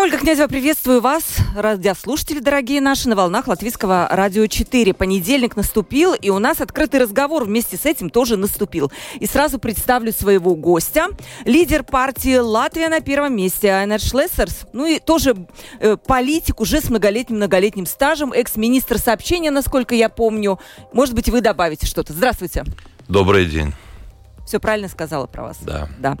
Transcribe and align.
Я, 0.00 0.04
Ольга 0.04 0.16
Князева, 0.16 0.48
приветствую 0.48 1.02
вас, 1.02 1.24
радиослушатели 1.54 2.38
дорогие 2.38 2.80
наши, 2.80 3.06
на 3.06 3.16
волнах 3.16 3.48
Латвийского 3.48 4.08
радио 4.10 4.46
4. 4.46 4.94
Понедельник 4.94 5.56
наступил, 5.56 6.14
и 6.14 6.30
у 6.30 6.38
нас 6.38 6.62
открытый 6.62 7.00
разговор 7.00 7.44
вместе 7.44 7.76
с 7.76 7.84
этим 7.84 8.08
тоже 8.08 8.38
наступил. 8.38 8.90
И 9.16 9.26
сразу 9.26 9.58
представлю 9.58 10.10
своего 10.12 10.54
гостя. 10.54 11.08
Лидер 11.44 11.82
партии 11.84 12.38
«Латвия» 12.38 12.88
на 12.88 13.02
первом 13.02 13.36
месте, 13.36 13.68
Айнер 13.68 14.00
Шлессерс. 14.00 14.68
Ну 14.72 14.86
и 14.86 15.00
тоже 15.00 15.36
э, 15.80 15.98
политик 15.98 16.60
уже 16.60 16.80
с 16.80 16.88
многолетним-многолетним 16.88 17.84
стажем, 17.84 18.32
экс-министр 18.32 18.96
сообщения, 18.96 19.50
насколько 19.50 19.94
я 19.94 20.08
помню. 20.08 20.58
Может 20.94 21.14
быть, 21.14 21.28
вы 21.28 21.42
добавите 21.42 21.84
что-то. 21.84 22.14
Здравствуйте. 22.14 22.64
Добрый 23.06 23.44
день. 23.44 23.74
Все 24.50 24.58
правильно 24.58 24.88
сказала 24.88 25.28
про 25.28 25.44
вас. 25.44 25.58
Да. 25.60 25.88
да. 26.00 26.16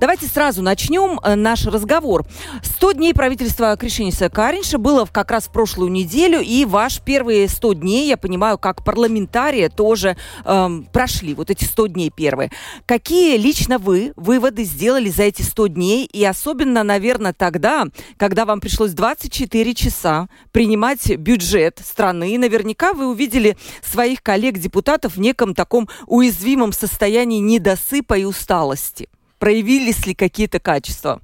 Давайте 0.00 0.26
сразу 0.26 0.62
начнем 0.62 1.20
э, 1.22 1.36
наш 1.36 1.64
разговор. 1.64 2.26
100 2.64 2.92
дней 2.94 3.14
правительства 3.14 3.76
Кришиниса 3.76 4.28
Каринша 4.28 4.78
было 4.78 5.04
как 5.04 5.30
раз 5.30 5.44
в 5.46 5.52
прошлую 5.52 5.92
неделю, 5.92 6.40
и 6.40 6.64
ваш 6.64 7.00
первые 7.00 7.48
100 7.48 7.74
дней, 7.74 8.08
я 8.08 8.16
понимаю, 8.16 8.58
как 8.58 8.84
парламентария 8.84 9.68
тоже 9.68 10.16
эм, 10.44 10.88
прошли, 10.92 11.34
вот 11.34 11.50
эти 11.50 11.62
100 11.62 11.86
дней 11.86 12.10
первые. 12.10 12.50
Какие 12.84 13.36
лично 13.36 13.78
вы 13.78 14.12
выводы 14.16 14.64
сделали 14.64 15.08
за 15.08 15.22
эти 15.22 15.42
100 15.42 15.66
дней, 15.68 16.04
и 16.04 16.24
особенно, 16.24 16.82
наверное, 16.82 17.32
тогда, 17.32 17.84
когда 18.16 18.44
вам 18.44 18.58
пришлось 18.58 18.90
24 18.90 19.74
часа 19.76 20.28
принимать 20.50 21.16
бюджет 21.16 21.80
страны, 21.84 22.36
наверняка 22.38 22.92
вы 22.92 23.06
увидели 23.06 23.56
своих 23.88 24.20
коллег-депутатов 24.20 25.14
в 25.14 25.20
неком 25.20 25.54
таком 25.54 25.88
уязвимом 26.08 26.72
состоянии 26.72 27.38
недовольства 27.38 27.67
недосыпа 27.68 28.18
и 28.18 28.24
усталости? 28.24 29.08
Проявились 29.38 30.06
ли 30.06 30.14
какие-то 30.14 30.58
качества? 30.58 31.20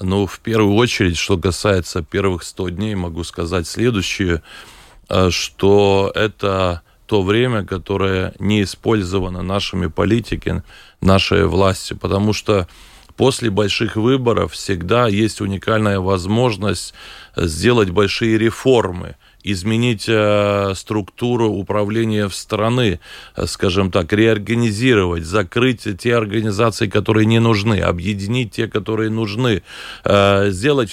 Ну, 0.00 0.26
в 0.26 0.38
первую 0.40 0.74
очередь, 0.76 1.16
что 1.16 1.38
касается 1.38 2.02
первых 2.02 2.44
100 2.44 2.68
дней, 2.70 2.94
могу 2.94 3.24
сказать 3.24 3.66
следующее, 3.66 4.42
э, 5.08 5.30
что 5.30 6.12
это 6.14 6.82
то 7.06 7.22
время, 7.22 7.64
которое 7.64 8.34
не 8.38 8.62
использовано 8.62 9.42
нашими 9.42 9.86
политиками, 9.86 10.62
нашей 11.00 11.46
властью, 11.46 11.96
потому 11.96 12.32
что 12.32 12.68
после 13.16 13.50
больших 13.50 13.96
выборов 13.96 14.52
всегда 14.52 15.08
есть 15.08 15.40
уникальная 15.40 15.98
возможность 15.98 16.94
сделать 17.36 17.90
большие 17.90 18.38
реформы– 18.38 19.16
изменить 19.42 20.06
э, 20.08 20.72
структуру 20.74 21.48
управления 21.48 22.28
в 22.28 22.34
страны, 22.34 23.00
э, 23.36 23.46
скажем 23.46 23.90
так, 23.90 24.12
реорганизировать, 24.12 25.24
закрыть 25.24 25.86
те 25.98 26.16
организации, 26.16 26.88
которые 26.88 27.26
не 27.26 27.38
нужны, 27.38 27.80
объединить 27.80 28.52
те, 28.52 28.66
которые 28.66 29.10
нужны, 29.10 29.62
э, 30.04 30.50
сделать, 30.50 30.90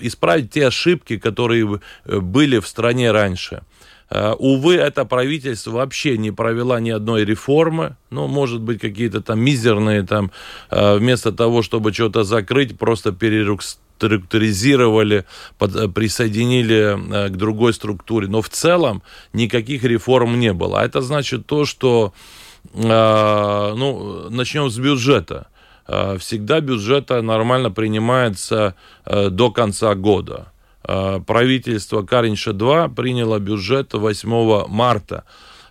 исправить 0.00 0.50
те 0.50 0.66
ошибки, 0.66 1.18
которые 1.18 1.80
были 2.06 2.58
в 2.58 2.66
стране 2.66 3.10
раньше. 3.10 3.62
Увы, 4.10 4.76
это 4.76 5.04
правительство 5.04 5.72
вообще 5.72 6.16
не 6.16 6.30
провела 6.30 6.80
ни 6.80 6.88
одной 6.88 7.26
реформы. 7.26 7.96
Ну, 8.08 8.26
может 8.26 8.62
быть, 8.62 8.80
какие-то 8.80 9.20
там 9.20 9.38
мизерные, 9.38 10.02
там, 10.02 10.30
вместо 10.70 11.30
того, 11.30 11.62
чтобы 11.62 11.92
что-то 11.92 12.24
закрыть, 12.24 12.78
просто 12.78 13.12
перерекструктурировать 13.12 13.87
структуризировали, 13.98 15.24
под, 15.58 15.74
э, 15.76 15.88
присоединили 15.88 16.96
э, 16.96 17.28
к 17.28 17.36
другой 17.36 17.72
структуре. 17.72 18.28
Но 18.28 18.40
в 18.40 18.48
целом 18.48 19.02
никаких 19.32 19.84
реформ 19.84 20.38
не 20.38 20.52
было. 20.52 20.80
А 20.80 20.84
это 20.84 21.00
значит 21.00 21.46
то, 21.46 21.64
что 21.64 22.12
э, 22.74 23.74
ну, 23.76 24.30
начнем 24.30 24.70
с 24.70 24.78
бюджета. 24.78 25.48
Всегда 26.18 26.60
бюджета 26.60 27.22
нормально 27.22 27.70
принимается 27.70 28.74
до 29.06 29.50
конца 29.50 29.94
года. 29.94 30.52
Правительство 30.82 32.02
Каринша-2 32.02 32.94
приняло 32.94 33.38
бюджет 33.38 33.94
8 33.94 34.66
марта. 34.68 35.24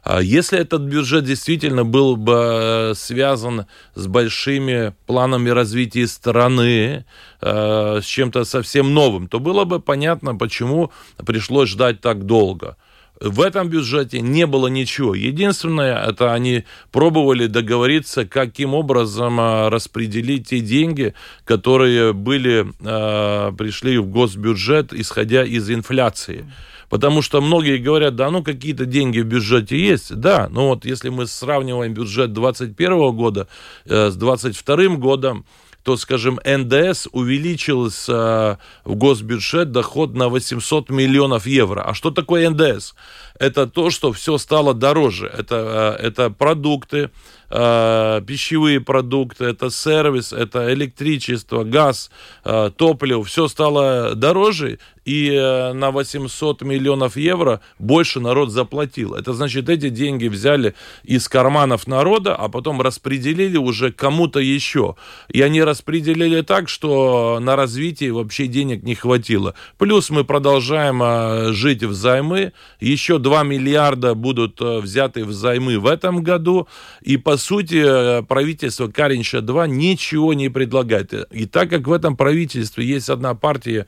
А 0.09 0.21
если 0.21 0.57
этот 0.57 0.83
бюджет 0.83 1.25
действительно 1.25 1.83
был 1.83 2.15
бы 2.15 2.33
э, 2.33 2.93
связан 2.95 3.65
с 3.93 4.07
большими 4.07 4.93
планами 5.05 5.49
развития 5.49 6.07
страны, 6.07 7.03
э, 7.41 7.99
с 8.01 8.05
чем-то 8.05 8.45
совсем 8.45 8.93
новым, 8.93 9.27
то 9.27 9.41
было 9.41 9.65
бы 9.65 9.81
понятно, 9.81 10.33
почему 10.33 10.93
пришлось 11.25 11.67
ждать 11.67 11.99
так 11.99 12.25
долго. 12.25 12.77
В 13.19 13.41
этом 13.41 13.67
бюджете 13.67 14.21
не 14.21 14.45
было 14.47 14.67
ничего. 14.67 15.13
Единственное, 15.13 16.01
это 16.07 16.33
они 16.33 16.63
пробовали 16.93 17.47
договориться, 17.47 18.25
каким 18.25 18.75
образом 18.75 19.41
э, 19.41 19.67
распределить 19.67 20.47
те 20.47 20.61
деньги, 20.61 21.15
которые 21.43 22.13
были, 22.13 22.65
пришли 22.79 23.97
в 23.97 24.07
госбюджет, 24.07 24.93
исходя 24.93 25.43
из 25.43 25.69
инфляции. 25.69 26.45
Потому 26.89 27.21
что 27.21 27.41
многие 27.41 27.77
говорят, 27.77 28.15
да, 28.15 28.31
ну 28.31 28.43
какие-то 28.43 28.85
деньги 28.85 29.19
в 29.19 29.25
бюджете 29.25 29.77
есть. 29.77 30.15
Да, 30.15 30.47
но 30.49 30.69
вот 30.69 30.85
если 30.85 31.09
мы 31.09 31.27
сравниваем 31.27 31.93
бюджет 31.93 32.33
2021 32.33 33.15
года 33.15 33.47
э, 33.85 34.09
с 34.09 34.15
2022 34.15 34.95
годом, 34.97 35.45
то, 35.87 35.95
скажем, 35.95 36.37
НДС 36.43 37.07
увеличился 37.13 38.59
в 38.83 38.95
госбюджет 38.95 39.71
доход 39.71 40.15
на 40.15 40.27
800 40.27 40.89
миллионов 40.89 41.47
евро. 41.47 41.81
А 41.81 41.93
что 41.93 42.11
такое 42.11 42.49
НДС? 42.49 42.93
Это 43.39 43.67
то, 43.67 43.89
что 43.89 44.11
все 44.11 44.37
стало 44.37 44.73
дороже. 44.73 45.27
Это, 45.27 45.97
э, 46.01 46.07
это 46.07 46.29
продукты, 46.29 47.09
э, 47.49 48.21
пищевые 48.27 48.81
продукты, 48.81 49.45
это 49.45 49.69
сервис, 49.69 50.33
это 50.33 50.73
электричество, 50.73 51.63
газ, 51.63 52.11
э, 52.43 52.69
топливо. 52.75 53.23
Все 53.23 53.47
стало 53.47 54.13
дороже, 54.15 54.79
и 55.07 55.31
э, 55.31 55.71
на 55.71 55.91
800 55.91 56.63
миллионов 56.63 57.15
евро 57.15 57.61
больше 57.79 58.19
народ 58.19 58.51
заплатил. 58.51 59.13
Это 59.13 59.33
значит, 59.33 59.69
эти 59.69 59.87
деньги 59.89 60.27
взяли 60.27 60.75
из 61.03 61.29
карманов 61.29 61.87
народа, 61.87 62.35
а 62.35 62.49
потом 62.49 62.81
распределили 62.81 63.57
уже 63.57 63.93
кому-то 63.93 64.39
еще. 64.39 64.95
И 65.29 65.41
они 65.41 65.63
распределили 65.77 66.41
так, 66.41 66.69
что 66.69 67.39
на 67.39 67.55
развитие 67.55 68.11
вообще 68.11 68.47
денег 68.47 68.81
не 68.83 68.95
хватило. 68.95 69.53
Плюс 69.77 70.09
мы 70.09 70.23
продолжаем 70.23 71.03
э, 71.03 71.53
жить 71.53 71.83
взаймы. 71.83 72.53
Еще 72.79 73.19
2 73.19 73.43
миллиарда 73.43 74.15
будут 74.15 74.59
э, 74.59 74.79
взяты 74.79 75.23
взаймы 75.23 75.77
в 75.77 75.85
этом 75.85 76.23
году. 76.23 76.67
И, 77.03 77.17
по 77.17 77.37
сути, 77.37 78.23
правительство 78.23 78.87
Каринша-2 78.87 79.67
ничего 79.67 80.33
не 80.33 80.49
предлагает. 80.49 81.13
И 81.31 81.45
так 81.45 81.69
как 81.69 81.87
в 81.87 81.93
этом 81.93 82.17
правительстве 82.17 82.83
есть 82.83 83.09
одна 83.09 83.35
партия, 83.35 83.85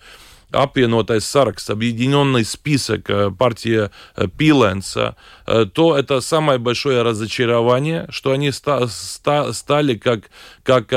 apvienotais 0.52 1.26
saraksts, 1.26 1.70
объединенный 1.70 2.44
список 2.44 3.10
э, 3.10 3.32
партии 3.32 3.90
э, 4.16 4.28
Пиленса, 4.38 5.16
э, 5.46 5.66
то 5.72 5.98
это 5.98 6.22
самое 6.22 6.60
большое 6.60 7.04
разочарование, 7.04 8.08
что 8.10 8.32
они 8.32 8.52
ста 8.52 8.88
ста 8.88 9.54
стали 9.54 9.96
как, 9.96 10.30
как 10.64 10.88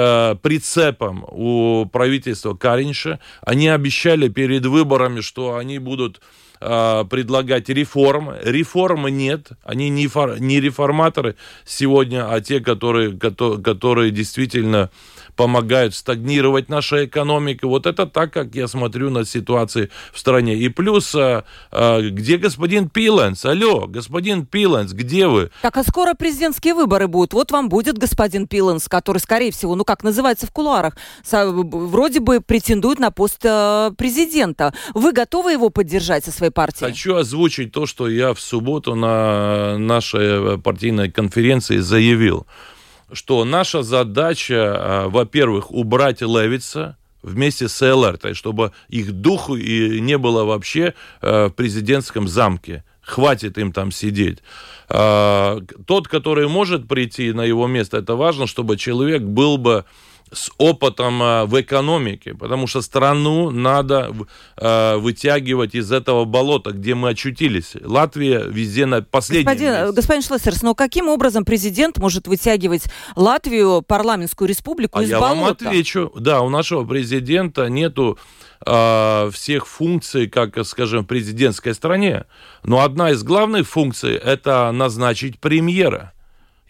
прицепом 0.41 1.25
у 1.29 1.87
правительства 1.87 2.55
Каринша. 2.55 3.21
Они 3.43 3.69
обещали 3.69 4.29
перед 4.29 4.67
выборами, 4.67 5.21
что 5.21 5.57
они 5.57 5.79
будут 5.79 6.21
предлагать 6.61 7.69
реформы. 7.71 8.39
Реформы 8.45 9.11
нет. 9.11 9.49
Они 9.65 9.89
не, 9.89 10.07
фор, 10.07 10.39
не 10.39 10.61
реформаторы 10.61 11.35
сегодня, 11.65 12.33
а 12.33 12.41
те, 12.41 12.61
которые, 12.61 13.19
которые 13.19 14.13
действительно 14.13 14.89
помогают 15.37 15.95
стагнировать 15.95 16.69
наша 16.69 17.07
экономика. 17.07 17.67
Вот 17.67 17.87
это 17.87 18.07
так, 18.07 18.33
как 18.33 18.55
я 18.55 18.69
смотрю 18.69 19.11
на 19.11 19.25
ситуацию 19.25 19.91
в 20.13 20.19
стране. 20.19 20.57
И 20.57 20.69
плюс, 20.69 21.15
а, 21.15 21.45
а, 21.71 22.01
где 22.01 22.37
господин 22.37 22.89
Пиленс? 22.89 23.45
Алло, 23.45 23.87
господин 23.87 24.47
Пиленс, 24.47 24.93
где 24.93 25.27
вы? 25.27 25.51
Так, 25.63 25.77
а 25.77 25.85
скоро 25.85 26.15
президентские 26.15 26.75
выборы 26.75 27.09
будут. 27.09 27.33
Вот 27.33 27.51
вам 27.51 27.69
будет 27.69 27.99
господин 27.99 28.47
Пиленс, 28.47 28.89
который, 28.89 29.19
скорее 29.19 29.53
всего, 29.53 29.75
ну 29.75 29.85
как 29.85 30.03
называется 30.03 30.47
в 30.47 30.51
кулуарах, 30.51 30.97
вроде 31.31 32.21
бы 32.21 32.41
претендует 32.41 32.99
на 32.99 33.11
пост 33.11 33.41
э, 33.45 33.91
президента. 33.97 34.75
Вы 34.95 35.13
готовы 35.13 35.53
его 35.53 35.71
поддержать 35.71 36.25
со 36.25 36.33
своей 36.33 36.53
партией? 36.53 36.91
Хочу 36.91 37.17
озвучить 37.17 37.73
то, 37.73 37.87
что 37.87 38.09
я 38.09 38.35
в 38.35 38.41
субботу 38.41 38.95
на 38.95 39.79
нашей 39.79 40.59
партийной 40.59 41.11
конференции 41.11 41.79
заявил 41.79 42.47
что 43.13 43.45
наша 43.45 43.83
задача, 43.83 44.57
а, 44.57 45.09
во-первых, 45.09 45.71
убрать 45.71 46.21
Левица, 46.21 46.97
вместе 47.23 47.69
с 47.69 47.81
ЛРТ, 47.81 48.37
чтобы 48.37 48.73
их 48.89 49.13
духу 49.13 49.57
и 49.57 50.01
не 50.01 50.19
было 50.19 50.45
вообще 50.45 50.95
а, 51.21 51.49
в 51.49 51.53
президентском 51.53 52.29
замке. 52.29 52.85
Хватит 53.01 53.59
им 53.59 53.73
там 53.73 53.91
сидеть. 53.91 54.39
А, 54.89 55.61
тот, 55.87 56.09
который 56.09 56.49
может 56.49 56.89
прийти 56.89 57.33
на 57.33 57.43
его 57.43 57.67
место, 57.67 57.99
это 57.99 58.15
важно, 58.15 58.47
чтобы 58.47 58.77
человек 58.77 59.23
был 59.23 59.59
бы 59.59 59.85
с 60.33 60.51
опытом 60.59 61.23
э, 61.23 61.45
в 61.45 61.61
экономике, 61.61 62.35
потому 62.35 62.67
что 62.67 62.83
страну 62.83 63.51
надо 63.51 64.13
э, 64.57 64.97
вытягивать 64.97 65.75
из 65.75 65.93
этого 65.93 66.25
болота, 66.25 66.73
где 66.73 66.95
мы 66.95 67.11
очутились. 67.11 67.75
Латвия 67.83 68.45
везде 68.47 68.87
на 68.87 69.03
последнем 69.03 69.47
господин, 69.47 69.73
месте. 69.73 69.93
Господин 69.93 70.23
Шлессерс, 70.23 70.63
но 70.63 70.75
каким 70.75 71.09
образом 71.09 71.45
президент 71.45 71.99
может 71.99 72.27
вытягивать 72.27 72.85
Латвию, 73.17 73.83
парламентскую 73.83 74.49
республику, 74.49 74.99
а 74.99 75.03
из 75.03 75.11
я 75.11 75.21
болота? 75.21 75.41
вам 75.41 75.51
отвечу. 75.51 76.13
Да, 76.17 76.41
у 76.41 76.49
нашего 76.49 76.85
президента 76.85 77.69
нету 77.69 78.19
э, 78.65 79.31
всех 79.33 79.67
функций, 79.67 80.29
как, 80.29 80.65
скажем, 80.67 81.05
в 81.05 81.07
президентской 81.07 81.75
стране. 81.75 82.25
Но 82.65 82.81
одна 82.81 83.11
из 83.11 83.23
главных 83.23 83.69
функций– 83.69 84.15
это 84.25 84.71
назначить 84.73 85.39
премьера. 85.39 86.13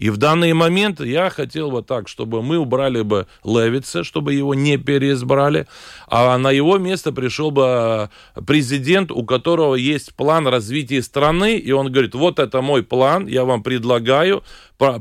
И 0.03 0.11
в 0.11 0.17
данный 0.17 0.53
момент 0.53 1.01
я 1.01 1.31
хотел 1.31 1.71
бы 1.71 1.85
так, 1.85 2.09
чтобы 2.09 2.43
мы 2.43 2.59
убрали 2.59 3.03
бы 3.03 3.29
Левица, 3.45 4.03
чтобы 4.03 4.35
его 4.35 4.53
не 4.53 4.77
переизбрали, 4.77 5.69
а 6.09 6.37
на 6.39 6.51
его 6.51 6.77
место 6.77 7.13
пришел 7.13 7.53
бы 7.53 8.11
президент, 8.45 9.13
у 9.13 9.25
которого 9.25 9.77
есть 9.77 10.17
план 10.17 10.49
развития 10.49 11.03
страны, 11.03 11.57
и 11.57 11.71
он 11.71 11.93
говорит, 11.93 12.17
вот 12.17 12.41
это 12.41 12.63
мой 12.63 12.83
план, 12.83 13.29
я 13.29 13.45
вам 13.45 13.63
предлагаю, 13.63 14.43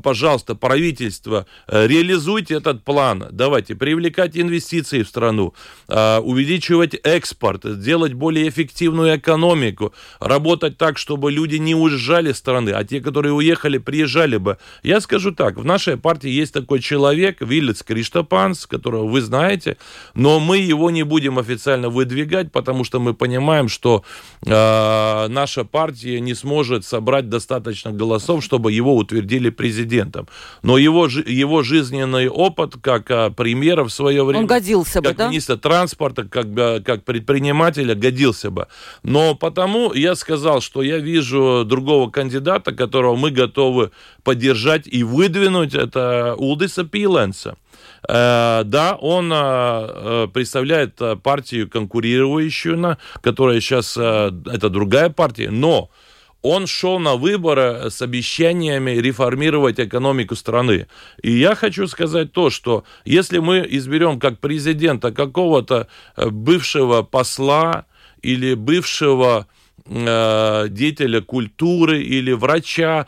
пожалуйста, 0.03 0.56
правительство, 0.56 1.45
э, 1.68 1.88
реализуйте 1.88 2.56
этот 2.56 2.83
план. 2.83 3.25
Давайте 3.31 3.75
привлекать 3.75 4.38
инвестиции 4.38 5.03
в 5.03 5.07
страну, 5.07 5.53
э, 5.88 6.19
увеличивать 6.19 6.95
экспорт, 7.03 7.63
сделать 7.63 8.13
более 8.13 8.48
эффективную 8.48 9.18
экономику, 9.18 9.94
работать 10.19 10.77
так, 10.77 10.98
чтобы 10.98 11.31
люди 11.31 11.56
не 11.56 11.75
уезжали 11.75 12.31
из 12.31 12.38
страны, 12.38 12.71
а 12.71 12.83
те, 12.83 13.01
которые 13.01 13.33
уехали, 13.33 13.77
приезжали 13.77 14.38
бы. 14.38 14.57
Я 14.91 14.99
скажу 14.99 15.31
так, 15.31 15.55
в 15.55 15.63
нашей 15.63 15.95
партии 15.95 16.29
есть 16.29 16.53
такой 16.53 16.81
человек, 16.81 17.38
Виллец 17.39 17.81
Криштопанс, 17.81 18.65
которого 18.65 19.07
вы 19.07 19.21
знаете, 19.21 19.77
но 20.15 20.41
мы 20.41 20.57
его 20.57 20.91
не 20.91 21.03
будем 21.03 21.39
официально 21.39 21.88
выдвигать, 21.88 22.51
потому 22.51 22.83
что 22.83 22.99
мы 22.99 23.13
понимаем, 23.13 23.69
что 23.69 24.03
э, 24.45 25.27
наша 25.29 25.63
партия 25.63 26.19
не 26.19 26.33
сможет 26.33 26.83
собрать 26.83 27.29
достаточно 27.29 27.91
голосов, 27.93 28.43
чтобы 28.43 28.73
его 28.73 28.97
утвердили 28.97 29.49
президентом. 29.49 30.27
Но 30.61 30.77
его, 30.77 31.07
его 31.07 31.63
жизненный 31.63 32.27
опыт 32.27 32.73
как 32.81 33.09
а, 33.11 33.29
премьера 33.29 33.85
в 33.85 33.91
свое 33.91 34.25
время... 34.25 34.41
Он 34.41 34.47
годился 34.47 35.01
бы, 35.01 35.13
да? 35.13 35.29
министра 35.29 35.55
транспорта, 35.55 36.25
как, 36.25 36.53
как 36.83 37.05
предпринимателя 37.05 37.95
годился 37.95 38.51
бы. 38.51 38.67
Но 39.03 39.35
потому 39.35 39.93
я 39.93 40.15
сказал, 40.15 40.59
что 40.59 40.81
я 40.81 40.97
вижу 40.97 41.63
другого 41.65 42.11
кандидата, 42.11 42.73
которого 42.73 43.15
мы 43.15 43.31
готовы 43.31 43.91
поддержать 44.23 44.70
и 44.88 45.03
выдвинуть, 45.03 45.73
это 45.73 46.35
Улдиса 46.38 46.83
Пиленса. 46.83 47.56
Э, 48.07 48.63
да, 48.65 48.95
он 49.00 49.31
э, 49.33 50.27
представляет 50.33 51.00
партию 51.23 51.69
конкурирующую, 51.69 52.77
на, 52.77 52.97
которая 53.21 53.59
сейчас, 53.59 53.95
э, 53.97 54.31
это 54.45 54.69
другая 54.69 55.09
партия, 55.09 55.50
но 55.50 55.89
он 56.41 56.65
шел 56.68 57.00
на 57.00 57.15
выборы 57.15 57.89
с 57.89 58.01
обещаниями 58.01 58.91
реформировать 58.91 59.79
экономику 59.79 60.35
страны. 60.35 60.88
И 61.21 61.31
я 61.31 61.56
хочу 61.56 61.88
сказать 61.88 62.31
то, 62.31 62.50
что 62.50 62.83
если 63.06 63.38
мы 63.38 63.65
изберем 63.69 64.19
как 64.19 64.39
президента 64.39 65.12
какого-то 65.12 65.88
э, 66.15 66.29
бывшего 66.29 67.03
посла 67.03 67.85
или 68.21 68.56
бывшего 68.56 69.47
э, 69.47 69.61
деятеля 69.88 71.22
культуры 71.22 72.01
или 72.01 72.31
врача, 72.31 73.07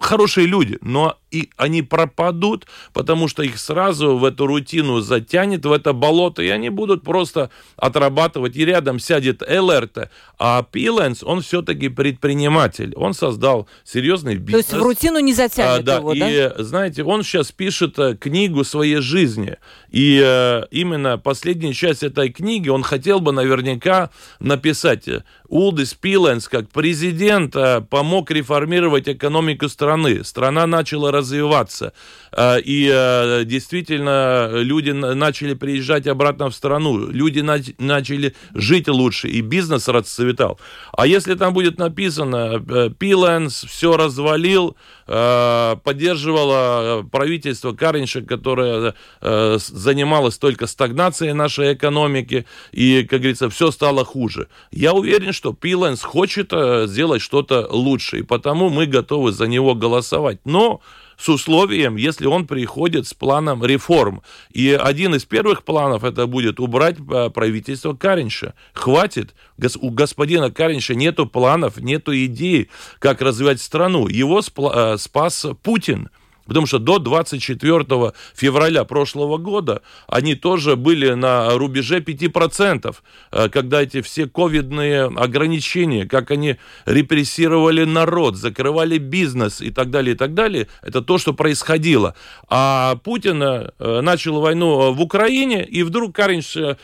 хорошие 0.00 0.46
люди, 0.46 0.78
но 0.80 1.18
и 1.30 1.50
они 1.56 1.82
пропадут, 1.82 2.66
потому 2.92 3.28
что 3.28 3.42
их 3.42 3.58
сразу 3.58 4.16
в 4.16 4.24
эту 4.24 4.46
рутину 4.46 5.00
затянет, 5.00 5.66
в 5.66 5.72
это 5.72 5.92
болото, 5.92 6.42
и 6.42 6.48
они 6.48 6.70
будут 6.70 7.02
просто 7.02 7.50
отрабатывать, 7.76 8.56
и 8.56 8.64
рядом 8.64 9.00
сядет 9.00 9.42
ЛРТ, 9.42 10.10
а 10.38 10.62
Пиленс, 10.62 11.22
он 11.22 11.40
все-таки 11.40 11.88
предприниматель, 11.88 12.94
он 12.94 13.12
создал 13.12 13.68
серьезный 13.84 14.36
бизнес. 14.36 14.66
То 14.66 14.76
есть 14.76 14.82
в 14.82 14.86
рутину 14.86 15.18
не 15.18 15.34
затянет 15.34 15.80
а, 15.80 15.82
да, 15.82 15.96
его, 15.96 16.14
да? 16.14 16.30
И, 16.30 16.62
знаете, 16.62 17.02
он 17.02 17.22
сейчас 17.22 17.50
пишет 17.50 17.98
э, 17.98 18.16
книгу 18.16 18.62
своей 18.62 19.00
жизни, 19.00 19.56
и 19.90 20.20
э, 20.22 20.64
именно 20.70 21.18
последняя 21.18 21.72
часть 21.72 22.02
этой 22.02 22.30
книги 22.30 22.68
он 22.68 22.82
хотел 22.82 23.20
бы 23.20 23.32
наверняка 23.32 24.10
написать. 24.38 25.08
Улдис 25.48 25.94
Пиленс, 25.94 26.48
как 26.48 26.68
президент, 26.70 27.54
э, 27.56 27.80
помог 27.80 28.30
реформировать 28.30 29.08
экономику 29.08 29.68
страны. 29.68 30.24
Страна 30.24 30.66
начала 30.66 31.12
развиваться. 31.16 31.92
Э, 32.32 32.60
и 32.60 32.90
э, 32.92 33.44
действительно 33.44 34.50
люди 34.52 34.90
начали 34.90 35.54
приезжать 35.54 36.06
обратно 36.06 36.50
в 36.50 36.54
страну. 36.54 37.10
Люди 37.10 37.40
начали 37.78 38.34
жить 38.54 38.88
лучше, 38.88 39.28
и 39.28 39.40
бизнес 39.40 39.88
расцветал. 39.88 40.60
А 40.92 41.06
если 41.06 41.34
там 41.34 41.54
будет 41.54 41.78
написано, 41.78 42.60
Пиленс 42.98 43.64
все 43.64 43.96
развалил, 43.96 44.76
поддерживало 45.06 47.06
правительство 47.10 47.72
Каринша, 47.72 48.22
которое 48.22 48.94
занималось 49.20 50.38
только 50.38 50.66
стагнацией 50.66 51.32
нашей 51.32 51.74
экономики, 51.74 52.46
и, 52.72 53.04
как 53.04 53.20
говорится, 53.20 53.48
все 53.48 53.70
стало 53.70 54.04
хуже. 54.04 54.48
Я 54.72 54.92
уверен, 54.92 55.32
что 55.32 55.52
Пиленс 55.52 56.02
хочет 56.02 56.52
сделать 56.88 57.22
что-то 57.22 57.68
лучше, 57.70 58.18
и 58.18 58.22
потому 58.22 58.68
мы 58.68 58.86
готовы 58.86 59.32
за 59.32 59.46
него 59.46 59.74
голосовать. 59.74 60.40
Но 60.44 60.80
с 61.16 61.28
условием, 61.28 61.96
если 61.96 62.26
он 62.26 62.46
приходит 62.46 63.06
с 63.06 63.14
планом 63.14 63.64
реформ. 63.64 64.22
И 64.52 64.70
один 64.72 65.14
из 65.14 65.24
первых 65.24 65.64
планов 65.64 66.04
это 66.04 66.26
будет 66.26 66.60
убрать 66.60 66.96
э, 66.98 67.30
правительство 67.30 67.94
Каринша. 67.94 68.54
Хватит. 68.72 69.34
У 69.80 69.90
господина 69.90 70.50
Каринша 70.50 70.94
нету 70.94 71.26
планов, 71.26 71.78
нету 71.78 72.14
идей, 72.14 72.70
как 72.98 73.22
развивать 73.22 73.60
страну. 73.60 74.08
Его 74.08 74.40
э, 74.40 74.96
спас 74.98 75.46
Путин. 75.62 76.10
Потому 76.46 76.66
что 76.66 76.78
до 76.78 76.98
24 76.98 78.12
февраля 78.34 78.84
прошлого 78.84 79.36
года 79.36 79.82
они 80.06 80.34
тоже 80.34 80.76
были 80.76 81.10
на 81.10 81.50
рубеже 81.50 82.00
5%, 82.00 82.94
э, 83.32 83.48
когда 83.48 83.82
эти 83.82 84.00
все 84.00 84.26
ковидные 84.26 85.04
ограничения, 85.04 86.06
как 86.06 86.30
они 86.30 86.56
репрессировали 86.86 87.84
народ, 87.84 88.36
закрывали 88.36 88.98
бизнес 88.98 89.60
и 89.60 89.70
так 89.70 89.90
далее, 89.90 90.14
и 90.14 90.18
так 90.18 90.34
далее, 90.34 90.68
это 90.82 91.02
то, 91.02 91.18
что 91.18 91.32
происходило. 91.32 92.14
А 92.48 92.96
Путин 92.96 93.42
э, 93.42 94.00
начал 94.00 94.40
войну 94.40 94.92
в 94.92 95.00
Украине, 95.00 95.64
и 95.64 95.82
вдруг 95.82 96.14
Каринч 96.14 96.56
э, 96.56 96.76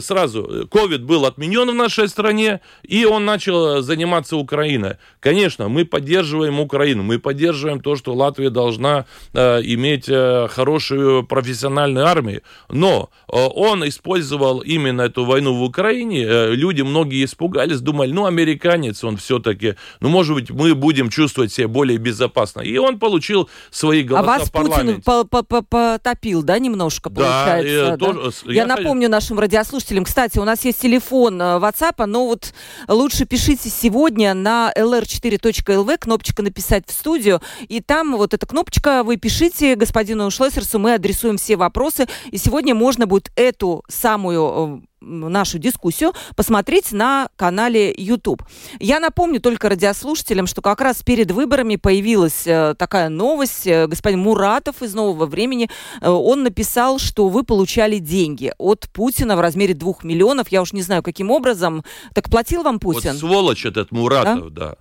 сразу, 0.00 0.68
ковид 0.70 1.02
был 1.02 1.26
отменен 1.26 1.70
в 1.70 1.74
нашей 1.74 2.08
стране, 2.08 2.60
и 2.82 3.04
он 3.04 3.24
начал 3.24 3.82
заниматься 3.82 4.36
Украиной. 4.36 4.96
Конечно, 5.20 5.68
мы 5.68 5.84
поддерживаем 5.84 6.60
Украину, 6.60 7.02
мы 7.02 7.18
поддерживаем 7.18 7.80
то, 7.80 7.96
что 7.96 8.14
Латвия 8.14 8.50
должна 8.50 8.98
Э, 8.98 9.07
иметь 9.34 10.08
э, 10.08 10.48
хорошую 10.48 11.24
профессиональную 11.24 12.06
армию. 12.06 12.42
Но 12.68 13.10
э, 13.30 13.36
он 13.36 13.86
использовал 13.86 14.60
именно 14.60 15.02
эту 15.02 15.24
войну 15.24 15.54
в 15.54 15.62
Украине. 15.62 16.24
Люди 16.54 16.82
многие 16.82 17.24
испугались, 17.24 17.80
думали, 17.80 18.12
ну, 18.12 18.26
американец 18.26 19.04
он 19.04 19.16
все-таки, 19.16 19.74
ну, 20.00 20.08
может 20.08 20.34
быть, 20.34 20.50
мы 20.50 20.74
будем 20.74 21.10
чувствовать 21.10 21.52
себя 21.52 21.68
более 21.68 21.98
безопасно. 21.98 22.60
И 22.60 22.76
он 22.78 22.98
получил 22.98 23.48
свои 23.70 24.02
голоса 24.02 24.34
а 24.34 24.38
вас. 24.38 24.50
Путин 24.50 25.02
потопил, 25.02 26.42
да, 26.42 26.58
немножко, 26.58 27.10
получается? 27.10 27.96
Да, 27.96 27.96
да? 27.96 28.12
Тоже, 28.12 28.32
я, 28.46 28.52
я 28.52 28.66
напомню 28.66 29.08
нашим 29.08 29.38
радиослушателям, 29.38 30.04
кстати, 30.04 30.38
у 30.38 30.44
нас 30.44 30.64
есть 30.64 30.80
телефон 30.80 31.40
WhatsApp, 31.40 32.06
но 32.06 32.26
вот 32.26 32.52
лучше 32.88 33.24
пишите 33.24 33.68
сегодня 33.70 34.34
на 34.34 34.72
lr4.lv, 34.76 35.98
кнопочка 35.98 36.42
«Написать 36.42 36.84
в 36.86 36.92
студию», 36.92 37.40
и 37.68 37.80
там 37.80 38.16
вот 38.16 38.34
эта 38.34 38.46
кнопочка 38.46 38.97
вы 39.02 39.16
пишите 39.16 39.74
господину 39.74 40.30
Шлессерсу, 40.30 40.78
мы 40.78 40.94
адресуем 40.94 41.36
все 41.36 41.56
вопросы. 41.56 42.06
И 42.30 42.38
сегодня 42.38 42.74
можно 42.74 43.06
будет 43.06 43.30
эту 43.36 43.84
самую 43.88 44.82
э, 45.00 45.04
нашу 45.04 45.58
дискуссию 45.58 46.12
посмотреть 46.36 46.92
на 46.92 47.28
канале 47.36 47.94
YouTube. 47.96 48.42
Я 48.80 49.00
напомню 49.00 49.40
только 49.40 49.68
радиослушателям, 49.68 50.46
что 50.46 50.62
как 50.62 50.80
раз 50.80 51.02
перед 51.02 51.30
выборами 51.30 51.76
появилась 51.76 52.46
э, 52.46 52.74
такая 52.78 53.08
новость. 53.08 53.66
Э, 53.66 53.86
господин 53.86 54.20
Муратов 54.20 54.82
из 54.82 54.94
«Нового 54.94 55.26
времени», 55.26 55.70
он 56.02 56.42
написал, 56.42 56.98
что 56.98 57.28
вы 57.28 57.44
получали 57.44 57.98
деньги 57.98 58.52
от 58.58 58.88
Путина 58.92 59.36
в 59.36 59.40
размере 59.40 59.74
двух 59.74 60.04
миллионов. 60.04 60.48
Я 60.50 60.62
уж 60.62 60.72
не 60.72 60.82
знаю, 60.82 61.02
каким 61.02 61.30
образом. 61.30 61.84
Так 62.14 62.30
платил 62.30 62.62
вам 62.62 62.78
Путин? 62.78 63.12
Вот 63.12 63.20
сволочь 63.20 63.64
этот 63.66 63.92
Муратов, 63.92 64.52
да. 64.52 64.70
да. 64.70 64.76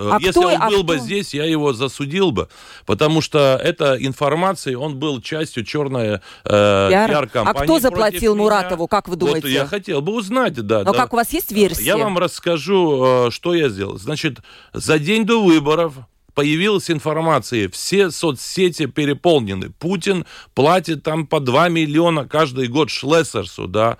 А 0.00 0.16
Если 0.18 0.30
кто, 0.30 0.48
он 0.48 0.62
а 0.62 0.68
был 0.68 0.80
а 0.80 0.82
бы 0.82 0.94
кто? 0.96 1.04
здесь, 1.04 1.34
я 1.34 1.44
его 1.44 1.72
засудил 1.72 2.30
бы, 2.30 2.48
потому 2.86 3.20
что 3.20 3.60
эта 3.62 3.96
информация, 3.96 4.76
он 4.76 4.98
был 4.98 5.20
частью 5.20 5.64
черной 5.64 6.14
э, 6.14 6.18
пиар-компании. 6.44 7.60
А 7.60 7.64
кто 7.64 7.78
заплатил 7.80 8.34
Муратову, 8.34 8.88
как 8.88 9.08
вы 9.08 9.16
думаете? 9.16 9.42
Вот 9.42 9.48
я 9.48 9.66
хотел 9.66 10.00
бы 10.00 10.14
узнать, 10.14 10.54
да. 10.54 10.84
Но 10.84 10.92
да. 10.92 10.98
как 10.98 11.12
у 11.12 11.16
вас 11.16 11.32
есть 11.32 11.52
версия? 11.52 11.84
Я 11.84 11.96
вам 11.98 12.16
расскажу, 12.16 13.26
э, 13.26 13.30
что 13.30 13.54
я 13.54 13.68
сделал. 13.68 13.98
Значит, 13.98 14.38
за 14.72 14.98
день 14.98 15.26
до 15.26 15.42
выборов 15.42 15.94
появилась 16.34 16.90
информация, 16.90 17.68
все 17.68 18.10
соцсети 18.10 18.86
переполнены. 18.86 19.70
Путин 19.78 20.24
платит 20.54 21.02
там 21.02 21.26
по 21.26 21.40
2 21.40 21.68
миллиона 21.68 22.26
каждый 22.26 22.68
год 22.68 22.88
Шлессерсу, 22.90 23.66
да, 23.66 23.98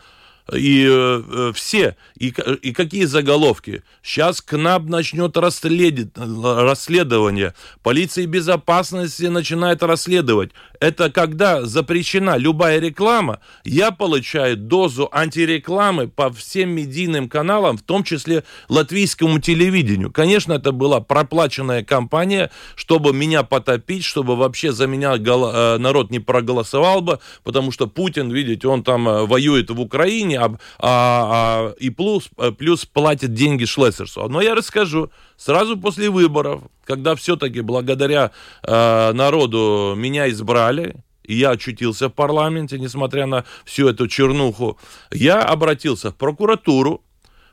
и 0.52 0.86
э, 0.88 1.22
э, 1.26 1.52
все, 1.54 1.96
и, 2.18 2.28
и 2.62 2.72
какие 2.72 3.04
заголовки. 3.04 3.82
Сейчас 4.02 4.40
КНАП 4.40 4.84
начнет 4.84 5.36
расследить, 5.36 6.10
расследование, 6.16 7.54
полиция 7.82 8.26
безопасности 8.26 9.24
начинает 9.24 9.82
расследовать. 9.82 10.52
Это 10.80 11.10
когда 11.10 11.62
запрещена 11.66 12.38
любая 12.38 12.80
реклама, 12.80 13.40
я 13.64 13.90
получаю 13.90 14.56
дозу 14.56 15.10
антирекламы 15.12 16.08
по 16.08 16.32
всем 16.32 16.70
медийным 16.70 17.28
каналам, 17.28 17.76
в 17.76 17.82
том 17.82 18.02
числе 18.02 18.44
латвийскому 18.70 19.40
телевидению. 19.40 20.10
Конечно, 20.10 20.54
это 20.54 20.72
была 20.72 21.00
проплаченная 21.00 21.84
кампания, 21.84 22.50
чтобы 22.76 23.12
меня 23.12 23.42
потопить, 23.42 24.04
чтобы 24.04 24.36
вообще 24.36 24.72
за 24.72 24.86
меня 24.86 25.16
э, 25.16 25.76
народ 25.76 26.10
не 26.10 26.18
проголосовал 26.18 27.02
бы, 27.02 27.18
потому 27.44 27.72
что 27.72 27.86
Путин, 27.86 28.30
видите, 28.30 28.66
он 28.66 28.82
там 28.82 29.06
э, 29.06 29.26
воюет 29.26 29.70
в 29.70 29.80
Украине, 29.80 30.40
а, 30.40 30.56
а, 30.78 31.74
и 31.78 31.90
плюс, 31.90 32.30
э, 32.38 32.52
плюс 32.52 32.86
платит 32.86 33.34
деньги 33.34 33.66
Шлессерсу. 33.66 34.28
Но 34.30 34.40
я 34.40 34.54
расскажу. 34.54 35.10
Сразу 35.40 35.78
после 35.78 36.10
выборов, 36.10 36.64
когда 36.84 37.14
все-таки 37.14 37.62
благодаря 37.62 38.30
э, 38.62 39.12
народу 39.14 39.94
меня 39.96 40.28
избрали, 40.28 40.96
и 41.22 41.34
я 41.34 41.52
очутился 41.52 42.10
в 42.10 42.12
парламенте, 42.12 42.78
несмотря 42.78 43.24
на 43.24 43.46
всю 43.64 43.88
эту 43.88 44.06
чернуху, 44.06 44.78
я 45.10 45.40
обратился 45.40 46.10
в 46.10 46.16
прокуратуру, 46.16 47.02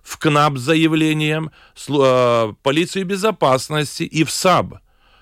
в 0.03 0.17
КНАП 0.17 0.57
с 0.57 0.61
заявлением, 0.63 1.51
э, 1.87 2.53
полицию 2.61 3.05
безопасности 3.05 4.03
и 4.03 4.25
в 4.25 4.31
САБ 4.31 4.81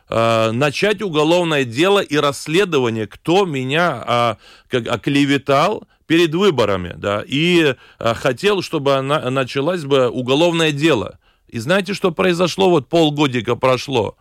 э, 0.10 0.51
начать 0.51 1.03
уголовное 1.03 1.65
дело 1.65 2.00
и 2.00 2.17
расследование, 2.17 3.05
кто 3.05 3.45
меня 3.45 4.03
э, 4.07 4.36
как, 4.69 4.88
оклеветал, 4.88 5.84
перед 6.07 6.34
выборами, 6.34 6.93
да, 6.98 7.24
и 7.25 7.75
а, 7.98 8.13
хотел, 8.13 8.62
чтобы 8.62 8.95
она, 8.95 9.31
началось 9.31 9.84
бы 9.84 10.07
уголовное 10.07 10.72
дело. 10.72 11.17
И 11.47 11.59
знаете, 11.59 11.93
что 11.93 12.11
произошло? 12.11 12.69
Вот 12.69 12.89
полгодика 12.89 13.55
прошло. 13.55 14.17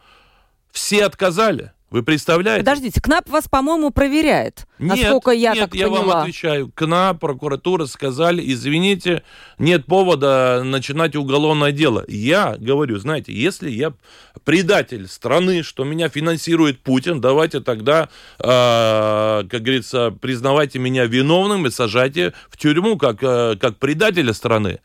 Все 0.71 1.05
отказали. 1.05 1.73
Вы 1.95 2.03
представляете? 2.03 2.65
Подождите, 2.65 3.01
КНАП 3.01 3.29
вас, 3.29 3.47
по-моему, 3.47 3.93
проверяет, 3.93 4.67
нет, 4.81 4.99
насколько 4.99 5.31
я 5.31 5.53
нет, 5.55 5.71
так 5.71 5.75
я 5.77 5.87
поняла. 5.87 6.05
вам 6.07 6.23
отвечаю. 6.23 6.73
КНАП, 6.75 7.21
прокуратура 7.21 7.87
сказали, 7.87 8.43
извините, 8.45 9.23
нет 9.61 9.87
повода 9.87 10.63
начинать 10.65 11.15
уголовное 11.15 11.71
дело. 11.71 12.05
Я 12.09 12.57
говорю, 12.59 12.99
знаете, 12.99 13.33
если 13.33 13.71
я 13.71 13.93
предатель 14.43 15.07
страны, 15.07 15.63
что 15.63 15.85
меня 15.85 16.09
финансирует 16.09 16.81
Путин, 16.81 17.21
давайте 17.21 17.61
тогда, 17.61 18.09
э, 18.41 19.45
как 19.49 19.63
говорится, 19.63 20.11
признавайте 20.21 20.81
меня 20.81 21.05
виновным 21.05 21.69
и 21.69 21.71
сажайте 21.71 22.33
в 22.49 22.57
тюрьму 22.57 22.99
как, 22.99 23.23
э, 23.23 23.55
как 23.61 23.77
предателя 23.77 24.33
страны. 24.33 24.81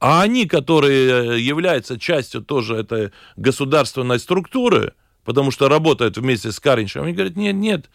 А 0.00 0.22
они, 0.22 0.46
которые 0.46 1.44
являются 1.44 1.98
частью 1.98 2.40
тоже 2.40 2.76
этой 2.76 3.12
государственной 3.36 4.18
структуры, 4.18 4.94
потому 5.24 5.50
что 5.50 5.68
работают 5.68 6.16
вместе 6.16 6.52
с 6.52 6.58
Каринчем. 6.58 7.02
Они 7.02 7.12
говорят, 7.12 7.36
нет, 7.36 7.54
нет, 7.54 7.90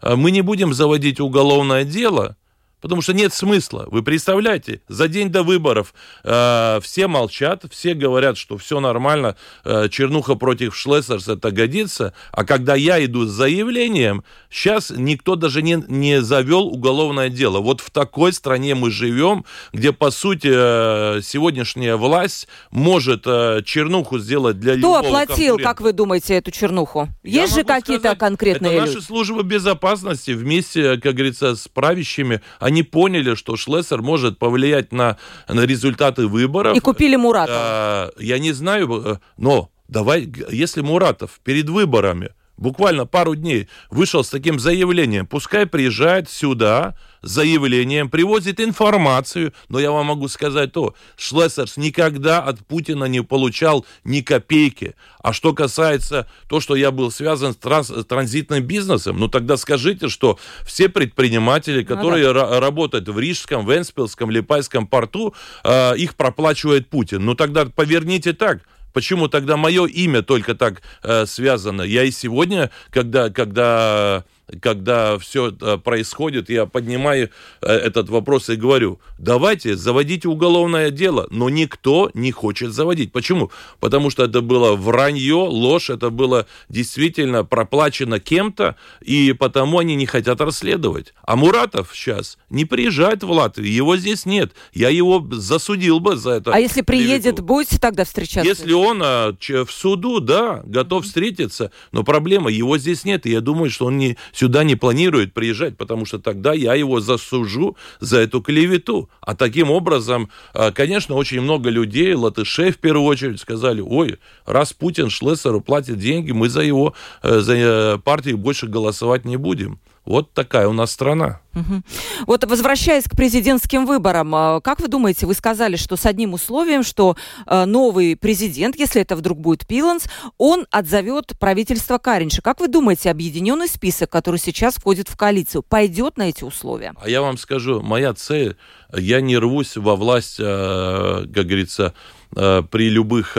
а 0.00 0.14
мы 0.14 0.30
не 0.30 0.42
будем 0.42 0.72
заводить 0.72 1.18
уголовное 1.18 1.84
дело, 1.84 2.36
Потому 2.80 3.02
что 3.02 3.12
нет 3.12 3.32
смысла. 3.32 3.86
Вы 3.90 4.02
представляете, 4.02 4.80
за 4.88 5.08
день 5.08 5.30
до 5.30 5.42
выборов 5.42 5.94
э, 6.22 6.78
все 6.82 7.08
молчат, 7.08 7.64
все 7.70 7.94
говорят, 7.94 8.38
что 8.38 8.56
все 8.56 8.78
нормально, 8.78 9.36
э, 9.64 9.88
чернуха 9.90 10.36
против 10.36 10.76
Шлессерс 10.76 11.26
это 11.28 11.50
годится. 11.50 12.14
А 12.30 12.44
когда 12.44 12.76
я 12.76 13.04
иду 13.04 13.26
с 13.26 13.30
заявлением, 13.30 14.22
сейчас 14.48 14.92
никто 14.94 15.34
даже 15.34 15.62
не, 15.62 15.82
не 15.88 16.22
завел 16.22 16.68
уголовное 16.68 17.30
дело. 17.30 17.58
Вот 17.58 17.80
в 17.80 17.90
такой 17.90 18.32
стране 18.32 18.76
мы 18.76 18.90
живем, 18.92 19.44
где, 19.72 19.92
по 19.92 20.10
сути, 20.12 20.50
э, 20.52 21.20
сегодняшняя 21.22 21.96
власть 21.96 22.46
может 22.70 23.22
э, 23.26 23.62
чернуху 23.64 24.20
сделать 24.20 24.60
для 24.60 24.76
Кто 24.76 24.96
оплатил, 24.96 25.58
как 25.58 25.80
вы 25.80 25.92
думаете, 25.92 26.34
эту 26.34 26.52
чернуху? 26.52 27.08
Я 27.24 27.42
Есть 27.42 27.54
же 27.54 27.64
какие-то 27.64 28.14
конкретные 28.14 28.74
это 28.74 28.84
люди? 28.84 28.94
наши 28.94 29.04
службы 29.04 29.42
безопасности 29.42 30.30
вместе, 30.30 30.96
как 30.98 31.14
говорится, 31.14 31.56
с 31.56 31.66
правящими 31.66 32.40
они 32.68 32.82
поняли, 32.82 33.34
что 33.34 33.56
Шлессер 33.56 34.02
может 34.02 34.38
повлиять 34.38 34.92
на, 34.92 35.16
на 35.48 35.62
результаты 35.62 36.26
выборов. 36.26 36.76
И 36.76 36.80
купили 36.80 37.16
Муратова. 37.16 38.12
Э, 38.16 38.22
я 38.22 38.38
не 38.38 38.52
знаю, 38.52 39.02
э, 39.04 39.16
но 39.38 39.70
давай, 39.88 40.30
если 40.50 40.82
Муратов 40.82 41.40
перед 41.42 41.68
выборами 41.70 42.30
буквально 42.58 43.06
пару 43.06 43.34
дней 43.34 43.68
вышел 43.90 44.22
с 44.22 44.28
таким 44.28 44.58
заявлением, 44.58 45.26
пускай 45.26 45.66
приезжает 45.66 46.28
сюда 46.28 46.94
с 47.22 47.30
заявлением, 47.30 48.10
привозит 48.10 48.60
информацию, 48.60 49.52
но 49.68 49.80
я 49.80 49.90
вам 49.90 50.06
могу 50.06 50.28
сказать 50.28 50.72
то, 50.72 50.94
Шлессерс 51.16 51.76
никогда 51.76 52.40
от 52.40 52.64
Путина 52.66 53.04
не 53.06 53.22
получал 53.22 53.86
ни 54.04 54.20
копейки. 54.20 54.94
А 55.20 55.32
что 55.32 55.52
касается 55.52 56.28
то, 56.48 56.60
что 56.60 56.76
я 56.76 56.90
был 56.90 57.10
связан 57.10 57.52
с 57.52 57.56
транс, 57.56 57.92
транзитным 58.08 58.62
бизнесом, 58.62 59.18
ну 59.18 59.28
тогда 59.28 59.56
скажите, 59.56 60.08
что 60.08 60.38
все 60.64 60.88
предприниматели, 60.88 61.82
которые 61.82 62.28
ну, 62.28 62.34
да. 62.34 62.60
работают 62.60 63.08
в 63.08 63.18
Рижском, 63.18 63.68
Венспилском, 63.68 64.30
Липайском 64.30 64.86
порту, 64.86 65.34
э, 65.64 65.96
их 65.96 66.14
проплачивает 66.14 66.88
Путин. 66.88 67.24
Ну 67.24 67.34
тогда 67.34 67.66
поверните 67.66 68.32
так, 68.32 68.60
Почему 68.98 69.28
тогда 69.28 69.56
мое 69.56 69.86
имя 69.86 70.22
только 70.22 70.56
так 70.56 70.82
э, 71.04 71.24
связано? 71.24 71.82
Я 71.82 72.02
и 72.02 72.10
сегодня, 72.10 72.68
когда, 72.90 73.30
когда 73.30 74.24
когда 74.60 75.18
все 75.18 75.54
э, 75.60 75.78
происходит, 75.78 76.50
я 76.50 76.66
поднимаю 76.66 77.30
э, 77.60 77.66
этот 77.70 78.08
вопрос 78.08 78.48
и 78.48 78.56
говорю, 78.56 78.98
давайте 79.18 79.76
заводите 79.76 80.28
уголовное 80.28 80.90
дело, 80.90 81.26
но 81.30 81.48
никто 81.48 82.10
не 82.14 82.32
хочет 82.32 82.72
заводить. 82.72 83.12
Почему? 83.12 83.50
Потому 83.80 84.10
что 84.10 84.24
это 84.24 84.40
было 84.40 84.74
вранье, 84.74 85.34
ложь, 85.34 85.90
это 85.90 86.10
было 86.10 86.46
действительно 86.68 87.44
проплачено 87.44 88.20
кем-то, 88.20 88.76
и 89.02 89.32
потому 89.32 89.78
они 89.78 89.96
не 89.96 90.06
хотят 90.06 90.40
расследовать. 90.40 91.14
А 91.22 91.36
Муратов 91.36 91.90
сейчас 91.94 92.38
не 92.50 92.64
приезжает 92.64 93.22
в 93.22 93.30
Латвию, 93.30 93.72
его 93.72 93.96
здесь 93.96 94.24
нет. 94.24 94.52
Я 94.72 94.88
его 94.88 95.26
засудил 95.30 96.00
бы 96.00 96.16
за 96.16 96.30
это. 96.30 96.54
А 96.54 96.58
если 96.58 96.82
приедет, 96.82 97.40
будете 97.40 97.78
тогда 97.78 98.04
встречаться? 98.04 98.48
Если 98.48 98.72
он 98.72 99.00
а, 99.02 99.36
в 99.40 99.70
суду, 99.70 100.20
да, 100.20 100.62
готов 100.64 101.04
встретиться, 101.04 101.70
но 101.92 102.02
проблема, 102.02 102.50
его 102.50 102.78
здесь 102.78 103.04
нет, 103.04 103.26
и 103.26 103.30
я 103.30 103.40
думаю, 103.40 103.70
что 103.70 103.86
он 103.86 103.98
не 103.98 104.16
сюда 104.38 104.62
не 104.62 104.76
планирует 104.76 105.34
приезжать, 105.34 105.76
потому 105.76 106.06
что 106.06 106.20
тогда 106.20 106.52
я 106.52 106.74
его 106.74 107.00
засужу 107.00 107.76
за 107.98 108.18
эту 108.18 108.40
клевету. 108.40 109.10
А 109.20 109.34
таким 109.34 109.70
образом, 109.70 110.30
а, 110.54 110.70
конечно, 110.70 111.16
очень 111.16 111.40
много 111.40 111.70
людей, 111.70 112.14
латышей 112.14 112.70
в 112.70 112.78
первую 112.78 113.04
очередь, 113.06 113.40
сказали, 113.40 113.80
ой, 113.80 114.18
раз 114.46 114.72
Путин 114.72 115.10
Шлессеру 115.10 115.60
платит 115.60 115.98
деньги, 115.98 116.30
мы 116.30 116.48
за 116.48 116.60
его, 116.60 116.94
э, 117.22 117.40
за 117.40 117.54
э, 117.54 117.98
партию 117.98 118.38
больше 118.38 118.68
голосовать 118.68 119.24
не 119.24 119.36
будем. 119.36 119.80
Вот 120.08 120.32
такая 120.32 120.66
у 120.68 120.72
нас 120.72 120.90
страна. 120.90 121.42
Угу. 121.54 121.82
Вот 122.28 122.44
возвращаясь 122.44 123.04
к 123.04 123.14
президентским 123.14 123.84
выборам, 123.84 124.34
а, 124.34 124.60
как 124.62 124.80
вы 124.80 124.88
думаете, 124.88 125.26
вы 125.26 125.34
сказали, 125.34 125.76
что 125.76 125.96
с 125.96 126.06
одним 126.06 126.32
условием, 126.32 126.82
что 126.82 127.14
а, 127.44 127.66
новый 127.66 128.16
президент, 128.16 128.78
если 128.78 129.02
это 129.02 129.16
вдруг 129.16 129.38
будет 129.38 129.66
Пиланс, 129.66 130.04
он 130.38 130.66
отзовет 130.70 131.38
правительство 131.38 131.98
Каринша. 131.98 132.40
Как 132.40 132.60
вы 132.60 132.68
думаете, 132.68 133.10
объединенный 133.10 133.68
список, 133.68 134.08
который 134.08 134.40
сейчас 134.40 134.76
входит 134.76 135.10
в 135.10 135.16
коалицию, 135.18 135.62
пойдет 135.62 136.16
на 136.16 136.30
эти 136.30 136.42
условия? 136.42 136.94
А 137.02 137.06
я 137.06 137.20
вам 137.20 137.36
скажу, 137.36 137.82
моя 137.82 138.14
цель, 138.14 138.56
я 138.96 139.20
не 139.20 139.36
рвусь 139.36 139.76
во 139.76 139.94
власть, 139.94 140.38
а, 140.40 141.26
как 141.26 141.44
говорится, 141.44 141.92
при 142.30 142.88
любых 142.88 143.36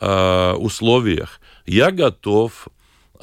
условиях. 0.00 1.40
Я 1.66 1.90
готов 1.90 2.68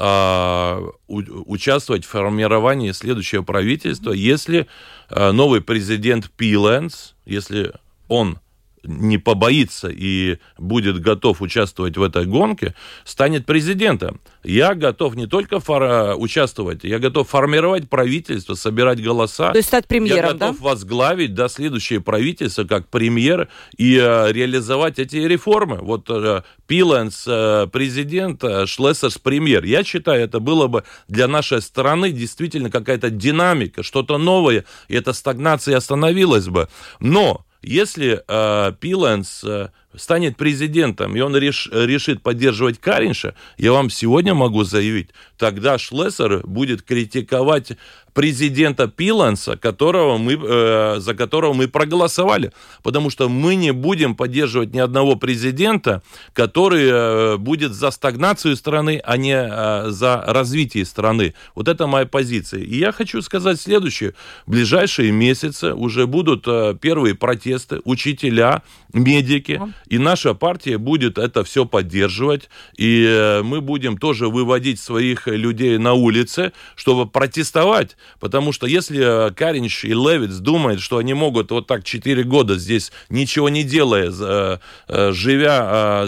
а, 0.01 0.81
участвовать 1.07 2.05
в 2.05 2.07
формировании 2.07 2.91
следующего 2.93 3.43
правительства, 3.43 4.13
если 4.13 4.67
а, 5.09 5.33
новый 5.33 5.59
президент 5.59 6.31
Пиленс, 6.31 7.15
если 7.25 7.73
он 8.07 8.39
не 8.83 9.17
побоится 9.17 9.89
и 9.89 10.37
будет 10.57 10.99
готов 11.01 11.41
участвовать 11.41 11.97
в 11.97 12.03
этой 12.03 12.25
гонке, 12.25 12.75
станет 13.03 13.45
президентом. 13.45 14.21
Я 14.43 14.75
готов 14.75 15.15
не 15.15 15.27
только 15.27 15.59
фор- 15.59 16.15
участвовать, 16.17 16.83
я 16.83 16.99
готов 16.99 17.29
формировать 17.29 17.89
правительство, 17.89 18.53
собирать 18.55 19.03
голоса. 19.03 19.51
То 19.51 19.57
есть 19.57 19.67
стать 19.67 19.87
премьером, 19.87 20.17
Я 20.17 20.33
готов 20.33 20.57
да? 20.57 20.63
возглавить 20.63 21.33
до 21.33 21.49
следующее 21.49 22.01
правительство 22.01 22.63
как 22.63 22.87
премьер 22.87 23.49
и 23.77 23.97
э, 23.97 24.31
реализовать 24.31 24.99
эти 24.99 25.17
реформы. 25.17 25.77
Вот 25.81 26.09
э, 26.09 26.43
Пиленс 26.67 27.25
э, 27.27 27.67
президент, 27.71 28.43
э, 28.43 28.65
Шлессерс 28.65 29.17
премьер. 29.17 29.63
Я 29.63 29.83
считаю, 29.83 30.23
это 30.23 30.39
было 30.39 30.67
бы 30.67 30.83
для 31.07 31.27
нашей 31.27 31.61
страны 31.61 32.11
действительно 32.11 32.69
какая-то 32.69 33.09
динамика, 33.09 33.83
что-то 33.83 34.17
новое, 34.17 34.65
и 34.87 34.95
эта 34.95 35.13
стагнация 35.13 35.77
остановилась 35.77 36.47
бы. 36.47 36.69
Но 36.99 37.45
если 37.61 38.23
э, 38.27 38.73
Пиленс 38.79 39.43
э, 39.43 39.69
станет 39.95 40.37
президентом, 40.37 41.15
и 41.15 41.19
он 41.19 41.35
реш, 41.35 41.69
решит 41.71 42.21
поддерживать 42.21 42.79
Каринша, 42.79 43.35
я 43.57 43.71
вам 43.71 43.89
сегодня 43.89 44.33
могу 44.33 44.63
заявить, 44.63 45.09
тогда 45.37 45.77
Шлессер 45.77 46.45
будет 46.45 46.81
критиковать 46.83 47.73
президента 48.13 48.87
Пиланса, 48.87 49.55
которого 49.55 50.17
мы, 50.17 50.33
э, 50.33 50.99
за 50.99 51.13
которого 51.13 51.53
мы 51.53 51.67
проголосовали. 51.67 52.51
Потому 52.83 53.09
что 53.09 53.29
мы 53.29 53.55
не 53.55 53.71
будем 53.71 54.15
поддерживать 54.15 54.73
ни 54.73 54.79
одного 54.79 55.15
президента, 55.15 56.01
который 56.33 56.89
э, 56.89 57.37
будет 57.37 57.73
за 57.73 57.91
стагнацию 57.91 58.55
страны, 58.55 59.01
а 59.03 59.17
не 59.17 59.35
э, 59.35 59.89
за 59.89 60.23
развитие 60.27 60.85
страны. 60.85 61.33
Вот 61.55 61.67
это 61.67 61.87
моя 61.87 62.05
позиция. 62.05 62.61
И 62.61 62.77
я 62.77 62.91
хочу 62.91 63.21
сказать 63.21 63.61
следующее. 63.61 64.13
В 64.45 64.51
ближайшие 64.51 65.11
месяцы 65.11 65.73
уже 65.73 66.05
будут 66.05 66.45
э, 66.47 66.75
первые 66.81 67.15
протесты, 67.15 67.79
учителя, 67.85 68.63
медики. 68.91 69.61
И 69.89 69.97
наша 69.97 70.35
партия 70.35 70.77
будет 70.77 71.17
это 71.17 71.43
все 71.43 71.65
поддерживать. 71.65 72.49
И 72.77 73.03
э, 73.05 73.41
мы 73.41 73.59
будем 73.59 73.97
тоже 73.97 74.29
выводить 74.29 74.79
своих 74.79 75.27
людей 75.27 75.77
на 75.77 75.93
улицы, 75.93 76.53
чтобы 76.75 77.07
протестовать. 77.07 77.97
Потому 78.19 78.53
что 78.53 78.67
если 78.67 79.27
э, 79.27 79.31
Каринч 79.31 79.83
и 79.83 79.93
Левиц 79.93 80.35
думают, 80.35 80.81
что 80.81 80.97
они 80.97 81.15
могут 81.15 81.49
вот 81.51 81.65
так 81.65 81.83
4 81.83 82.23
года 82.23 82.57
здесь 82.57 82.91
ничего 83.09 83.49
не 83.49 83.63
делая, 83.63 84.11
э, 84.11 85.11
живя 85.11 86.05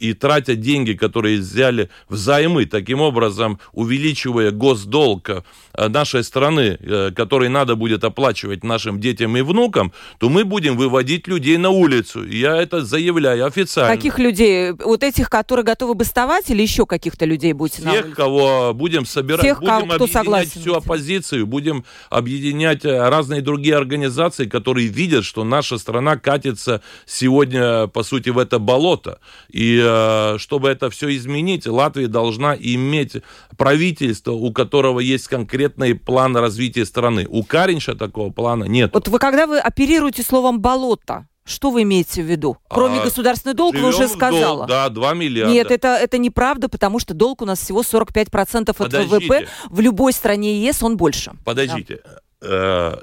и 0.00 0.14
тратя 0.14 0.56
деньги, 0.56 0.94
которые 0.94 1.38
взяли 1.38 1.90
взаймы, 2.08 2.64
таким 2.64 3.00
образом 3.00 3.60
увеличивая 3.72 4.50
госдолг 4.50 5.44
нашей 5.76 6.24
страны, 6.24 6.78
который 7.14 7.48
надо 7.48 7.76
будет 7.76 8.04
оплачивать 8.04 8.64
нашим 8.64 9.00
детям 9.00 9.36
и 9.36 9.42
внукам, 9.42 9.92
то 10.18 10.30
мы 10.30 10.44
будем 10.44 10.76
выводить 10.76 11.28
людей 11.28 11.58
на 11.58 11.70
улицу. 11.70 12.26
Я 12.26 12.56
это 12.56 12.85
заявляю 12.86 13.44
официально. 13.44 13.94
Каких 13.94 14.18
людей? 14.18 14.72
Вот 14.72 15.02
этих, 15.02 15.28
которые 15.28 15.64
готовы 15.64 15.94
бастовать, 15.94 16.48
или 16.50 16.62
еще 16.62 16.86
каких-то 16.86 17.24
людей 17.26 17.52
будете 17.52 17.82
Всех, 17.82 17.92
на 17.92 18.00
улице? 18.00 18.14
кого 18.14 18.72
будем 18.72 19.04
собирать, 19.04 19.40
Всех, 19.42 19.60
будем 19.60 19.72
кто 19.72 19.94
объединять 19.94 20.12
согласен 20.12 20.60
всю 20.60 20.74
оппозицию, 20.74 21.46
будем 21.46 21.84
объединять 22.08 22.84
разные 22.84 23.42
другие 23.42 23.76
организации, 23.76 24.46
которые 24.46 24.86
видят, 24.86 25.24
что 25.24 25.44
наша 25.44 25.78
страна 25.78 26.16
катится 26.16 26.80
сегодня, 27.04 27.88
по 27.88 28.02
сути, 28.02 28.30
в 28.30 28.38
это 28.38 28.58
болото. 28.58 29.18
И 29.50 30.34
чтобы 30.38 30.68
это 30.68 30.88
все 30.90 31.14
изменить, 31.16 31.66
Латвия 31.66 32.06
должна 32.06 32.54
иметь 32.54 33.16
правительство, 33.56 34.32
у 34.32 34.52
которого 34.52 35.00
есть 35.00 35.28
конкретный 35.28 35.94
план 35.94 36.36
развития 36.36 36.84
страны. 36.84 37.26
У 37.28 37.42
Каринша 37.42 37.94
такого 37.94 38.30
плана 38.30 38.64
нет. 38.64 38.90
Вот 38.94 39.08
вы 39.08 39.18
когда 39.18 39.46
вы 39.46 39.58
оперируете 39.58 40.22
словом 40.22 40.60
«болото», 40.60 41.26
что 41.46 41.70
вы 41.70 41.82
имеете 41.82 42.22
в 42.22 42.26
виду? 42.26 42.58
Кроме 42.68 43.00
а, 43.00 43.04
государственный 43.04 43.54
долг, 43.54 43.76
вы 43.76 43.88
уже 43.88 44.08
сказала. 44.08 44.66
Долг, 44.66 44.68
да, 44.68 44.88
2 44.88 45.14
миллиарда. 45.14 45.52
Нет, 45.52 45.70
это, 45.70 45.88
это 45.96 46.18
неправда, 46.18 46.68
потому 46.68 46.98
что 46.98 47.14
долг 47.14 47.40
у 47.40 47.44
нас 47.44 47.60
всего 47.60 47.82
45% 47.82 48.70
от 48.70 48.76
Подождите. 48.76 49.16
ВВП. 49.16 49.48
В 49.70 49.80
любой 49.80 50.12
стране 50.12 50.60
ЕС 50.60 50.82
он 50.82 50.96
больше. 50.96 51.32
Подождите. 51.44 52.00
Да 52.04 52.20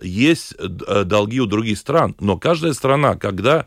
есть 0.02 0.56
долги 0.58 1.40
у 1.40 1.48
других 1.48 1.78
стран, 1.80 2.16
но 2.20 2.38
каждая 2.38 2.74
страна, 2.74 3.16
когда 3.16 3.66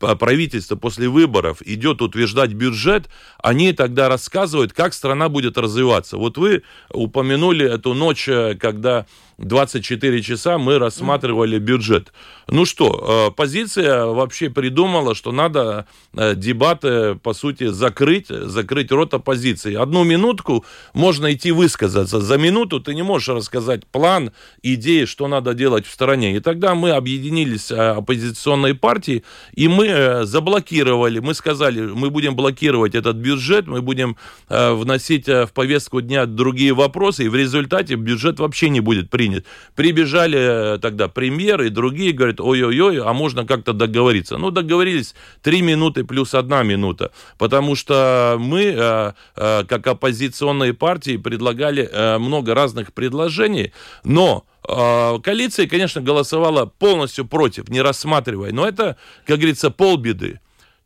правительство 0.00 0.74
после 0.74 1.08
выборов 1.08 1.62
идет 1.62 2.02
утверждать 2.02 2.52
бюджет, 2.52 3.08
они 3.38 3.72
тогда 3.72 4.08
рассказывают, 4.08 4.72
как 4.72 4.94
страна 4.94 5.28
будет 5.28 5.58
развиваться. 5.58 6.16
Вот 6.16 6.38
вы 6.38 6.62
упомянули 6.92 7.72
эту 7.72 7.94
ночь, 7.94 8.28
когда 8.58 9.06
24 9.38 10.22
часа 10.22 10.56
мы 10.56 10.78
рассматривали 10.78 11.58
бюджет. 11.58 12.12
Ну 12.48 12.64
что, 12.64 13.34
позиция 13.36 14.06
вообще 14.06 14.48
придумала, 14.48 15.14
что 15.14 15.30
надо 15.30 15.86
дебаты, 16.14 17.16
по 17.16 17.34
сути, 17.34 17.66
закрыть, 17.66 18.28
закрыть 18.28 18.90
рот 18.92 19.12
оппозиции. 19.12 19.74
Одну 19.74 20.04
минутку 20.04 20.64
можно 20.94 21.34
идти 21.34 21.52
высказаться. 21.52 22.20
За 22.20 22.38
минуту 22.38 22.80
ты 22.80 22.94
не 22.94 23.02
можешь 23.02 23.28
рассказать 23.28 23.86
план, 23.86 24.32
идеи, 24.62 25.04
что 25.04 25.28
надо 25.28 25.52
делать 25.52 25.86
в 25.86 25.92
стране. 25.92 26.34
И 26.34 26.40
тогда 26.40 26.74
мы 26.74 26.92
объединились, 26.92 27.70
оппозиционные 27.70 28.74
партии, 28.74 29.22
и 29.52 29.68
мы 29.68 30.24
заблокировали, 30.24 31.18
мы 31.18 31.34
сказали, 31.34 31.82
мы 31.82 32.08
будем 32.08 32.36
блокировать 32.36 32.94
этот 32.94 33.16
бюджет, 33.16 33.66
мы 33.66 33.82
будем 33.82 34.16
вносить 34.48 35.26
в 35.28 35.50
повестку 35.52 36.00
дня 36.00 36.24
другие 36.24 36.72
вопросы, 36.72 37.26
и 37.26 37.28
в 37.28 37.34
результате 37.34 37.96
бюджет 37.96 38.38
вообще 38.40 38.70
не 38.70 38.80
будет 38.80 39.10
принят 39.10 39.25
принят. 39.26 39.44
Прибежали 39.74 40.78
тогда 40.78 41.08
премьеры 41.08 41.66
и 41.66 41.70
другие, 41.70 42.12
говорят, 42.12 42.40
ой-ой-ой, 42.40 43.00
а 43.00 43.12
можно 43.12 43.44
как-то 43.44 43.72
договориться. 43.72 44.38
Ну, 44.38 44.50
договорились 44.50 45.14
три 45.42 45.62
минуты 45.62 46.04
плюс 46.04 46.34
одна 46.34 46.62
минута, 46.62 47.10
потому 47.38 47.74
что 47.74 48.36
мы, 48.38 49.14
как 49.34 49.86
оппозиционные 49.86 50.74
партии, 50.74 51.16
предлагали 51.16 52.18
много 52.18 52.54
разных 52.54 52.92
предложений, 52.92 53.72
но 54.04 54.44
Коалиция, 54.66 55.68
конечно, 55.68 56.00
голосовала 56.00 56.66
полностью 56.66 57.24
против, 57.24 57.68
не 57.68 57.80
рассматривая. 57.80 58.52
Но 58.52 58.66
это, 58.66 58.96
как 59.24 59.36
говорится, 59.36 59.70
полбеды 59.70 60.40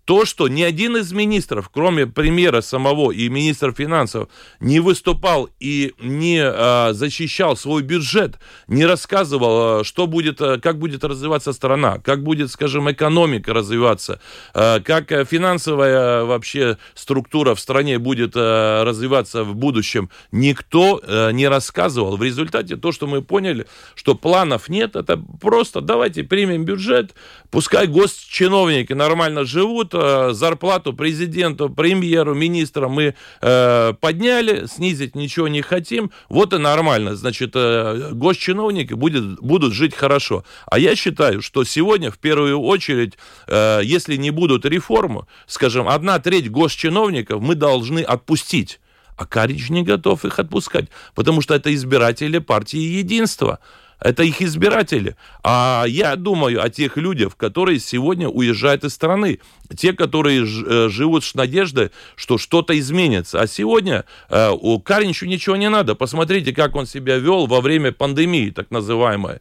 то, 0.05 0.25
что 0.25 0.49
ни 0.49 0.63
один 0.63 0.97
из 0.97 1.13
министров, 1.13 1.71
кроме 1.73 2.07
премьера 2.07 2.61
самого 2.63 3.13
и 3.13 3.29
министра 3.29 3.73
финансов, 3.73 4.29
не 4.59 4.81
выступал 4.81 5.49
и 5.61 5.95
не 6.01 6.41
а, 6.43 6.93
защищал 6.93 7.57
свой 7.57 7.83
бюджет, 7.83 8.39
не 8.67 8.87
рассказывал, 8.87 9.81
а, 9.81 9.85
что 9.85 10.07
будет, 10.07 10.41
а, 10.41 10.59
как 10.59 10.79
будет 10.79 11.05
развиваться 11.05 11.53
страна, 11.53 11.99
как 11.99 12.23
будет, 12.23 12.51
скажем, 12.51 12.91
экономика 12.91 13.53
развиваться, 13.53 14.21
а, 14.55 14.81
как 14.81 15.11
финансовая 15.29 16.25
вообще 16.25 16.79
структура 16.95 17.55
в 17.55 17.61
стране 17.61 17.99
будет 17.99 18.33
а, 18.35 18.85
развиваться 18.85 19.45
в 19.45 19.55
будущем, 19.55 20.11
никто 20.33 21.01
а, 21.03 21.31
не 21.31 21.47
рассказывал. 21.47 22.17
В 22.17 22.23
результате 22.23 22.77
то, 22.77 22.93
что 22.93 23.07
мы 23.07 23.23
поняли, 23.23 23.67
что 23.95 24.15
планов 24.15 24.69
нет, 24.69 24.97
это 24.97 25.23
просто 25.41 25.81
давайте 25.81 26.25
примем 26.25 26.65
бюджет, 26.65 27.15
пускай 27.51 27.87
госчиновники 27.87 28.93
нормально 28.93 29.45
живут, 29.45 29.90
Э, 29.95 30.31
зарплату 30.33 30.93
президенту, 30.93 31.69
премьеру, 31.71 32.35
министрам 32.35 32.93
мы 32.93 33.15
э, 33.41 33.95
подняли, 34.01 34.67
снизить 34.67 35.15
ничего 35.15 35.49
не 35.49 35.63
хотим, 35.63 36.11
вот 36.29 36.53
и 36.53 36.59
нормально. 36.59 37.17
Значит, 37.17 37.53
э, 37.55 38.11
госчиновники 38.13 38.95
будет, 38.95 39.41
будут 39.41 39.73
жить 39.73 39.95
хорошо. 39.95 40.45
А 40.67 40.79
я 40.79 40.97
считаю, 40.97 41.43
что 41.43 41.65
сегодня 41.65 42.11
в 42.11 42.19
первую 42.19 42.61
очередь, 42.61 43.15
если 43.49 44.17
не 44.17 44.31
будут 44.31 44.65
реформы, 44.65 45.27
скажем, 45.47 45.89
одна 45.89 46.19
треть 46.19 46.51
госчиновников 46.51 47.41
мы 47.41 47.55
должны 47.55 48.01
отпустить. 48.01 48.81
А 49.17 49.27
Карич 49.27 49.69
не 49.71 49.83
готов 49.83 50.25
их 50.25 50.39
отпускать, 50.39 50.87
потому 51.15 51.43
что 51.43 51.55
это 51.55 51.75
избиратели 51.75 52.39
партии 52.39 52.79
единства. 52.79 53.59
Это 54.01 54.23
их 54.23 54.41
избиратели. 54.41 55.17
А 55.43 55.85
я 55.87 56.17
думаю 56.17 56.63
о 56.63 56.71
тех 56.71 56.97
людях, 56.97 57.37
которые 57.37 57.79
сегодня 57.79 58.29
уезжают 58.29 58.85
из 58.85 58.95
страны. 58.95 59.41
Те, 59.77 59.93
которые 59.93 60.43
э, 60.43 60.89
живут 60.89 61.25
с 61.25 61.35
надеждой, 61.35 61.91
что 62.17 62.39
что-то 62.39 62.79
изменится. 62.79 63.41
А 63.41 63.47
сегодня 63.47 64.05
э, 64.29 64.51
у 64.51 64.81
Каринчу 64.81 65.27
ничего 65.27 65.57
не 65.57 65.69
надо. 65.69 65.95
Посмотрите, 65.95 66.53
как 66.53 66.75
он 66.77 66.87
себя 66.87 67.19
вел 67.19 67.47
во 67.47 67.61
время 67.61 67.93
пандемии, 67.93 68.51
так 68.51 68.71
называемой 68.71 69.41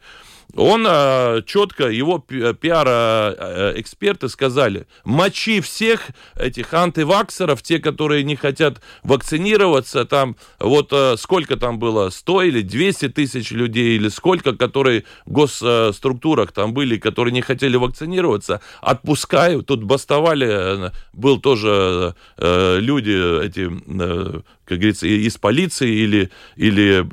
он 0.56 0.86
а, 0.88 1.42
четко, 1.44 1.90
его 1.90 2.18
пиар-эксперты 2.20 4.30
сказали, 4.30 4.88
мочи 5.04 5.60
всех 5.62 6.08
этих 6.36 6.74
антиваксеров, 6.74 7.62
те, 7.62 7.78
которые 7.80 8.24
не 8.24 8.36
хотят 8.36 8.82
вакцинироваться, 9.04 10.06
там 10.06 10.36
вот 10.60 10.90
а, 10.92 11.16
сколько 11.18 11.56
там 11.56 11.78
было, 11.78 12.10
100 12.10 12.42
или 12.44 12.62
200 12.62 13.10
тысяч 13.10 13.52
людей, 13.52 13.98
или 13.98 14.10
сколько, 14.10 14.56
которые 14.56 15.04
в 15.26 15.32
госструктурах 15.32 16.52
там 16.52 16.74
были, 16.74 16.98
которые 16.98 17.32
не 17.32 17.42
хотели 17.42 17.78
вакцинироваться, 17.78 18.62
отпускаю. 18.82 19.62
Тут 19.62 19.84
бастовали, 19.84 20.92
был 21.14 21.40
тоже 21.40 22.16
э, 22.38 22.80
люди, 22.80 23.46
эти, 23.46 23.70
э, 23.70 24.42
как 24.66 24.78
говорится, 24.78 25.06
из 25.06 25.38
полиции 25.38 25.92
или, 25.92 26.32
или 26.56 27.06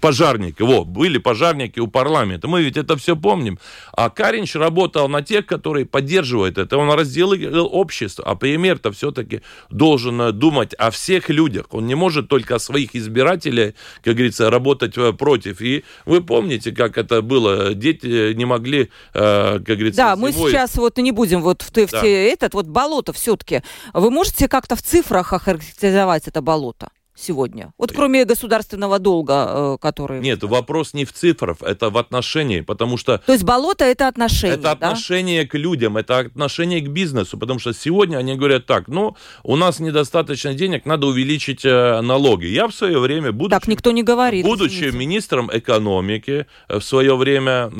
пожарники, 0.00 0.62
во, 0.62 0.84
были 0.84 1.18
пожарники 1.18 1.80
у 1.80 1.86
парламента, 1.86 2.48
мы 2.48 2.62
ведь 2.62 2.76
это 2.76 2.96
все 2.96 3.16
помним. 3.16 3.58
А 3.92 4.10
Каринч 4.10 4.54
работал 4.54 5.08
на 5.08 5.22
тех, 5.22 5.46
которые 5.46 5.86
поддерживают 5.86 6.58
это, 6.58 6.78
он 6.78 6.90
разделил 6.92 7.68
общество, 7.70 8.24
а 8.24 8.34
премьер-то 8.34 8.92
все-таки 8.92 9.42
должен 9.70 10.20
э, 10.20 10.32
думать 10.32 10.74
о 10.74 10.90
всех 10.90 11.28
людях, 11.28 11.66
он 11.70 11.86
не 11.86 11.94
может 11.94 12.28
только 12.28 12.56
о 12.56 12.58
своих 12.58 12.94
избирателей, 12.94 13.74
как 14.02 14.14
говорится, 14.14 14.50
работать 14.50 14.96
э, 14.96 15.12
против. 15.12 15.60
И 15.60 15.84
вы 16.06 16.22
помните, 16.22 16.72
как 16.72 16.98
это 16.98 17.22
было, 17.22 17.74
дети 17.74 18.32
не 18.34 18.44
могли, 18.44 18.90
э, 19.14 19.58
как 19.58 19.62
говорится, 19.62 19.96
Да, 19.96 20.16
зимой... 20.16 20.32
мы 20.32 20.50
сейчас 20.50 20.76
вот 20.76 20.98
не 20.98 21.12
будем 21.12 21.42
вот 21.42 21.62
в, 21.62 21.70
в 21.70 21.90
да. 21.90 22.06
этот 22.06 22.54
вот 22.54 22.66
болото 22.66 23.12
все-таки. 23.12 23.62
Вы 23.92 24.10
можете 24.10 24.48
как-то 24.48 24.76
в 24.76 24.82
цифрах 24.82 25.32
охарактеризовать 25.32 26.28
это 26.28 26.42
болото? 26.42 26.90
Сегодня? 27.20 27.72
Вот 27.78 27.92
кроме 27.92 28.24
государственного 28.24 28.98
долга, 28.98 29.46
э, 29.48 29.76
который... 29.80 30.20
Нет, 30.20 30.42
вопрос 30.42 30.94
не 30.94 31.04
в 31.04 31.12
цифрах, 31.12 31.58
это 31.60 31.90
в 31.90 31.98
отношении, 31.98 32.60
потому 32.60 32.96
что... 32.96 33.18
То 33.18 33.32
есть 33.32 33.44
болото 33.44 33.84
это 33.84 34.08
отношение, 34.08 34.56
Это 34.58 34.70
отношение 34.70 35.42
да? 35.42 35.48
к 35.48 35.54
людям, 35.54 35.96
это 35.96 36.18
отношение 36.18 36.80
к 36.80 36.88
бизнесу, 36.88 37.38
потому 37.38 37.58
что 37.58 37.72
сегодня 37.72 38.18
они 38.18 38.36
говорят 38.36 38.66
так, 38.66 38.88
ну, 38.88 39.16
у 39.42 39.56
нас 39.56 39.80
недостаточно 39.80 40.54
денег, 40.54 40.86
надо 40.86 41.06
увеличить 41.06 41.64
э, 41.64 42.00
налоги. 42.00 42.46
Я 42.46 42.68
в 42.68 42.74
свое 42.74 42.98
время, 42.98 43.32
будучи... 43.32 43.60
Так 43.60 43.68
никто 43.68 43.90
не 43.90 44.02
говорит. 44.02 44.44
Будучи 44.44 44.74
извините. 44.74 44.98
министром 44.98 45.50
экономики 45.52 46.46
э, 46.68 46.78
в 46.78 46.84
свое 46.84 47.16
время, 47.16 47.70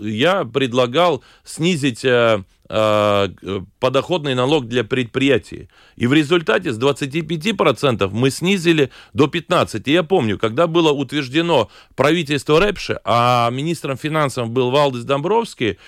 я 0.00 0.44
предлагал 0.52 1.22
снизить 1.44 2.04
Э, 2.18 2.42
подоходный 2.68 4.34
налог 4.34 4.68
для 4.68 4.84
предприятий. 4.84 5.68
И 5.96 6.06
в 6.06 6.12
результате 6.12 6.72
с 6.72 6.78
25% 6.78 8.10
мы 8.12 8.30
снизили 8.30 8.90
до 9.14 9.24
15%. 9.24 9.82
И 9.86 9.92
я 9.92 10.02
помню, 10.02 10.38
когда 10.38 10.66
было 10.66 10.92
утверждено 10.92 11.70
правительство 11.96 12.64
Репше, 12.64 13.00
а 13.04 13.48
министром 13.50 13.96
финансов 13.96 14.50
был 14.50 14.70
Валдис 14.70 15.04
Домбровский, 15.04 15.78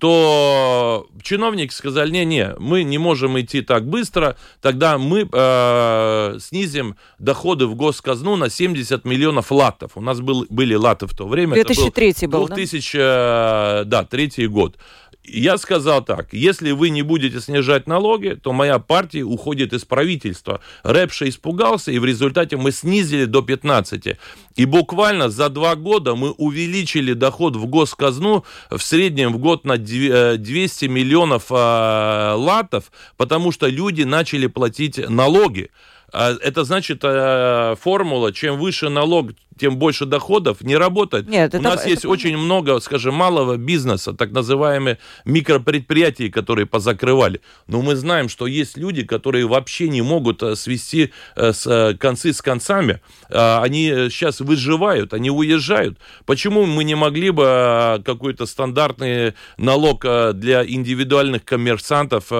то 0.00 1.06
чиновники 1.22 1.72
сказали, 1.72 2.10
не-не, 2.10 2.54
мы 2.58 2.84
не 2.84 2.96
можем 2.96 3.38
идти 3.38 3.60
так 3.60 3.86
быстро, 3.86 4.36
тогда 4.62 4.96
мы 4.96 5.28
э, 5.30 6.38
снизим 6.40 6.96
доходы 7.18 7.66
в 7.66 7.74
госказну 7.74 8.36
на 8.36 8.48
70 8.48 9.04
миллионов 9.04 9.52
латов. 9.52 9.92
У 9.96 10.00
нас 10.00 10.20
был, 10.20 10.46
были 10.48 10.74
латы 10.74 11.06
в 11.06 11.14
то 11.14 11.26
время. 11.26 11.54
2003 11.54 12.26
был, 12.28 12.40
был 12.40 12.48
2000, 12.48 12.98
да? 12.98 13.80
Э, 13.82 13.84
да, 13.84 14.04
третий 14.04 14.46
год 14.46 14.76
я 15.24 15.56
сказал 15.56 16.04
так, 16.04 16.32
если 16.32 16.72
вы 16.72 16.90
не 16.90 17.02
будете 17.02 17.40
снижать 17.40 17.86
налоги, 17.86 18.38
то 18.40 18.52
моя 18.52 18.78
партия 18.78 19.22
уходит 19.22 19.72
из 19.72 19.84
правительства. 19.84 20.60
Рэпша 20.82 21.28
испугался, 21.28 21.90
и 21.92 21.98
в 21.98 22.04
результате 22.04 22.56
мы 22.56 22.72
снизили 22.72 23.24
до 23.24 23.40
15. 23.40 24.18
И 24.56 24.64
буквально 24.66 25.30
за 25.30 25.48
два 25.48 25.76
года 25.76 26.14
мы 26.14 26.32
увеличили 26.32 27.14
доход 27.14 27.56
в 27.56 27.66
госказну 27.66 28.44
в 28.70 28.80
среднем 28.80 29.32
в 29.32 29.38
год 29.38 29.64
на 29.64 29.78
200 29.78 30.84
э, 30.84 30.88
миллионов 30.88 31.50
э, 31.50 31.54
латов, 31.54 32.92
потому 33.16 33.50
что 33.50 33.66
люди 33.66 34.02
начали 34.02 34.46
платить 34.46 34.98
налоги. 35.08 35.70
А 36.14 36.32
это 36.40 36.62
значит 36.62 37.00
э, 37.02 37.74
формула, 37.80 38.32
чем 38.32 38.56
выше 38.56 38.88
налог, 38.88 39.32
тем 39.58 39.78
больше 39.78 40.06
доходов, 40.06 40.60
не 40.60 40.76
работает. 40.76 41.28
Нет, 41.28 41.54
У 41.54 41.56
это, 41.56 41.64
нас 41.64 41.80
это, 41.80 41.88
есть 41.88 42.04
это... 42.04 42.08
очень 42.08 42.36
много, 42.36 42.78
скажем, 42.78 43.14
малого 43.14 43.56
бизнеса, 43.56 44.12
так 44.12 44.30
называемые 44.30 44.98
микропредприятия, 45.24 46.30
которые 46.30 46.66
позакрывали. 46.66 47.40
Но 47.66 47.82
мы 47.82 47.96
знаем, 47.96 48.28
что 48.28 48.46
есть 48.46 48.76
люди, 48.76 49.02
которые 49.04 49.46
вообще 49.46 49.88
не 49.88 50.02
могут 50.02 50.40
э, 50.44 50.54
свести 50.54 51.12
э, 51.34 51.52
с, 51.52 51.96
концы 51.98 52.32
с 52.32 52.40
концами. 52.40 53.00
А, 53.28 53.60
они 53.64 53.88
сейчас 54.10 54.38
выживают, 54.38 55.14
они 55.14 55.30
уезжают. 55.30 55.98
Почему 56.26 56.64
мы 56.64 56.84
не 56.84 56.94
могли 56.94 57.30
бы 57.30 58.00
какой-то 58.04 58.46
стандартный 58.46 59.34
налог 59.56 60.02
для 60.34 60.64
индивидуальных 60.64 61.44
коммерсантов 61.44 62.30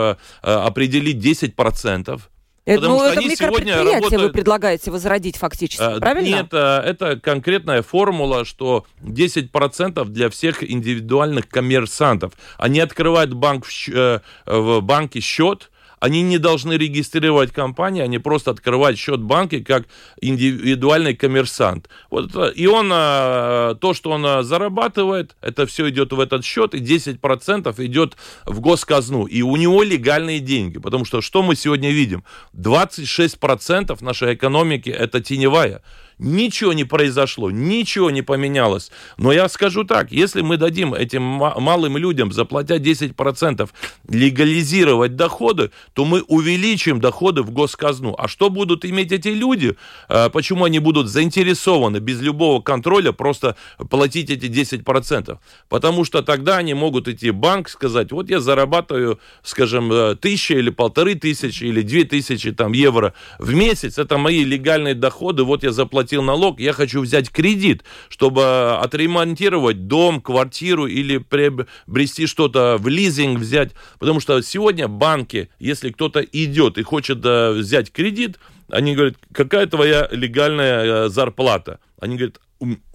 определить 0.43 1.17
10%? 1.17 2.21
Это, 2.65 2.81
Потому 2.81 2.95
ну, 2.95 3.01
что 3.01 3.11
это 3.11 3.21
они 3.21 3.37
сегодня 3.37 3.85
работают... 3.85 4.23
вы 4.23 4.31
предлагаете 4.31 4.91
возродить 4.91 5.37
фактически, 5.37 5.83
а, 5.83 6.01
правильно? 6.01 6.37
Нет, 6.37 6.47
э, 6.53 6.57
это 6.57 7.21
конкретная 7.21 7.83
формула, 7.83 8.47
что 8.47 8.87
10% 9.03 10.03
для 10.07 10.31
всех 10.31 10.69
индивидуальных 10.69 11.47
коммерсантов. 11.47 12.33
Они 12.57 12.81
открывают 12.81 13.35
банк 13.35 13.67
в, 13.67 13.89
э, 13.91 14.21
в 14.47 14.81
банке 14.81 15.21
счет, 15.21 15.71
они 16.01 16.23
не 16.23 16.39
должны 16.39 16.75
регистрировать 16.75 17.53
компании, 17.53 18.03
они 18.03 18.19
просто 18.19 18.51
открывают 18.51 18.99
счет 18.99 19.21
в 19.21 19.25
банке 19.25 19.61
как 19.61 19.87
индивидуальный 20.21 21.15
коммерсант. 21.15 21.89
Вот, 22.11 22.31
и 22.55 22.67
он, 22.67 22.91
э, 22.93 23.75
то, 23.81 23.95
что 23.95 24.11
он 24.11 24.25
э, 24.27 24.43
зарабатывает, 24.43 25.37
это 25.41 25.67
все 25.67 25.89
идет 25.91 26.13
в 26.13 26.21
этот 26.21 26.45
счет, 26.45 26.75
и 26.75 26.79
10% 26.79 27.75
идет 27.85 28.17
в 28.45 28.61
госказну. 28.61 29.27
И 29.27 29.43
у 29.43 29.57
него 29.57 29.83
легальные 29.83 30.41
деньги, 30.41 30.79
потому 30.79 31.05
что 31.05 31.21
что 31.21 31.43
мы 31.43 31.57
сегодня 31.57 31.91
видим? 31.91 32.25
26% 32.55 34.03
нашей 34.05 34.35
экономики 34.35 34.91
это 34.91 35.21
теневая. 35.21 35.83
Ничего 36.19 36.73
не 36.73 36.85
произошло, 36.85 37.51
ничего 37.51 38.11
не 38.11 38.23
поменялось. 38.23 38.91
Но 39.19 39.33
я 39.33 39.49
скажу 39.49 39.85
так, 39.85 40.13
если 40.13 40.43
мы 40.43 40.57
дадим 40.57 40.95
этим 40.95 41.23
малым 41.23 41.97
людям, 41.97 42.33
заплатя 42.33 42.77
10%, 42.77 43.69
легализировать 44.09 45.17
доходы, 45.17 45.71
то 45.93 46.05
мы 46.05 46.23
увеличим 46.23 47.01
доходы 47.01 47.43
в 47.43 47.51
госказну. 47.51 48.15
А 48.17 48.29
что 48.29 48.49
будут 48.49 48.85
иметь 48.85 49.13
эти 49.13 49.29
люди? 49.29 49.77
А, 50.09 50.29
почему 50.31 50.65
они 50.65 50.79
будут 50.79 51.09
заинтересованы 51.09 51.99
без 51.99 52.21
любого 52.21 52.63
контроля 52.63 53.13
просто 53.13 53.57
платить 53.91 54.31
эти 54.31 54.47
10%? 54.47 55.39
Потому 55.69 56.05
что 56.05 56.23
тогда 56.23 56.59
они 56.59 56.75
могут 56.75 57.09
идти 57.09 57.31
в 57.31 57.37
банк, 57.37 57.69
сказать, 57.69 58.13
вот 58.13 58.31
я 58.31 58.41
зарабатываю, 58.41 59.19
скажем, 59.43 59.93
э, 59.93 60.15
тысяча 60.15 60.55
или 60.55 60.71
полторы 60.71 61.17
тысячи 61.17 61.65
или 61.65 61.83
две 61.83 62.05
тысячи 62.05 62.53
там 62.53 62.73
евро 62.73 63.15
в 63.39 63.53
месяц, 63.55 63.99
это 63.99 64.17
мои 64.19 64.45
легальные 64.45 64.95
доходы, 64.95 65.43
вот 65.43 65.65
я 65.65 65.73
заплатил 65.73 66.04
заплатил 66.05 66.23
налог, 66.23 66.61
я 66.61 66.73
хочу 66.73 67.01
взять 67.01 67.31
кредит, 67.31 67.83
чтобы 68.09 68.77
отремонтировать 68.77 69.87
дом, 69.87 70.21
квартиру 70.21 70.87
или 70.87 71.19
приобрести 71.19 72.27
что-то 72.27 72.77
в 72.79 72.89
лизинг 72.89 73.41
взять. 73.41 73.73
Потому 73.99 74.21
что 74.21 74.43
сегодня 74.43 74.87
банки, 74.87 75.49
если 75.59 75.91
кто-то 75.91 76.21
идет 76.21 76.79
и 76.79 76.83
хочет 76.83 77.25
э, 77.25 77.53
взять 77.53 77.91
кредит, 77.91 78.39
они 78.69 78.95
говорят, 78.95 79.15
какая 79.33 79.67
твоя 79.67 80.09
легальная 80.11 80.85
э, 80.85 81.09
зарплата? 81.09 81.79
Они 81.99 82.17
говорят, 82.17 82.41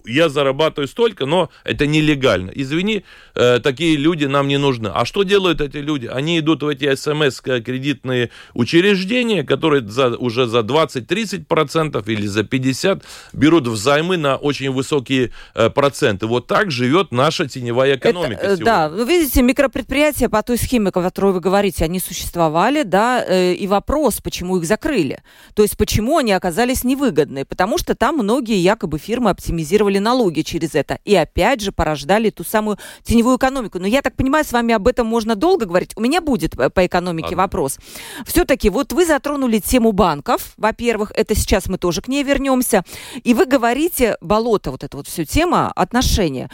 я 0.06 0.28
зарабатываю 0.28 0.88
столько, 0.88 1.26
но 1.26 1.50
это 1.64 1.86
нелегально. 1.86 2.50
Извини, 2.54 3.04
э, 3.34 3.58
такие 3.60 3.96
люди 3.96 4.24
нам 4.26 4.48
не 4.48 4.58
нужны. 4.58 4.88
А 4.88 5.04
что 5.04 5.22
делают 5.22 5.60
эти 5.60 5.78
люди? 5.78 6.06
Они 6.06 6.38
идут 6.38 6.62
в 6.62 6.68
эти 6.68 6.94
СМС-кредитные 6.94 8.30
учреждения, 8.54 9.42
которые 9.42 9.86
за, 9.86 10.16
уже 10.16 10.46
за 10.46 10.60
20-30% 10.60 12.04
или 12.06 12.26
за 12.26 12.40
50% 12.40 13.02
берут 13.32 13.66
взаймы 13.66 14.16
на 14.16 14.36
очень 14.36 14.70
высокие 14.70 15.32
э, 15.54 15.70
проценты. 15.70 16.26
Вот 16.26 16.46
так 16.46 16.70
живет 16.70 17.12
наша 17.12 17.48
теневая 17.48 17.96
экономика 17.96 18.40
это, 18.40 18.56
сегодня. 18.56 18.64
Да, 18.64 18.88
вы 18.88 19.04
видите, 19.04 19.42
микропредприятия 19.42 20.28
по 20.28 20.42
той 20.42 20.58
схеме, 20.58 20.88
о 20.88 20.92
которой 20.92 21.32
вы 21.32 21.40
говорите, 21.40 21.84
они 21.84 22.00
существовали, 22.00 22.82
да, 22.82 23.24
э, 23.26 23.54
и 23.54 23.66
вопрос, 23.66 24.20
почему 24.22 24.58
их 24.58 24.64
закрыли. 24.64 25.22
То 25.54 25.62
есть, 25.62 25.76
почему 25.76 26.18
они 26.18 26.32
оказались 26.32 26.84
невыгодны? 26.84 27.44
Потому 27.44 27.78
что 27.78 27.94
там 27.94 28.16
многие 28.16 28.58
якобы 28.58 28.98
фирмы 28.98 29.30
оптимизировали 29.30 29.89
оплачивали 29.90 29.98
налоги 29.98 30.42
через 30.42 30.74
это. 30.74 30.98
И 31.04 31.14
опять 31.14 31.60
же 31.60 31.72
порождали 31.72 32.30
ту 32.30 32.44
самую 32.44 32.78
теневую 33.02 33.36
экономику. 33.36 33.78
Но 33.78 33.86
я 33.86 34.02
так 34.02 34.16
понимаю, 34.16 34.44
с 34.44 34.52
вами 34.52 34.74
об 34.74 34.86
этом 34.86 35.06
можно 35.06 35.34
долго 35.34 35.66
говорить. 35.66 35.92
У 35.96 36.00
меня 36.00 36.20
будет 36.20 36.56
по 36.56 36.86
экономике 36.86 37.30
Ладно. 37.30 37.42
вопрос. 37.42 37.78
Все-таки 38.26 38.70
вот 38.70 38.92
вы 38.92 39.06
затронули 39.06 39.58
тему 39.58 39.92
банков. 39.92 40.54
Во-первых, 40.56 41.12
это 41.14 41.34
сейчас 41.34 41.68
мы 41.68 41.78
тоже 41.78 42.00
к 42.00 42.08
ней 42.08 42.22
вернемся. 42.22 42.84
И 43.24 43.34
вы 43.34 43.46
говорите, 43.46 44.16
болото, 44.20 44.70
вот 44.70 44.84
эта 44.84 44.96
вот 44.96 45.06
все 45.06 45.24
тема, 45.24 45.72
отношения. 45.72 46.48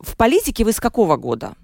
В 0.00 0.16
политике 0.16 0.64
вы 0.64 0.72
с 0.72 0.80
какого 0.80 1.16
года? 1.16 1.54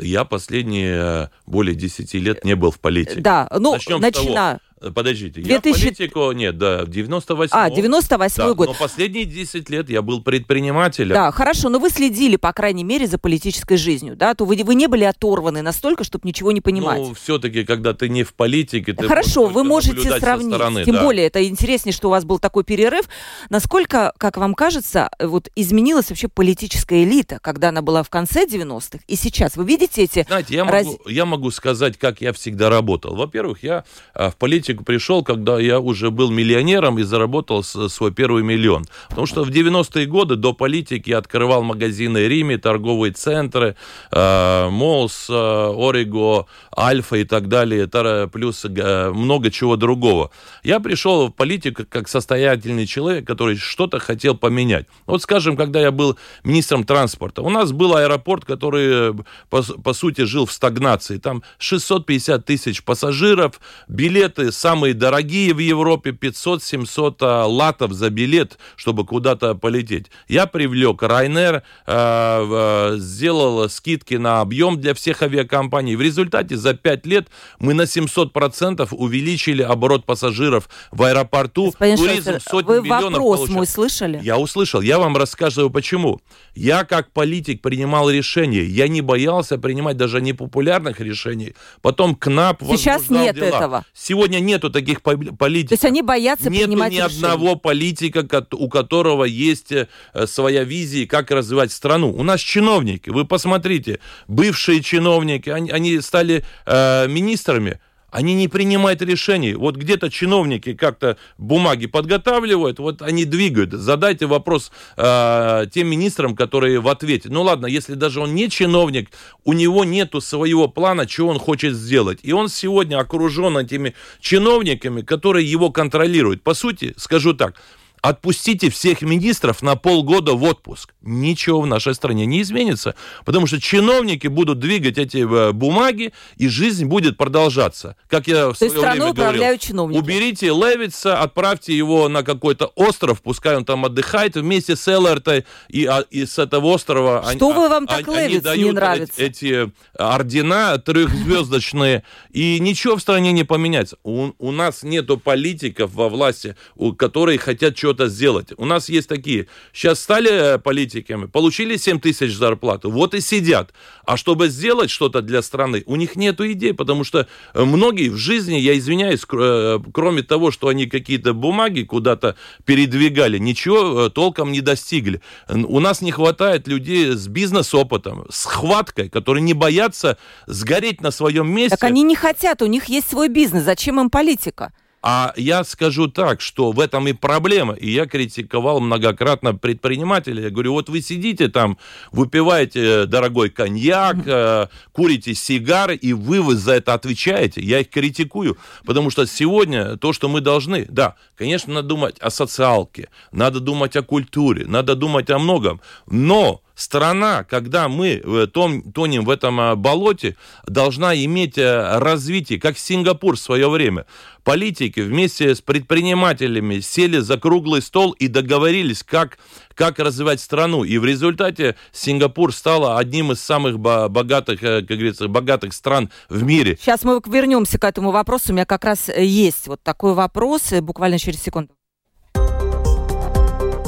Я 0.00 0.24
последние 0.24 1.30
более 1.46 1.74
10 1.74 2.14
лет 2.14 2.44
не 2.44 2.54
был 2.54 2.70
в 2.70 2.78
политике. 2.78 3.20
Да, 3.20 3.48
ну, 3.58 3.72
Начнем 3.72 4.00
начина... 4.00 4.60
Э, 4.80 4.90
подождите, 4.90 5.40
2000... 5.40 5.68
я 5.68 5.84
политику, 5.84 6.32
нет, 6.32 6.58
да, 6.58 6.84
98 6.86 7.50
А, 7.52 7.70
98 7.70 8.36
да, 8.36 8.54
год. 8.54 8.68
Но 8.68 8.74
последние 8.74 9.24
10 9.24 9.68
лет 9.70 9.90
я 9.90 10.02
был 10.02 10.22
предпринимателем. 10.22 11.14
Да, 11.14 11.32
хорошо, 11.32 11.68
но 11.68 11.78
вы 11.78 11.90
следили, 11.90 12.36
по 12.36 12.52
крайней 12.52 12.84
мере, 12.84 13.06
за 13.06 13.18
политической 13.18 13.76
жизнью, 13.76 14.16
да? 14.16 14.34
То 14.34 14.44
вы, 14.44 14.56
вы 14.64 14.74
не 14.74 14.86
были 14.86 15.04
оторваны 15.04 15.62
настолько, 15.62 16.04
чтобы 16.04 16.28
ничего 16.28 16.52
не 16.52 16.60
понимать. 16.60 17.00
Ну, 17.00 17.14
все-таки, 17.14 17.64
когда 17.64 17.92
ты 17.92 18.08
не 18.08 18.22
в 18.22 18.34
политике, 18.34 18.92
ты 18.92 19.08
Хорошо, 19.08 19.46
вы 19.46 19.64
можете 19.64 20.18
сравнить. 20.18 20.54
Стороны, 20.54 20.84
Тем 20.84 20.96
да. 20.96 21.02
более, 21.02 21.26
это 21.26 21.46
интереснее, 21.46 21.92
что 21.92 22.08
у 22.08 22.10
вас 22.10 22.24
был 22.24 22.38
такой 22.38 22.64
перерыв. 22.64 23.08
Насколько, 23.50 24.12
как 24.18 24.36
вам 24.36 24.54
кажется, 24.54 25.10
вот 25.18 25.48
изменилась 25.56 26.10
вообще 26.10 26.28
политическая 26.28 27.02
элита, 27.04 27.38
когда 27.40 27.70
она 27.70 27.82
была 27.82 28.02
в 28.02 28.10
конце 28.10 28.46
90-х 28.46 29.00
и 29.06 29.16
сейчас? 29.16 29.56
Вы 29.56 29.64
видите 29.64 30.04
эти... 30.04 30.24
Знаете, 30.26 30.54
я 30.54 30.64
могу, 30.64 30.76
раз... 30.76 30.86
я 31.06 31.24
могу 31.26 31.50
сказать, 31.50 31.98
как 31.98 32.20
я 32.20 32.32
всегда 32.32 32.70
работал. 32.70 33.16
Во-первых, 33.16 33.62
я 33.62 33.84
а, 34.14 34.30
в 34.30 34.36
политике 34.36 34.67
политику 34.68 34.84
пришел, 34.84 35.24
когда 35.24 35.58
я 35.58 35.80
уже 35.80 36.10
был 36.10 36.30
миллионером 36.30 36.98
и 36.98 37.02
заработал 37.02 37.62
свой 37.62 38.12
первый 38.12 38.42
миллион. 38.42 38.84
Потому 39.08 39.26
что 39.26 39.44
в 39.44 39.50
90-е 39.50 40.06
годы 40.06 40.36
до 40.36 40.52
политики 40.52 41.10
я 41.10 41.18
открывал 41.18 41.62
магазины 41.62 42.28
Риме, 42.28 42.58
торговые 42.58 43.12
центры, 43.12 43.74
э, 44.12 44.68
Молс, 44.70 45.26
э, 45.30 45.34
Ориго, 45.34 46.46
Альфа 46.76 47.16
и 47.16 47.24
так 47.24 47.48
далее, 47.48 47.88
плюс 48.28 48.64
э, 48.64 49.10
много 49.10 49.50
чего 49.50 49.76
другого. 49.76 50.30
Я 50.64 50.80
пришел 50.80 51.28
в 51.28 51.32
политику 51.32 51.84
как 51.88 52.08
состоятельный 52.08 52.86
человек, 52.86 53.26
который 53.26 53.56
что-то 53.56 53.98
хотел 53.98 54.36
поменять. 54.36 54.86
Вот, 55.06 55.22
скажем, 55.22 55.56
когда 55.56 55.80
я 55.80 55.90
был 55.90 56.16
министром 56.44 56.84
транспорта, 56.84 57.42
у 57.42 57.50
нас 57.50 57.72
был 57.72 57.94
аэропорт, 57.94 58.44
который, 58.44 59.14
по, 59.50 59.62
по 59.62 59.92
сути, 59.94 60.24
жил 60.24 60.44
в 60.44 60.52
стагнации. 60.52 61.18
Там 61.18 61.42
650 61.58 62.44
тысяч 62.44 62.82
пассажиров, 62.82 63.60
билеты 63.88 64.52
самые 64.58 64.94
дорогие 64.94 65.54
в 65.54 65.58
Европе, 65.58 66.10
500-700 66.10 67.16
а, 67.20 67.46
латов 67.46 67.92
за 67.92 68.10
билет, 68.10 68.58
чтобы 68.76 69.06
куда-то 69.06 69.54
полететь. 69.54 70.06
Я 70.26 70.46
привлек 70.46 71.02
Райнер, 71.02 71.62
э, 71.86 72.96
сделал 72.98 73.68
скидки 73.68 74.14
на 74.14 74.40
объем 74.40 74.80
для 74.80 74.94
всех 74.94 75.22
авиакомпаний. 75.22 75.94
В 75.94 76.02
результате 76.02 76.56
за 76.56 76.74
5 76.74 77.06
лет 77.06 77.28
мы 77.60 77.74
на 77.74 77.82
700% 77.82 78.88
увеличили 78.90 79.62
оборот 79.62 80.04
пассажиров 80.04 80.68
в 80.90 81.02
аэропорту. 81.02 81.66
Господин 81.70 81.96
Туризм 81.96 82.38
сотни 82.40 82.68
вы 82.68 82.82
миллионов 82.82 83.12
вопрос 83.12 83.36
получил. 83.38 83.56
мой 83.56 83.66
слышали? 83.66 84.20
Я 84.22 84.38
услышал. 84.38 84.80
Я 84.80 84.98
вам 84.98 85.16
рассказываю, 85.16 85.70
почему. 85.70 86.20
Я 86.54 86.84
как 86.84 87.12
политик 87.12 87.62
принимал 87.62 88.10
решения. 88.10 88.64
Я 88.64 88.88
не 88.88 89.02
боялся 89.02 89.58
принимать 89.58 89.96
даже 89.96 90.20
непопулярных 90.20 91.00
решений. 91.00 91.54
Потом 91.82 92.14
КНАП 92.14 92.62
Сейчас 92.62 93.08
нет 93.08 93.36
дела. 93.36 93.44
этого. 93.44 93.84
Сегодня 93.94 94.40
нету 94.48 94.70
таких 94.70 95.02
политиков. 95.02 95.68
То 95.68 95.74
есть 95.74 95.84
они 95.84 96.02
боятся 96.02 96.50
Нету 96.50 96.64
принимать 96.64 96.92
ни 96.92 96.96
решения. 96.96 97.14
одного 97.14 97.56
политика, 97.56 98.46
у 98.52 98.68
которого 98.68 99.24
есть 99.24 99.72
э, 99.72 99.86
своя 100.26 100.64
визия, 100.64 101.06
как 101.06 101.30
развивать 101.30 101.70
страну. 101.72 102.10
У 102.12 102.22
нас 102.22 102.40
чиновники, 102.40 103.10
вы 103.10 103.24
посмотрите, 103.24 104.00
бывшие 104.26 104.82
чиновники, 104.82 105.50
они, 105.50 105.70
они 105.70 106.00
стали 106.00 106.44
э, 106.66 107.06
министрами, 107.08 107.78
они 108.10 108.34
не 108.34 108.48
принимают 108.48 109.02
решений. 109.02 109.54
Вот 109.54 109.76
где-то 109.76 110.10
чиновники 110.10 110.74
как-то 110.74 111.18
бумаги 111.36 111.86
подготавливают, 111.86 112.78
вот 112.78 113.02
они 113.02 113.24
двигают. 113.24 113.72
Задайте 113.72 114.26
вопрос 114.26 114.72
э, 114.96 115.66
тем 115.72 115.88
министрам, 115.88 116.34
которые 116.34 116.80
в 116.80 116.88
ответе. 116.88 117.28
Ну 117.30 117.42
ладно, 117.42 117.66
если 117.66 117.94
даже 117.94 118.20
он 118.20 118.34
не 118.34 118.48
чиновник, 118.48 119.10
у 119.44 119.52
него 119.52 119.84
нету 119.84 120.20
своего 120.20 120.68
плана, 120.68 121.06
чего 121.06 121.28
он 121.30 121.38
хочет 121.38 121.74
сделать. 121.74 122.20
И 122.22 122.32
он 122.32 122.48
сегодня 122.48 122.98
окружен 122.98 123.58
этими 123.58 123.94
чиновниками, 124.20 125.02
которые 125.02 125.50
его 125.50 125.70
контролируют. 125.70 126.42
По 126.42 126.54
сути, 126.54 126.94
скажу 126.96 127.34
так, 127.34 127.54
Отпустите 128.02 128.70
всех 128.70 129.02
министров 129.02 129.62
на 129.62 129.76
полгода 129.76 130.34
в 130.34 130.44
отпуск. 130.44 130.94
Ничего 131.02 131.60
в 131.60 131.66
нашей 131.66 131.94
стране 131.94 132.26
не 132.26 132.42
изменится, 132.42 132.94
потому 133.24 133.46
что 133.46 133.60
чиновники 133.60 134.26
будут 134.28 134.58
двигать 134.60 134.98
эти 134.98 135.18
э, 135.18 135.52
бумаги, 135.52 136.12
и 136.36 136.48
жизнь 136.48 136.86
будет 136.86 137.16
продолжаться. 137.16 137.96
Как 138.08 138.28
я 138.28 138.52
в 138.52 138.58
То 138.58 138.68
свое 138.68 138.90
время 138.90 139.12
говорил, 139.12 139.58
чиновники. 139.58 139.98
уберите 139.98 140.48
Левица, 140.48 141.20
отправьте 141.20 141.76
его 141.76 142.08
на 142.08 142.22
какой-то 142.22 142.66
остров, 142.76 143.20
пускай 143.22 143.56
он 143.56 143.64
там 143.64 143.84
отдыхает 143.84 144.36
вместе 144.36 144.76
с 144.76 144.86
Эллартой, 144.86 145.44
и, 145.68 145.86
а, 145.86 146.04
и 146.10 146.24
с 146.26 146.38
этого 146.38 146.66
острова 146.66 147.22
Что 147.34 147.48
они, 147.48 147.58
вы 147.58 147.68
вам 147.68 147.86
так 147.86 148.06
они, 148.08 148.18
они 148.18 148.40
дают 148.40 148.66
не 148.66 148.72
нравится? 148.72 149.14
Эти, 149.16 149.64
эти 149.64 149.72
ордена 149.98 150.78
трехзвездочные, 150.78 152.04
и 152.30 152.60
ничего 152.60 152.96
в 152.96 153.00
стране 153.00 153.32
не 153.32 153.44
поменяется. 153.44 153.96
У, 154.04 154.30
у 154.38 154.52
нас 154.52 154.82
нету 154.82 155.18
политиков 155.18 155.92
во 155.92 156.08
власти, 156.08 156.56
у, 156.76 156.92
которые 156.92 157.38
хотят 157.38 157.76
что 157.76 157.87
что-то 157.88 158.08
сделать. 158.08 158.48
У 158.58 158.66
нас 158.66 158.90
есть 158.90 159.08
такие, 159.08 159.46
сейчас 159.72 160.00
стали 160.00 160.30
э, 160.30 160.58
политиками, 160.58 161.24
получили 161.24 161.78
7 161.78 162.00
тысяч 162.00 162.34
зарплату, 162.36 162.90
вот 162.90 163.14
и 163.14 163.20
сидят. 163.22 163.72
А 164.04 164.18
чтобы 164.18 164.48
сделать 164.48 164.90
что-то 164.90 165.22
для 165.22 165.40
страны, 165.40 165.84
у 165.86 165.96
них 165.96 166.16
нет 166.16 166.38
идей, 166.42 166.74
потому 166.74 167.02
что 167.04 167.26
э, 167.54 167.64
многие 167.64 168.10
в 168.10 168.16
жизни, 168.16 168.56
я 168.56 168.76
извиняюсь, 168.76 169.22
э, 169.32 169.78
кроме 169.94 170.22
того, 170.22 170.50
что 170.50 170.68
они 170.68 170.84
какие-то 170.84 171.32
бумаги 171.32 171.82
куда-то 171.84 172.36
передвигали, 172.66 173.38
ничего 173.38 174.10
толком 174.10 174.52
не 174.52 174.60
достигли. 174.60 175.22
У 175.48 175.80
нас 175.80 176.02
не 176.02 176.12
хватает 176.12 176.68
людей 176.68 177.12
с 177.12 177.26
бизнес-опытом, 177.26 178.26
с 178.28 178.44
хваткой, 178.44 179.08
которые 179.08 179.42
не 179.42 179.54
боятся 179.54 180.18
сгореть 180.46 181.00
на 181.00 181.10
своем 181.10 181.50
месте. 181.50 181.78
Так 181.78 181.84
они 181.84 182.02
не 182.02 182.16
хотят, 182.16 182.60
у 182.60 182.66
них 182.66 182.84
есть 182.90 183.08
свой 183.08 183.28
бизнес, 183.28 183.64
зачем 183.64 183.98
им 183.98 184.10
политика? 184.10 184.72
А 185.00 185.32
я 185.36 185.62
скажу 185.62 186.08
так, 186.08 186.40
что 186.40 186.72
в 186.72 186.80
этом 186.80 187.06
и 187.06 187.12
проблема. 187.12 187.74
И 187.74 187.90
я 187.90 188.06
критиковал 188.06 188.80
многократно 188.80 189.54
предпринимателей. 189.54 190.44
Я 190.44 190.50
говорю, 190.50 190.72
вот 190.72 190.88
вы 190.88 191.00
сидите 191.02 191.48
там, 191.48 191.78
выпиваете 192.10 193.06
дорогой 193.06 193.50
коньяк, 193.50 194.16
э, 194.26 194.66
курите 194.92 195.34
сигары, 195.34 195.94
и 195.94 196.12
вы 196.12 196.56
за 196.56 196.74
это 196.74 196.94
отвечаете. 196.94 197.60
Я 197.60 197.80
их 197.80 197.90
критикую. 197.90 198.58
Потому 198.84 199.10
что 199.10 199.26
сегодня 199.26 199.96
то, 199.96 200.12
что 200.12 200.28
мы 200.28 200.40
должны, 200.40 200.86
да, 200.88 201.14
конечно, 201.36 201.74
надо 201.74 201.88
думать 201.88 202.18
о 202.18 202.30
социалке, 202.30 203.08
надо 203.30 203.60
думать 203.60 203.94
о 203.96 204.02
культуре, 204.02 204.66
надо 204.66 204.96
думать 204.96 205.30
о 205.30 205.38
многом. 205.38 205.80
Но 206.06 206.62
страна, 206.78 207.44
когда 207.44 207.88
мы 207.88 208.22
тонем 208.52 209.24
в 209.24 209.30
этом 209.30 209.60
а, 209.60 209.76
болоте, 209.76 210.36
должна 210.66 211.14
иметь 211.16 211.58
э, 211.58 211.98
развитие, 211.98 212.60
как 212.60 212.78
Сингапур 212.78 213.36
в 213.36 213.40
свое 213.40 213.68
время. 213.68 214.06
Политики 214.44 215.00
вместе 215.00 215.54
с 215.54 215.60
предпринимателями 215.60 216.78
сели 216.78 217.18
за 217.18 217.36
круглый 217.36 217.82
стол 217.82 218.12
и 218.12 218.28
договорились, 218.28 219.02
как, 219.02 219.38
как 219.74 219.98
развивать 219.98 220.40
страну. 220.40 220.84
И 220.84 220.98
в 220.98 221.04
результате 221.04 221.74
Сингапур 221.92 222.54
стала 222.54 222.98
одним 222.98 223.32
из 223.32 223.40
самых 223.40 223.80
богатых, 223.80 224.62
э, 224.62 224.80
как 224.82 224.96
говорится, 224.96 225.26
богатых 225.26 225.72
стран 225.72 226.10
в 226.28 226.44
мире. 226.44 226.78
Сейчас 226.80 227.02
мы 227.02 227.20
вернемся 227.26 227.78
к 227.78 227.84
этому 227.84 228.12
вопросу. 228.12 228.50
У 228.50 228.52
меня 228.52 228.64
как 228.64 228.84
раз 228.84 229.08
э, 229.08 229.24
есть 229.24 229.66
вот 229.66 229.82
такой 229.82 230.14
вопрос, 230.14 230.72
буквально 230.80 231.18
через 231.18 231.42
секунду. 231.42 231.74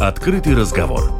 Открытый 0.00 0.56
разговор 0.56 1.19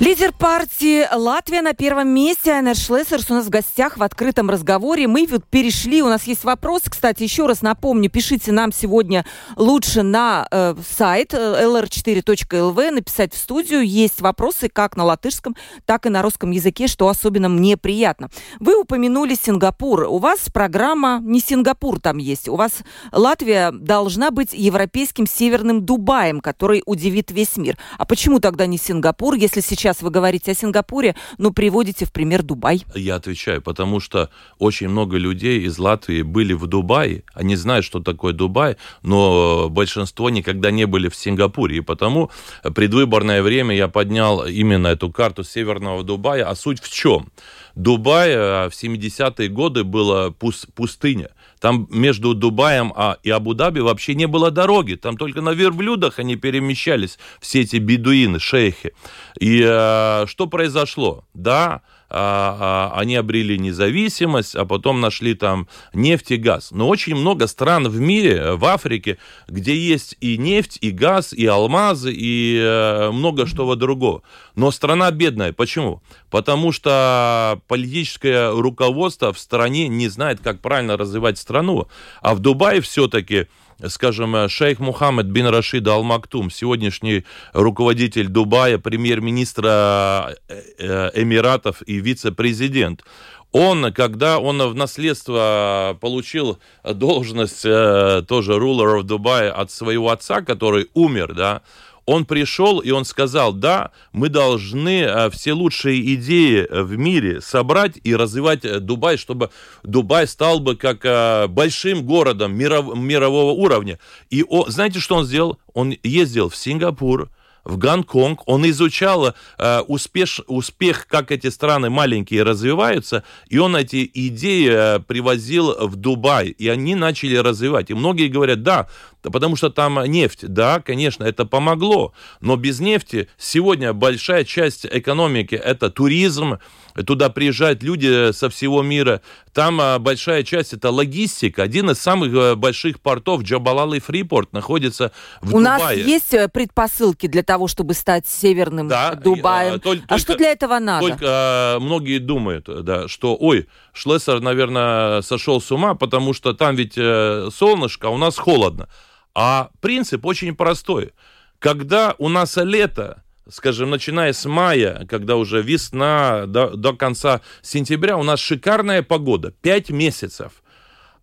Лидер 0.00 0.32
партии 0.32 1.06
Латвия 1.14 1.60
на 1.60 1.74
первом 1.74 2.08
месте. 2.08 2.52
Айнер 2.52 2.74
Шлессерс 2.74 3.30
у 3.30 3.34
нас 3.34 3.44
в 3.44 3.50
гостях 3.50 3.98
в 3.98 4.02
открытом 4.02 4.48
разговоре. 4.48 5.06
Мы 5.06 5.26
вот 5.30 5.44
перешли, 5.44 6.02
у 6.02 6.08
нас 6.08 6.22
есть 6.22 6.42
вопрос. 6.44 6.84
Кстати, 6.88 7.22
еще 7.22 7.44
раз 7.44 7.60
напомню, 7.60 8.08
пишите 8.08 8.50
нам 8.50 8.72
сегодня 8.72 9.26
лучше 9.56 10.02
на 10.02 10.48
э, 10.50 10.74
сайт 10.88 11.34
lr4.lv, 11.34 12.80
э, 12.80 12.90
написать 12.92 13.34
в 13.34 13.36
студию. 13.36 13.86
Есть 13.86 14.22
вопросы 14.22 14.70
как 14.70 14.96
на 14.96 15.04
латышском, 15.04 15.54
так 15.84 16.06
и 16.06 16.08
на 16.08 16.22
русском 16.22 16.50
языке, 16.50 16.86
что 16.86 17.06
особенно 17.10 17.50
мне 17.50 17.76
приятно. 17.76 18.30
Вы 18.58 18.80
упомянули 18.80 19.34
Сингапур. 19.34 20.04
У 20.04 20.16
вас 20.16 20.48
программа, 20.50 21.20
не 21.22 21.40
Сингапур 21.40 22.00
там 22.00 22.16
есть, 22.16 22.48
у 22.48 22.56
вас 22.56 22.72
Латвия 23.12 23.70
должна 23.70 24.30
быть 24.30 24.54
европейским 24.54 25.26
северным 25.26 25.84
Дубаем, 25.84 26.40
который 26.40 26.82
удивит 26.86 27.30
весь 27.30 27.58
мир. 27.58 27.76
А 27.98 28.06
почему 28.06 28.40
тогда 28.40 28.64
не 28.64 28.78
Сингапур, 28.78 29.34
если 29.34 29.60
сейчас 29.60 29.89
сейчас 29.90 30.02
вы 30.02 30.10
говорите 30.10 30.52
о 30.52 30.54
Сингапуре, 30.54 31.16
но 31.38 31.50
приводите 31.50 32.04
в 32.04 32.12
пример 32.12 32.42
Дубай. 32.42 32.84
Я 32.94 33.16
отвечаю, 33.16 33.60
потому 33.60 33.98
что 33.98 34.30
очень 34.58 34.88
много 34.88 35.16
людей 35.16 35.62
из 35.62 35.78
Латвии 35.78 36.22
были 36.22 36.52
в 36.52 36.66
Дубае, 36.66 37.24
они 37.34 37.56
знают, 37.56 37.84
что 37.84 38.00
такое 38.00 38.32
Дубай, 38.32 38.76
но 39.02 39.68
большинство 39.68 40.30
никогда 40.30 40.70
не 40.70 40.86
были 40.86 41.08
в 41.08 41.16
Сингапуре, 41.16 41.78
и 41.78 41.80
потому 41.80 42.30
предвыборное 42.62 43.42
время 43.42 43.74
я 43.74 43.88
поднял 43.88 44.46
именно 44.46 44.88
эту 44.88 45.10
карту 45.10 45.42
Северного 45.42 46.04
Дубая, 46.04 46.48
а 46.48 46.54
суть 46.54 46.80
в 46.80 46.92
чем? 46.92 47.28
Дубай 47.74 48.30
э, 48.30 48.68
в 48.68 48.72
70-е 48.72 49.48
годы 49.48 49.84
была 49.84 50.30
пустыня. 50.30 51.30
Там 51.60 51.86
между 51.90 52.34
Дубаем 52.34 52.92
а, 52.96 53.18
и 53.22 53.30
Абу-Даби 53.30 53.80
вообще 53.80 54.14
не 54.14 54.26
было 54.26 54.50
дороги. 54.50 54.94
Там 54.94 55.16
только 55.16 55.42
на 55.42 55.50
верблюдах 55.50 56.18
они 56.18 56.36
перемещались, 56.36 57.18
все 57.40 57.60
эти 57.60 57.76
бедуины, 57.76 58.40
шейхи. 58.40 58.94
И 59.38 59.62
а, 59.64 60.24
что 60.26 60.46
произошло? 60.46 61.24
Да, 61.34 61.82
они 62.10 63.14
обрели 63.14 63.56
независимость, 63.58 64.56
а 64.56 64.64
потом 64.64 65.00
нашли 65.00 65.34
там 65.34 65.68
нефть 65.94 66.32
и 66.32 66.36
газ. 66.36 66.70
Но 66.72 66.88
очень 66.88 67.14
много 67.14 67.46
стран 67.46 67.88
в 67.88 68.00
мире, 68.00 68.54
в 68.54 68.64
Африке, 68.64 69.18
где 69.48 69.76
есть 69.76 70.16
и 70.20 70.36
нефть, 70.36 70.78
и 70.80 70.90
газ, 70.90 71.32
и 71.32 71.46
алмазы, 71.46 72.12
и 72.12 72.58
а, 72.60 73.12
много 73.12 73.46
что 73.46 73.74
другого. 73.76 74.22
Но 74.56 74.70
страна 74.70 75.10
бедная. 75.10 75.52
Почему? 75.52 76.02
Потому 76.30 76.72
что 76.72 77.60
политическое 77.68 78.50
руководство 78.50 79.32
в 79.32 79.38
стране 79.38 79.88
не 79.88 80.08
знает, 80.08 80.40
как 80.40 80.60
правильно 80.60 80.96
развивать 80.96 81.38
страну. 81.38 81.86
А 82.20 82.34
в 82.34 82.40
Дубае 82.40 82.80
все-таки 82.80 83.46
скажем, 83.88 84.48
шейх 84.48 84.78
Мухаммед 84.80 85.26
бин 85.26 85.46
Рашид 85.46 85.86
Ал-Мактум, 85.88 86.50
сегодняшний 86.50 87.24
руководитель 87.52 88.28
Дубая, 88.28 88.78
премьер-министра 88.78 90.36
Эмиратов 90.78 91.82
и 91.86 92.00
вице-президент, 92.00 93.04
он, 93.52 93.92
когда 93.92 94.38
он 94.38 94.62
в 94.62 94.74
наследство 94.74 95.98
получил 96.00 96.60
должность 96.84 97.62
тоже 97.62 98.52
ruler 98.52 99.00
of 99.00 99.02
Dubai 99.02 99.48
от 99.48 99.70
своего 99.72 100.10
отца, 100.10 100.40
который 100.40 100.88
умер, 100.94 101.34
да, 101.34 101.62
он 102.10 102.24
пришел 102.24 102.80
и 102.80 102.90
он 102.90 103.04
сказал, 103.04 103.52
да, 103.52 103.92
мы 104.12 104.28
должны 104.30 105.02
э, 105.02 105.30
все 105.30 105.52
лучшие 105.52 106.14
идеи 106.14 106.66
в 106.68 106.98
мире 106.98 107.40
собрать 107.40 108.00
и 108.02 108.16
развивать 108.16 108.64
э, 108.64 108.80
Дубай, 108.80 109.16
чтобы 109.16 109.50
Дубай 109.84 110.26
стал 110.26 110.58
бы 110.58 110.74
как 110.74 111.04
э, 111.04 111.46
большим 111.46 112.04
городом 112.04 112.52
миров, 112.52 112.96
мирового 112.96 113.52
уровня. 113.52 114.00
И 114.28 114.42
о, 114.42 114.68
знаете, 114.68 114.98
что 114.98 115.14
он 115.14 115.24
сделал? 115.24 115.58
Он 115.72 115.94
ездил 116.02 116.48
в 116.48 116.56
Сингапур, 116.56 117.30
в 117.64 117.76
Гонконг, 117.76 118.42
он 118.46 118.68
изучал 118.70 119.34
э, 119.58 119.80
успеш, 119.80 120.40
успех, 120.46 121.06
как 121.06 121.30
эти 121.30 121.48
страны 121.48 121.90
маленькие 121.90 122.42
развиваются, 122.42 123.22
и 123.48 123.58
он 123.58 123.76
эти 123.76 124.10
идеи 124.12 124.70
э, 124.70 125.00
привозил 125.00 125.88
в 125.88 125.96
Дубай, 125.96 126.48
и 126.48 126.68
они 126.68 126.94
начали 126.94 127.36
развивать. 127.36 127.90
И 127.90 127.94
многие 127.94 128.28
говорят, 128.28 128.62
да, 128.62 128.88
потому 129.22 129.56
что 129.56 129.70
там 129.70 130.02
нефть. 130.04 130.46
Да, 130.46 130.80
конечно, 130.80 131.24
это 131.24 131.44
помогло, 131.44 132.12
но 132.40 132.56
без 132.56 132.80
нефти 132.80 133.28
сегодня 133.36 133.92
большая 133.92 134.44
часть 134.44 134.86
экономики– 134.86 135.54
это 135.56 135.90
туризм, 135.90 136.58
туда 137.06 137.28
приезжают 137.28 137.82
люди 137.82 138.32
со 138.32 138.48
всего 138.50 138.82
мира. 138.82 139.20
Там 139.52 139.80
а, 139.80 139.98
большая 139.98 140.42
часть 140.42 140.72
это 140.74 140.90
логистика. 140.90 141.62
Один 141.62 141.90
из 141.90 141.98
самых 141.98 142.32
э, 142.34 142.54
больших 142.54 143.00
портов 143.00 143.42
Джабалал 143.42 143.94
и 143.94 144.00
Фрипорт 144.00 144.52
находится 144.52 145.10
в 145.40 145.54
У 145.54 145.58
Дубае. 145.58 145.78
нас 145.78 145.92
есть 145.96 146.34
э, 146.34 146.48
предпосылки 146.48 147.26
для 147.26 147.42
того, 147.42 147.66
чтобы 147.68 147.94
стать 147.94 148.26
северным 148.28 148.88
Да, 148.88 149.14
Дубаем. 149.14 149.74
э, 149.74 149.78
толь- 149.78 150.02
а 150.06 150.08
только- 150.08 150.18
что 150.18 150.36
для 150.36 150.52
этого 150.52 150.78
надо? 150.78 151.08
Только 151.08 151.76
э, 151.76 151.78
многие 151.80 152.18
думают, 152.18 152.68
да, 152.84 153.08
что, 153.08 153.36
ой, 153.38 153.68
Шлессер, 153.92 154.40
наверное, 154.40 155.22
сошел 155.22 155.60
с 155.60 155.70
ума, 155.72 155.94
потому 155.94 156.32
что 156.32 156.52
там 156.54 156.76
ведь 156.76 156.94
э, 156.96 157.48
солнышко, 157.54 158.08
а 158.08 158.10
у 158.10 158.18
нас 158.18 158.36
холодно. 158.38 158.88
А 159.34 159.70
принцип 159.80 160.24
очень 160.26 160.54
простой. 160.54 161.12
Когда 161.58 162.14
у 162.18 162.28
нас 162.28 162.56
лето, 162.56 163.22
скажем, 163.48 163.90
начиная 163.90 164.32
с 164.32 164.44
мая, 164.46 165.06
когда 165.08 165.36
уже 165.36 165.62
весна, 165.62 166.46
до, 166.46 166.70
до 166.70 166.94
конца 166.94 167.40
сентября, 167.62 168.16
у 168.16 168.22
нас 168.22 168.40
шикарная 168.40 169.02
погода, 169.02 169.52
5 169.62 169.90
месяцев. 169.90 170.62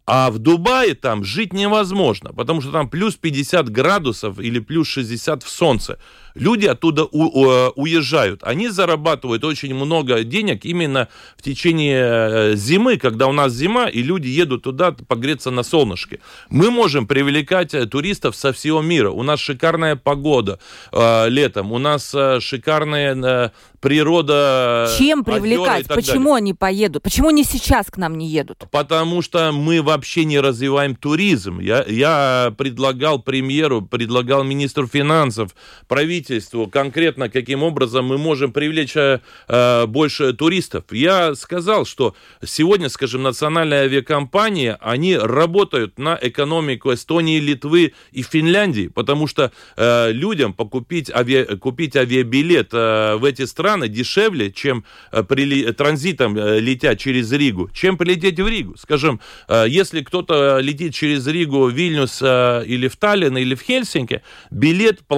А 0.05 0.31
в 0.31 0.39
Дубае 0.39 0.95
там 0.95 1.25
жить 1.25 1.51
невозможно, 1.51 2.31
потому 2.33 2.61
что 2.61 2.71
там 2.71 2.89
плюс 2.89 3.15
50 3.15 3.69
градусов 3.69 4.39
или 4.39 4.59
плюс 4.59 4.87
60 4.87 5.43
в 5.43 5.49
солнце. 5.49 5.99
Люди 6.39 6.65
оттуда 6.65 7.05
у- 7.05 7.71
уезжают. 7.75 8.41
Они 8.43 8.69
зарабатывают 8.69 9.43
очень 9.43 9.73
много 9.73 10.23
денег 10.23 10.65
именно 10.65 11.07
в 11.37 11.41
течение 11.41 12.03
э, 12.03 12.55
зимы, 12.55 12.97
когда 12.97 13.27
у 13.27 13.31
нас 13.31 13.53
зима, 13.53 13.87
и 13.87 14.01
люди 14.01 14.27
едут 14.27 14.63
туда 14.63 14.91
погреться 14.91 15.51
на 15.51 15.63
солнышке. 15.63 16.19
Мы 16.49 16.71
можем 16.71 17.07
привлекать 17.07 17.73
э, 17.73 17.85
туристов 17.85 18.35
со 18.35 18.53
всего 18.53 18.81
мира. 18.81 19.09
У 19.11 19.23
нас 19.23 19.39
шикарная 19.39 19.95
погода 19.95 20.59
э, 20.91 21.29
летом, 21.29 21.71
у 21.71 21.79
нас 21.79 22.13
э, 22.13 22.39
шикарная 22.39 23.15
э, 23.15 23.49
природа. 23.79 24.89
Чем 24.97 25.23
привлекать? 25.23 25.87
Почему 25.87 26.31
далее. 26.31 26.37
они 26.37 26.53
поедут? 26.53 27.03
Почему 27.03 27.29
они 27.29 27.43
сейчас 27.43 27.87
к 27.87 27.97
нам 27.97 28.17
не 28.17 28.27
едут? 28.27 28.65
Потому 28.71 29.21
что 29.21 29.51
мы 29.51 29.81
вообще 29.81 30.25
не 30.25 30.39
развиваем 30.39 30.95
туризм. 30.95 31.59
Я, 31.59 31.83
я 31.87 32.53
предлагал 32.57 33.19
премьеру, 33.19 33.81
предлагал 33.81 34.43
министру 34.43 34.87
финансов, 34.87 35.55
правительству 35.87 36.26
конкретно, 36.71 37.29
каким 37.29 37.63
образом 37.63 38.05
мы 38.05 38.17
можем 38.17 38.51
привлечь 38.51 38.95
э, 38.95 39.19
э, 39.47 39.85
больше 39.85 40.33
туристов. 40.33 40.85
Я 40.91 41.35
сказал, 41.35 41.85
что 41.85 42.15
сегодня, 42.43 42.89
скажем, 42.89 43.23
национальные 43.23 43.81
авиакомпании, 43.81 44.75
они 44.79 45.17
работают 45.17 45.99
на 45.99 46.17
экономику 46.21 46.93
Эстонии, 46.93 47.39
Литвы 47.39 47.93
и 48.11 48.21
Финляндии, 48.21 48.87
потому 48.87 49.27
что 49.27 49.51
э, 49.75 50.11
людям 50.11 50.53
покупить 50.53 51.09
авиа, 51.09 51.57
купить 51.57 51.95
авиабилет 51.95 52.69
э, 52.73 53.15
в 53.15 53.25
эти 53.25 53.45
страны 53.45 53.87
дешевле, 53.87 54.51
чем 54.51 54.83
э, 55.11 55.23
прили- 55.23 55.71
транзитом 55.73 56.37
э, 56.37 56.59
летя 56.59 56.95
через 56.95 57.31
Ригу, 57.31 57.69
чем 57.73 57.97
прилететь 57.97 58.39
в 58.39 58.47
Ригу. 58.47 58.75
Скажем, 58.77 59.19
э, 59.47 59.65
если 59.67 60.01
кто-то 60.01 60.59
летит 60.59 60.93
через 60.93 61.27
Ригу, 61.27 61.67
Вильнюс 61.67 62.19
э, 62.21 62.63
или 62.65 62.87
в 62.87 62.95
Таллин, 62.95 63.37
или 63.37 63.55
в 63.55 63.61
Хельсинки, 63.61 64.21
билет, 64.51 65.01
э, 65.09 65.15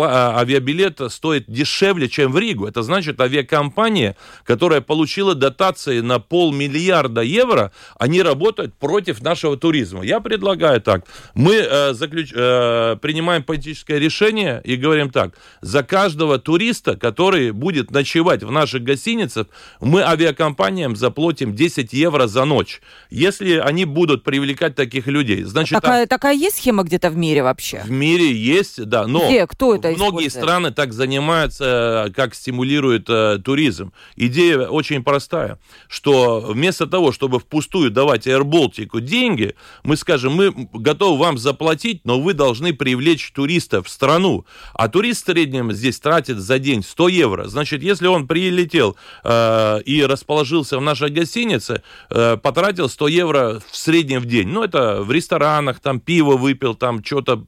авиабилет 0.99 1.11
стоит 1.11 1.45
дешевле, 1.47 2.07
чем 2.07 2.31
в 2.31 2.37
Ригу. 2.37 2.67
Это 2.67 2.83
значит, 2.83 3.19
авиакомпания, 3.21 4.15
которая 4.43 4.81
получила 4.81 5.35
дотации 5.35 6.01
на 6.01 6.19
полмиллиарда 6.19 7.21
евро, 7.21 7.71
они 7.97 8.21
работают 8.21 8.73
против 8.73 9.21
нашего 9.21 9.57
туризма. 9.57 10.03
Я 10.03 10.19
предлагаю 10.19 10.81
так. 10.81 11.05
Мы 11.33 11.55
э, 11.55 11.93
заключ- 11.93 12.33
э, 12.33 12.97
принимаем 12.97 13.43
политическое 13.43 13.99
решение 13.99 14.61
и 14.63 14.75
говорим 14.75 15.09
так. 15.09 15.33
За 15.61 15.83
каждого 15.83 16.39
туриста, 16.39 16.95
который 16.95 17.51
будет 17.51 17.91
ночевать 17.91 18.43
в 18.43 18.51
наших 18.51 18.83
гостиницах, 18.83 19.47
мы 19.81 20.01
авиакомпаниям 20.01 20.95
заплатим 20.95 21.55
10 21.55 21.93
евро 21.93 22.27
за 22.27 22.45
ночь. 22.45 22.81
Если 23.09 23.57
они 23.57 23.85
будут 23.85 24.23
привлекать 24.23 24.75
таких 24.75 25.07
людей, 25.07 25.43
значит... 25.43 25.77
а 25.77 25.81
Такая, 25.81 26.07
такая 26.07 26.35
есть 26.35 26.57
схема 26.57 26.83
где-то 26.83 27.09
в 27.09 27.17
мире 27.17 27.43
вообще? 27.43 27.81
в 27.85 27.91
мире 27.91 28.31
есть, 28.31 28.83
да, 28.85 29.07
но 29.07 29.27
Где? 29.27 29.47
Кто 29.47 29.75
это 29.75 29.89
многие 29.89 30.29
страны 30.29 30.71
так 30.71 30.88
занимаются, 30.93 32.07
э, 32.07 32.11
как 32.11 32.35
стимулируют 32.35 33.09
э, 33.09 33.39
туризм. 33.43 33.93
Идея 34.15 34.67
очень 34.67 35.03
простая, 35.03 35.59
что 35.87 36.39
вместо 36.41 36.87
того, 36.87 37.11
чтобы 37.11 37.39
впустую 37.39 37.91
давать 37.91 38.27
Baltic 38.27 38.99
деньги, 39.01 39.55
мы 39.83 39.95
скажем, 39.95 40.33
мы 40.33 40.51
готовы 40.73 41.19
вам 41.19 41.37
заплатить, 41.37 42.01
но 42.03 42.19
вы 42.19 42.33
должны 42.33 42.73
привлечь 42.73 43.31
туристов 43.31 43.87
в 43.87 43.89
страну. 43.89 44.45
А 44.73 44.87
турист 44.87 45.23
в 45.23 45.31
среднем 45.31 45.71
здесь 45.71 45.99
тратит 45.99 46.39
за 46.39 46.59
день 46.59 46.83
100 46.83 47.07
евро. 47.09 47.47
Значит, 47.47 47.83
если 47.83 48.07
он 48.07 48.27
прилетел 48.27 48.95
э, 49.23 49.81
и 49.85 50.03
расположился 50.03 50.77
в 50.77 50.81
нашей 50.81 51.09
гостинице, 51.09 51.83
э, 52.09 52.37
потратил 52.37 52.89
100 52.89 53.07
евро 53.07 53.61
в 53.71 53.77
среднем 53.77 54.21
в 54.21 54.25
день. 54.25 54.47
Ну, 54.47 54.63
это 54.63 55.01
в 55.01 55.11
ресторанах, 55.11 55.79
там 55.79 55.99
пиво 55.99 56.37
выпил, 56.37 56.75
там 56.75 57.03
что-то 57.03 57.45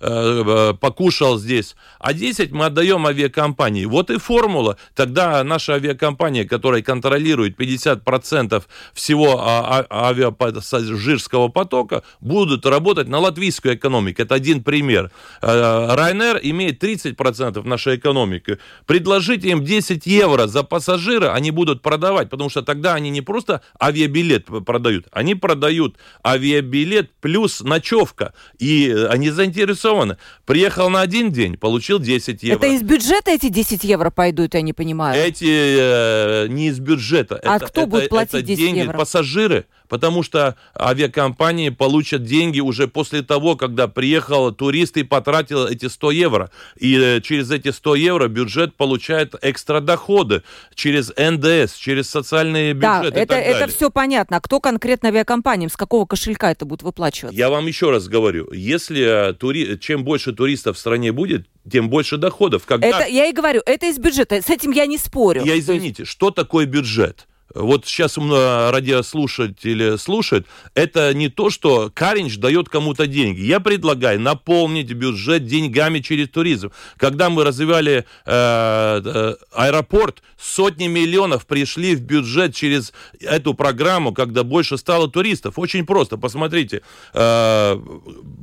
э, 0.00 0.74
покушал 0.80 1.38
здесь. 1.38 1.76
А 1.98 2.12
10 2.12 2.52
мы 2.52 2.66
отдаем 2.68 3.06
авиакомпании. 3.06 3.84
Вот 3.84 4.10
и 4.10 4.18
формула. 4.18 4.76
Тогда 4.94 5.44
наша 5.44 5.74
авиакомпания, 5.74 6.44
которая 6.44 6.82
контролирует 6.82 7.56
50% 7.56 8.62
всего 8.94 9.40
а- 9.40 9.84
а- 9.90 10.08
авиапассажирского 10.08 11.48
потока, 11.48 12.02
будут 12.20 12.64
работать 12.66 13.08
на 13.08 13.18
латвийскую 13.18 13.74
экономику. 13.74 14.22
Это 14.22 14.34
один 14.34 14.62
пример. 14.62 15.10
Э, 15.42 15.94
Ryanair 15.96 16.38
имеет 16.42 16.78
30% 16.78 17.64
нашей 17.64 17.96
экономики. 17.96 18.58
Предложите 18.86 19.48
им 19.48 19.64
10 19.64 20.06
евро 20.06 20.46
за 20.46 20.62
пассажира, 20.62 21.34
они 21.34 21.50
будут 21.50 21.82
продавать, 21.82 22.30
потому 22.30 22.50
что 22.50 22.62
тогда 22.62 22.94
они 22.94 23.10
не 23.10 23.20
просто 23.22 23.60
авиабилет 23.82 24.46
продают, 24.64 25.06
они 25.12 25.34
продают 25.34 25.96
авиабилет 26.26 27.10
плюс 27.20 27.60
ночевка. 27.60 28.32
И 28.58 28.88
э, 28.88 29.06
они 29.08 29.30
заинтересованы. 29.30 30.16
Приехал 30.46 30.90
на 30.90 31.00
один 31.00 31.32
день, 31.32 31.56
получил 31.56 31.98
10 31.98 32.42
евро. 32.42 32.57
Это 32.58 32.74
из 32.74 32.82
бюджета 32.82 33.30
эти 33.30 33.48
10 33.48 33.84
евро 33.84 34.10
пойдут, 34.10 34.54
я 34.54 34.62
не 34.62 34.72
понимаю. 34.72 35.20
Эти 35.20 35.44
э, 35.46 36.46
не 36.48 36.68
из 36.68 36.78
бюджета. 36.78 37.40
А 37.44 37.56
это, 37.56 37.66
кто 37.66 37.82
это- 37.82 37.90
будет 37.90 38.08
платить 38.08 38.34
это 38.34 38.42
10 38.42 38.58
деньги 38.58 38.78
евро? 38.80 38.98
пассажиры, 38.98 39.66
потому 39.88 40.22
что 40.22 40.56
авиакомпании 40.78 41.70
получат 41.70 42.24
деньги 42.24 42.60
уже 42.60 42.88
после 42.88 43.22
того, 43.22 43.56
когда 43.56 43.88
приехал 43.88 44.52
турист 44.52 44.96
и 44.96 45.02
потратил 45.02 45.66
эти 45.66 45.86
100 45.86 46.10
евро. 46.12 46.50
И 46.78 46.96
э, 46.96 47.20
через 47.20 47.50
эти 47.50 47.70
100 47.70 47.94
евро 47.96 48.28
бюджет 48.28 48.74
получает 48.74 49.34
экстра 49.42 49.80
доходы 49.80 50.42
через 50.74 51.12
НДС, 51.16 51.74
через 51.76 52.08
социальные 52.10 52.74
Да, 52.74 52.98
бюджеты 52.98 53.18
и 53.18 53.22
это, 53.22 53.34
это 53.34 53.66
все 53.68 53.90
понятно. 53.90 54.36
А 54.36 54.40
кто 54.40 54.60
конкретно 54.60 55.08
авиакомпаниям, 55.08 55.70
с 55.70 55.76
какого 55.76 56.06
кошелька 56.06 56.50
это 56.50 56.64
будет 56.64 56.82
выплачиваться? 56.82 57.36
Я 57.36 57.50
вам 57.50 57.66
еще 57.66 57.90
раз 57.90 58.08
говорю, 58.08 58.52
если 58.52 59.30
э, 59.30 59.32
тури... 59.32 59.78
чем 59.78 60.04
больше 60.04 60.32
туристов 60.32 60.76
в 60.76 60.80
стране 60.80 61.12
будет, 61.12 61.46
тем 61.70 61.88
больше 61.88 62.16
доходов. 62.16 62.64
Когда... 62.66 62.86
Это, 62.86 63.06
я 63.06 63.26
и 63.26 63.32
говорю, 63.32 63.62
это 63.66 63.86
из 63.86 63.98
бюджета. 63.98 64.40
С 64.40 64.50
этим 64.50 64.70
я 64.72 64.86
не 64.86 64.98
спорю. 64.98 65.44
Я 65.44 65.58
извините, 65.58 66.04
что 66.04 66.30
такое 66.30 66.66
бюджет? 66.66 67.26
Вот 67.54 67.86
сейчас 67.86 68.16
радиослушатели 68.18 69.96
слушают, 69.96 70.46
это 70.74 71.14
не 71.14 71.28
то, 71.28 71.50
что 71.50 71.90
Каринч 71.92 72.36
дает 72.38 72.68
кому-то 72.68 73.06
деньги. 73.06 73.40
Я 73.40 73.60
предлагаю 73.60 74.20
наполнить 74.20 74.92
бюджет 74.92 75.46
деньгами 75.46 76.00
через 76.00 76.28
туризм. 76.28 76.70
Когда 76.96 77.30
мы 77.30 77.44
развивали 77.44 78.04
э, 78.26 79.02
э, 79.04 79.34
аэропорт, 79.52 80.22
сотни 80.38 80.86
миллионов 80.86 81.46
пришли 81.46 81.94
в 81.96 82.02
бюджет 82.02 82.54
через 82.54 82.92
эту 83.20 83.54
программу, 83.54 84.12
когда 84.12 84.44
больше 84.44 84.76
стало 84.76 85.08
туристов. 85.08 85.58
Очень 85.58 85.86
просто. 85.86 86.16
Посмотрите, 86.16 86.82
э, 87.14 87.80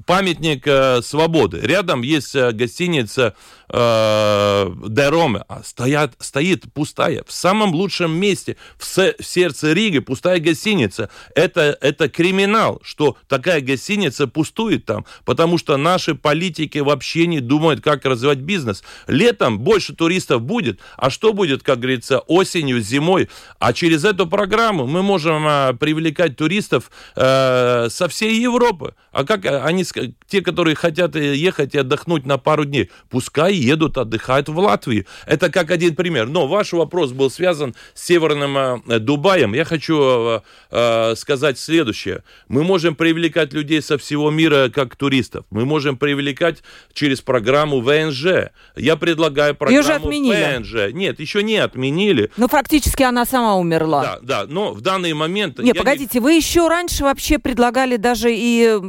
памятник 0.05 0.63
э, 0.65 1.01
свободы. 1.01 1.59
Рядом 1.61 2.01
есть 2.01 2.35
э, 2.35 2.51
гостиница 2.51 3.35
э, 3.69 3.75
а 3.75 5.61
стоят, 5.63 6.13
стоит 6.19 6.71
пустая, 6.73 7.23
в 7.27 7.31
самом 7.31 7.73
лучшем 7.73 8.11
месте, 8.11 8.57
в, 8.77 8.85
в 8.85 9.23
сердце 9.23 9.73
Риги, 9.73 9.99
пустая 9.99 10.39
гостиница. 10.39 11.09
Это, 11.33 11.77
это 11.81 12.09
криминал, 12.09 12.81
что 12.83 13.17
такая 13.27 13.61
гостиница 13.61 14.27
пустует 14.27 14.85
там, 14.85 15.05
потому 15.25 15.57
что 15.57 15.77
наши 15.77 16.15
политики 16.15 16.79
вообще 16.79 17.27
не 17.27 17.39
думают, 17.39 17.81
как 17.81 18.05
развивать 18.05 18.39
бизнес. 18.39 18.83
Летом 19.07 19.59
больше 19.59 19.95
туристов 19.95 20.41
будет, 20.41 20.79
а 20.97 21.09
что 21.09 21.33
будет, 21.33 21.63
как 21.63 21.79
говорится, 21.79 22.19
осенью, 22.19 22.81
зимой? 22.81 23.29
А 23.59 23.73
через 23.73 24.03
эту 24.05 24.27
программу 24.27 24.85
мы 24.85 25.01
можем 25.01 25.47
э, 25.47 25.73
привлекать 25.73 26.37
туристов 26.37 26.91
э, 27.15 27.87
со 27.89 28.07
всей 28.07 28.39
Европы. 28.39 28.95
А 29.11 29.23
как 29.23 29.45
они, 29.45 29.85
те, 30.27 30.41
которые 30.41 30.75
хотят 30.75 31.15
ехать 31.15 31.75
и 31.75 31.77
отдохнуть 31.77 32.25
на 32.25 32.37
пару 32.37 32.65
дней, 32.65 32.89
пускай 33.09 33.54
едут, 33.55 33.97
отдыхают 33.97 34.49
в 34.49 34.57
Латвию. 34.57 35.05
Это 35.25 35.49
как 35.49 35.71
один 35.71 35.95
пример. 35.95 36.27
Но 36.27 36.47
ваш 36.47 36.73
вопрос 36.73 37.11
был 37.11 37.29
связан 37.29 37.75
с 37.93 38.05
Северным 38.05 38.57
э, 38.57 38.99
Дубаем. 38.99 39.53
Я 39.53 39.65
хочу 39.65 40.01
э, 40.01 40.41
э, 40.71 41.15
сказать 41.15 41.59
следующее. 41.59 42.23
Мы 42.47 42.63
можем 42.63 42.95
привлекать 42.95 43.53
людей 43.53 43.81
со 43.81 43.97
всего 43.97 44.31
мира 44.31 44.69
как 44.69 44.95
туристов. 44.95 45.45
Мы 45.49 45.65
можем 45.65 45.97
привлекать 45.97 46.63
через 46.93 47.21
программу 47.21 47.81
ВНЖ. 47.81 48.51
Я 48.75 48.95
предлагаю 48.95 49.55
программу 49.55 49.81
Ее 49.81 49.83
же 49.83 49.93
отменили. 49.93 50.57
ВНЖ. 50.57 50.93
Нет, 50.93 51.19
еще 51.19 51.43
не 51.43 51.57
отменили. 51.57 52.31
Но 52.37 52.47
фактически 52.47 53.03
она 53.03 53.25
сама 53.25 53.55
умерла. 53.55 54.01
Да, 54.01 54.19
да. 54.21 54.45
Но 54.47 54.71
в 54.73 54.81
данный 54.81 55.13
момент... 55.13 55.59
Не, 55.59 55.73
погодите, 55.73 56.19
не... 56.19 56.23
вы 56.23 56.33
еще 56.33 56.67
раньше 56.67 57.03
вообще 57.03 57.39
предлагали 57.39 57.97
даже 57.97 58.33
и 58.33 58.79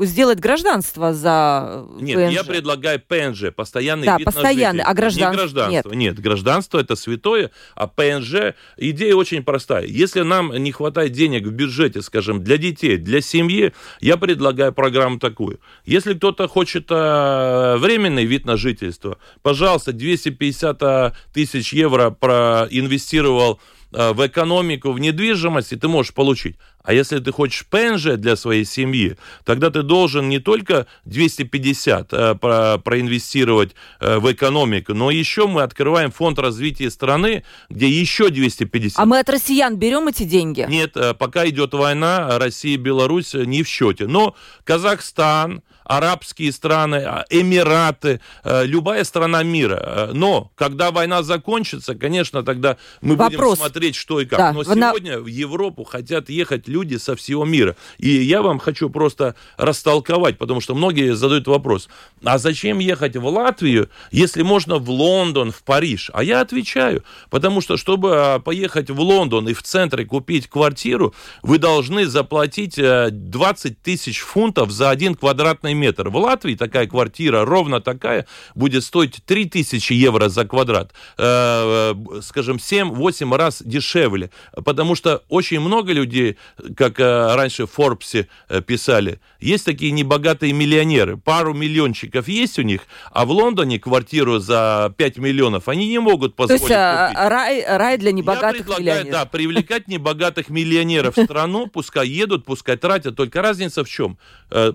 сделать 0.00 0.40
гражданство 0.40 1.12
за 1.12 1.86
Нет, 2.00 2.16
ПНЖ. 2.16 2.34
я 2.34 2.44
предлагаю 2.44 3.00
ПНЖ, 3.00 3.54
постоянный 3.54 4.05
да, 4.06 4.16
вид 4.16 4.24
постоянный, 4.24 4.82
а 4.82 4.94
гражданство? 4.94 5.30
Не 5.30 5.36
гражданство, 5.36 5.90
нет. 5.92 6.14
нет. 6.16 6.20
Гражданство 6.20 6.78
это 6.78 6.96
святое, 6.96 7.50
а 7.74 7.86
ПНЖ, 7.86 8.54
идея 8.76 9.14
очень 9.14 9.42
простая. 9.42 9.84
Если 9.86 10.22
нам 10.22 10.52
не 10.56 10.72
хватает 10.72 11.12
денег 11.12 11.46
в 11.46 11.50
бюджете, 11.50 12.02
скажем, 12.02 12.42
для 12.42 12.56
детей, 12.56 12.96
для 12.96 13.20
семьи, 13.20 13.72
я 14.00 14.16
предлагаю 14.16 14.72
программу 14.72 15.18
такую. 15.18 15.60
Если 15.84 16.14
кто-то 16.14 16.48
хочет 16.48 16.86
э, 16.90 17.76
временный 17.78 18.24
вид 18.24 18.46
на 18.46 18.56
жительство, 18.56 19.18
пожалуйста, 19.42 19.92
250 19.92 20.82
э, 20.82 21.12
тысяч 21.32 21.72
евро 21.72 22.10
проинвестировал 22.10 23.60
в 23.96 24.26
экономику, 24.26 24.92
в 24.92 24.98
недвижимости 24.98 25.76
ты 25.76 25.88
можешь 25.88 26.12
получить. 26.12 26.56
А 26.86 26.92
если 26.92 27.18
ты 27.18 27.32
хочешь 27.32 27.66
ПНЖ 27.66 28.16
для 28.16 28.36
своей 28.36 28.64
семьи, 28.64 29.16
тогда 29.44 29.70
ты 29.70 29.82
должен 29.82 30.28
не 30.28 30.38
только 30.38 30.86
250 31.04 32.12
э, 32.12 32.34
про, 32.36 32.78
проинвестировать 32.78 33.74
э, 33.98 34.18
в 34.18 34.32
экономику, 34.32 34.94
но 34.94 35.10
еще 35.10 35.48
мы 35.48 35.62
открываем 35.62 36.12
фонд 36.12 36.38
развития 36.38 36.90
страны, 36.90 37.42
где 37.68 37.88
еще 37.88 38.30
250. 38.30 39.00
А 39.00 39.04
мы 39.04 39.18
от 39.18 39.28
россиян 39.28 39.76
берем 39.76 40.06
эти 40.06 40.22
деньги? 40.22 40.64
Нет, 40.68 40.96
пока 41.18 41.48
идет 41.48 41.74
война, 41.74 42.38
Россия 42.38 42.74
и 42.74 42.76
Беларусь 42.76 43.34
не 43.34 43.64
в 43.64 43.68
счете. 43.68 44.06
Но 44.06 44.36
Казахстан, 44.62 45.62
арабские 45.86 46.52
страны, 46.52 46.96
а, 46.96 47.24
Эмираты, 47.30 48.20
э, 48.44 48.66
любая 48.66 49.04
страна 49.04 49.42
мира. 49.42 49.82
Э, 49.82 50.10
но 50.12 50.50
когда 50.56 50.90
война 50.90 51.22
закончится, 51.22 51.94
конечно, 51.94 52.42
тогда 52.42 52.76
мы 53.00 53.16
Вопрос. 53.16 53.38
будем 53.38 53.56
смотреть, 53.56 53.94
что 53.94 54.20
и 54.20 54.26
как. 54.26 54.38
Да. 54.38 54.52
Но 54.52 54.64
сегодня 54.64 55.20
в 55.20 55.26
Европу 55.26 55.84
хотят 55.84 56.28
ехать 56.28 56.66
люди 56.68 56.96
со 56.96 57.14
всего 57.14 57.44
мира. 57.44 57.76
И 57.98 58.08
я 58.08 58.42
вам 58.42 58.58
хочу 58.58 58.90
просто 58.90 59.36
растолковать, 59.56 60.38
потому 60.38 60.60
что 60.60 60.74
многие 60.74 61.14
задают 61.14 61.46
вопрос, 61.46 61.88
а 62.24 62.38
зачем 62.38 62.78
ехать 62.78 63.16
в 63.16 63.26
Латвию, 63.26 63.88
если 64.10 64.42
можно 64.42 64.78
в 64.78 64.90
Лондон, 64.90 65.52
в 65.52 65.62
Париж? 65.62 66.10
А 66.12 66.24
я 66.24 66.40
отвечаю, 66.40 67.04
потому 67.30 67.60
что, 67.60 67.76
чтобы 67.76 68.16
а, 68.16 68.38
поехать 68.40 68.90
в 68.90 69.00
Лондон 69.00 69.48
и 69.48 69.54
в 69.54 69.62
центре 69.62 70.04
купить 70.04 70.48
квартиру, 70.48 71.14
вы 71.42 71.58
должны 71.58 72.06
заплатить 72.06 72.76
20 72.76 73.72
э, 73.72 73.74
тысяч 73.82 74.20
фунтов 74.20 74.70
за 74.70 74.90
один 74.90 75.14
квадратный 75.14 75.75
метр. 75.76 76.08
В 76.08 76.16
Латвии 76.16 76.54
такая 76.54 76.86
квартира, 76.86 77.44
ровно 77.44 77.80
такая, 77.80 78.26
будет 78.54 78.84
стоить 78.84 79.22
3000 79.24 79.92
евро 79.92 80.28
за 80.28 80.44
квадрат. 80.44 80.92
Э, 81.18 81.94
э, 81.94 82.20
скажем, 82.22 82.56
7-8 82.56 83.36
раз 83.36 83.62
дешевле. 83.64 84.30
Потому 84.64 84.94
что 84.94 85.22
очень 85.28 85.60
много 85.60 85.92
людей, 85.92 86.36
как 86.76 87.00
э, 87.00 87.34
раньше 87.34 87.66
в 87.66 87.72
Форбсе 87.72 88.28
писали, 88.66 89.20
есть 89.40 89.64
такие 89.64 89.92
небогатые 89.92 90.52
миллионеры. 90.52 91.16
Пару 91.16 91.54
миллиончиков 91.54 92.28
есть 92.28 92.58
у 92.58 92.62
них, 92.62 92.82
а 93.12 93.24
в 93.24 93.30
Лондоне 93.30 93.78
квартиру 93.78 94.38
за 94.38 94.94
5 94.96 95.18
миллионов 95.18 95.68
они 95.68 95.88
не 95.88 95.98
могут 95.98 96.34
позволить 96.34 96.66
То 96.66 96.68
есть 96.68 97.14
купить. 97.14 97.30
Рай, 97.30 97.64
рай 97.66 97.98
для 97.98 98.12
небогатых 98.12 98.60
Я 98.60 98.64
предлагаю, 98.64 98.84
миллионеров. 98.84 99.12
Да, 99.12 99.24
привлекать 99.26 99.88
небогатых 99.88 100.48
миллионеров 100.48 101.16
в 101.16 101.24
страну, 101.24 101.66
пускай 101.66 102.08
едут, 102.08 102.44
пускай 102.44 102.76
тратят. 102.76 103.16
Только 103.16 103.42
разница 103.42 103.84
в 103.84 103.88
чем? 103.88 104.18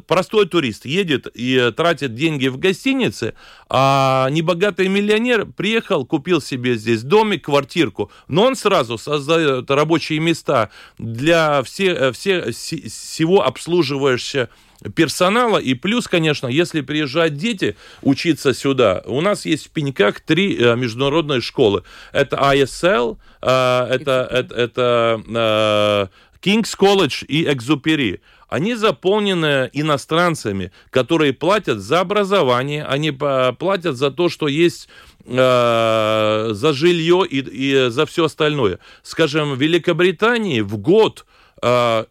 Простой 0.07 0.47
турист 0.47 0.85
едет 0.91 1.27
и 1.33 1.71
тратит 1.75 2.15
деньги 2.15 2.47
в 2.47 2.57
гостинице, 2.57 3.33
а 3.69 4.29
небогатый 4.29 4.87
миллионер 4.87 5.45
приехал, 5.45 6.05
купил 6.05 6.41
себе 6.41 6.75
здесь 6.75 7.03
домик, 7.03 7.45
квартирку, 7.45 8.11
но 8.27 8.43
он 8.43 8.55
сразу 8.55 8.97
создает 8.97 9.69
рабочие 9.71 10.19
места 10.19 10.69
для 10.97 11.63
все, 11.63 12.11
все, 12.11 12.51
всего 12.51 13.43
обслуживающего 13.43 14.49
персонала. 14.95 15.57
И 15.57 15.73
плюс, 15.73 16.07
конечно, 16.07 16.47
если 16.47 16.81
приезжают 16.81 17.35
дети 17.35 17.75
учиться 18.01 18.53
сюда, 18.53 19.03
у 19.05 19.21
нас 19.21 19.45
есть 19.45 19.67
в 19.67 19.69
Пеньках 19.69 20.19
три 20.21 20.57
э, 20.57 20.75
международные 20.75 21.41
школы. 21.41 21.83
Это 22.11 22.37
ISL, 22.37 23.17
э, 23.41 23.45
это, 23.45 24.27
это, 24.31 24.55
это 24.55 25.23
э, 25.27 26.07
King's 26.41 26.75
College 26.77 27.25
и 27.27 27.51
Экзупери 27.51 28.21
они 28.51 28.75
заполнены 28.75 29.69
иностранцами, 29.71 30.73
которые 30.89 31.31
платят 31.31 31.79
за 31.79 32.01
образование, 32.01 32.83
они 32.83 33.11
платят 33.11 33.95
за 33.95 34.11
то, 34.11 34.27
что 34.27 34.49
есть 34.49 34.89
э, 35.25 36.49
за 36.51 36.73
жилье 36.73 37.25
и, 37.25 37.39
и 37.39 37.89
за 37.89 38.05
все 38.05 38.25
остальное. 38.25 38.79
Скажем, 39.03 39.53
в 39.53 39.57
Великобритании 39.57 40.59
в 40.59 40.77
год 40.77 41.25
э, 41.61 42.05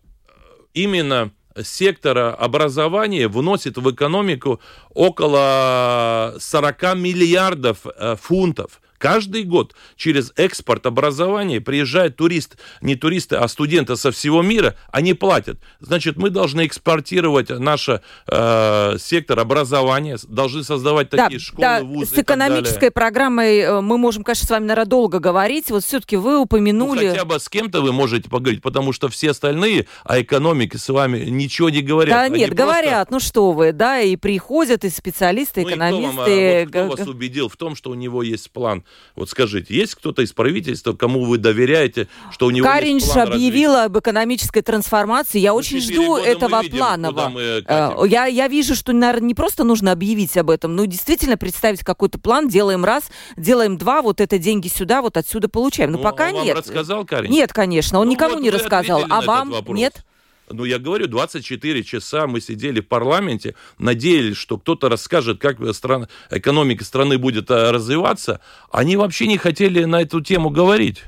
именно 0.72 1.30
сектора 1.62 2.34
образования 2.34 3.28
вносит 3.28 3.76
в 3.76 3.90
экономику 3.90 4.62
около 4.94 6.36
40 6.38 6.94
миллиардов 6.94 7.80
э, 7.84 8.16
фунтов. 8.16 8.80
Каждый 9.00 9.44
год 9.44 9.74
через 9.96 10.30
экспорт 10.36 10.84
образования 10.84 11.62
приезжают 11.62 12.16
турист, 12.16 12.58
не 12.82 12.96
туристы, 12.96 13.36
а 13.36 13.48
студенты 13.48 13.96
со 13.96 14.12
всего 14.12 14.42
мира, 14.42 14.76
они 14.92 15.14
платят. 15.14 15.58
Значит, 15.80 16.18
мы 16.18 16.28
должны 16.28 16.66
экспортировать 16.66 17.48
наш 17.48 17.88
э, 17.88 18.96
сектор 18.98 19.38
образования, 19.40 20.18
должны 20.28 20.64
создавать 20.64 21.08
такие 21.08 21.38
да, 21.38 21.44
школы, 21.44 21.62
да, 21.62 21.82
вузы. 21.82 22.14
С 22.14 22.18
экономической 22.18 22.90
программой 22.90 23.60
э, 23.60 23.80
мы 23.80 23.96
можем, 23.96 24.22
конечно, 24.22 24.46
с 24.46 24.50
вами, 24.50 24.66
наверное, 24.66 24.90
долго 24.90 25.18
говорить. 25.18 25.70
Вот 25.70 25.82
все-таки 25.82 26.18
вы 26.18 26.38
упомянули... 26.38 27.06
Ну, 27.06 27.10
хотя 27.12 27.24
бы 27.24 27.40
с 27.40 27.48
кем-то 27.48 27.80
вы 27.80 27.92
можете 27.92 28.28
поговорить, 28.28 28.60
потому 28.60 28.92
что 28.92 29.08
все 29.08 29.30
остальные 29.30 29.86
о 30.04 30.20
экономике 30.20 30.76
с 30.76 30.86
вами 30.90 31.24
ничего 31.24 31.70
не 31.70 31.80
говорят. 31.80 32.14
Да 32.14 32.28
нет, 32.28 32.50
просто... 32.50 32.64
говорят, 32.64 33.10
ну 33.10 33.18
что 33.18 33.52
вы, 33.52 33.72
да, 33.72 34.00
и 34.00 34.16
приходят 34.16 34.84
и 34.84 34.90
специалисты, 34.90 35.62
ну, 35.62 35.70
экономисты. 35.70 36.64
И 36.64 36.66
кто, 36.66 36.78
вам, 36.80 36.88
вот 36.88 36.96
кто 36.96 37.04
вас 37.06 37.14
убедил 37.14 37.48
в 37.48 37.56
том, 37.56 37.74
что 37.74 37.88
у 37.88 37.94
него 37.94 38.22
есть 38.22 38.50
план? 38.50 38.84
Вот 39.16 39.28
скажите, 39.28 39.74
есть 39.74 39.94
кто-то 39.94 40.22
из 40.22 40.32
правительства, 40.32 40.92
кому 40.92 41.24
вы 41.24 41.38
доверяете, 41.38 42.08
что 42.30 42.46
у 42.46 42.50
него 42.50 42.66
Каринш 42.66 43.02
есть 43.02 43.12
план 43.12 43.28
объявила 43.28 43.74
развития? 43.74 43.86
об 43.86 43.98
экономической 43.98 44.62
трансформации. 44.62 45.38
Я 45.38 45.50
ну, 45.50 45.56
очень 45.56 45.80
жду 45.80 46.16
этого 46.16 46.62
видим, 46.62 46.78
планового. 46.78 47.32
Э, 47.38 48.06
я, 48.06 48.26
я 48.26 48.48
вижу, 48.48 48.74
что, 48.74 48.92
наверное, 48.92 49.28
не 49.28 49.34
просто 49.34 49.64
нужно 49.64 49.92
объявить 49.92 50.36
об 50.36 50.50
этом, 50.50 50.76
но 50.76 50.84
действительно 50.84 51.36
представить 51.36 51.80
какой-то 51.80 52.18
план. 52.18 52.48
Делаем 52.48 52.84
раз, 52.84 53.04
делаем 53.36 53.76
два, 53.78 54.02
вот 54.02 54.20
это 54.20 54.38
деньги 54.38 54.68
сюда, 54.68 55.02
вот 55.02 55.16
отсюда 55.16 55.48
получаем. 55.48 55.92
Но 55.92 55.98
ну, 55.98 56.04
пока 56.04 56.28
он 56.28 56.44
нет. 56.44 56.56
Рассказал, 56.56 57.04
Карин? 57.04 57.30
Нет, 57.30 57.52
конечно, 57.52 57.98
он 57.98 58.06
ну, 58.06 58.12
никому 58.12 58.34
вот 58.34 58.42
не 58.42 58.50
рассказал. 58.50 59.04
А 59.10 59.20
вам 59.22 59.52
нет? 59.68 60.04
Ну, 60.50 60.64
я 60.64 60.78
говорю, 60.78 61.06
24 61.06 61.84
часа 61.84 62.26
мы 62.26 62.40
сидели 62.40 62.80
в 62.80 62.88
парламенте, 62.88 63.54
надеялись, 63.78 64.36
что 64.36 64.58
кто-то 64.58 64.88
расскажет, 64.88 65.40
как 65.40 65.58
страна, 65.74 66.08
экономика 66.30 66.84
страны 66.84 67.18
будет 67.18 67.50
э, 67.50 67.70
развиваться. 67.70 68.40
Они 68.70 68.96
вообще 68.96 69.26
не 69.26 69.38
хотели 69.38 69.84
на 69.84 70.02
эту 70.02 70.20
тему 70.20 70.50
говорить. 70.50 71.02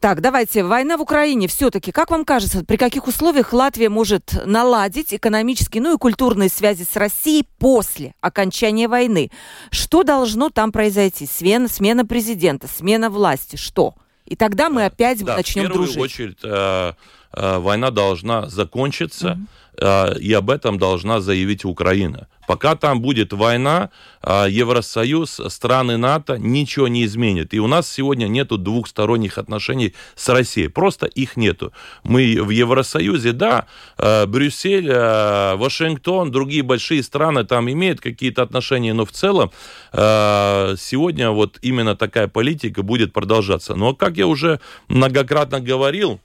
Так, 0.00 0.20
давайте. 0.20 0.62
Война 0.62 0.96
в 0.96 1.00
Украине 1.00 1.48
все-таки, 1.48 1.90
как 1.90 2.10
вам 2.10 2.24
кажется, 2.24 2.64
при 2.64 2.76
каких 2.76 3.06
условиях 3.06 3.52
Латвия 3.52 3.88
может 3.88 4.34
наладить 4.44 5.14
экономические, 5.14 5.82
ну 5.82 5.94
и 5.94 5.98
культурные 5.98 6.48
связи 6.48 6.86
с 6.90 6.96
Россией 6.96 7.46
после 7.58 8.14
окончания 8.20 8.88
войны? 8.88 9.30
Что 9.70 10.02
должно 10.02 10.50
там 10.50 10.70
произойти? 10.70 11.26
Смена, 11.26 11.68
смена 11.68 12.04
президента, 12.04 12.68
смена 12.68 13.08
власти, 13.10 13.56
что? 13.56 13.94
И 14.26 14.36
тогда 14.36 14.68
мы 14.70 14.84
опять 14.84 15.24
да, 15.24 15.36
начнем 15.36 15.68
дружить. 15.68 15.90
В 15.90 15.94
первую 15.94 16.04
очередь 16.04 16.38
э, 16.42 16.48
э, 16.48 16.92
война 17.36 17.90
должна 17.90 18.48
закончиться. 18.48 19.28
Mm-hmm 19.28 19.46
Э, 19.78 20.18
и 20.18 20.32
об 20.32 20.50
этом 20.50 20.78
должна 20.78 21.20
заявить 21.20 21.64
Украина. 21.64 22.28
Пока 22.48 22.76
там 22.76 23.00
будет 23.00 23.32
война, 23.32 23.90
э, 24.22 24.46
Евросоюз, 24.48 25.40
страны 25.48 25.96
НАТО 25.96 26.38
ничего 26.38 26.88
не 26.88 27.04
изменит. 27.04 27.52
И 27.52 27.60
у 27.60 27.66
нас 27.66 27.90
сегодня 27.90 28.26
нету 28.28 28.56
двухсторонних 28.56 29.38
отношений 29.38 29.94
с 30.14 30.28
Россией. 30.28 30.68
Просто 30.68 31.06
их 31.06 31.36
нету. 31.36 31.72
Мы 32.04 32.38
в 32.40 32.50
Евросоюзе, 32.50 33.32
да, 33.32 33.66
э, 33.98 34.26
Брюссель, 34.26 34.90
Вашингтон, 34.90 36.30
другие 36.30 36.62
большие 36.62 37.02
страны 37.02 37.44
там 37.44 37.70
имеют 37.70 38.00
какие-то 38.00 38.42
отношения, 38.42 38.94
но 38.94 39.04
в 39.04 39.10
целом 39.12 39.50
сегодня 39.92 41.30
вот 41.30 41.58
именно 41.62 41.96
такая 41.96 42.28
политика 42.28 42.82
будет 42.82 43.12
продолжаться. 43.12 43.74
Но, 43.74 43.94
как 43.94 44.16
я 44.16 44.26
уже 44.26 44.60
многократно 44.88 45.60
говорил, 45.60 46.20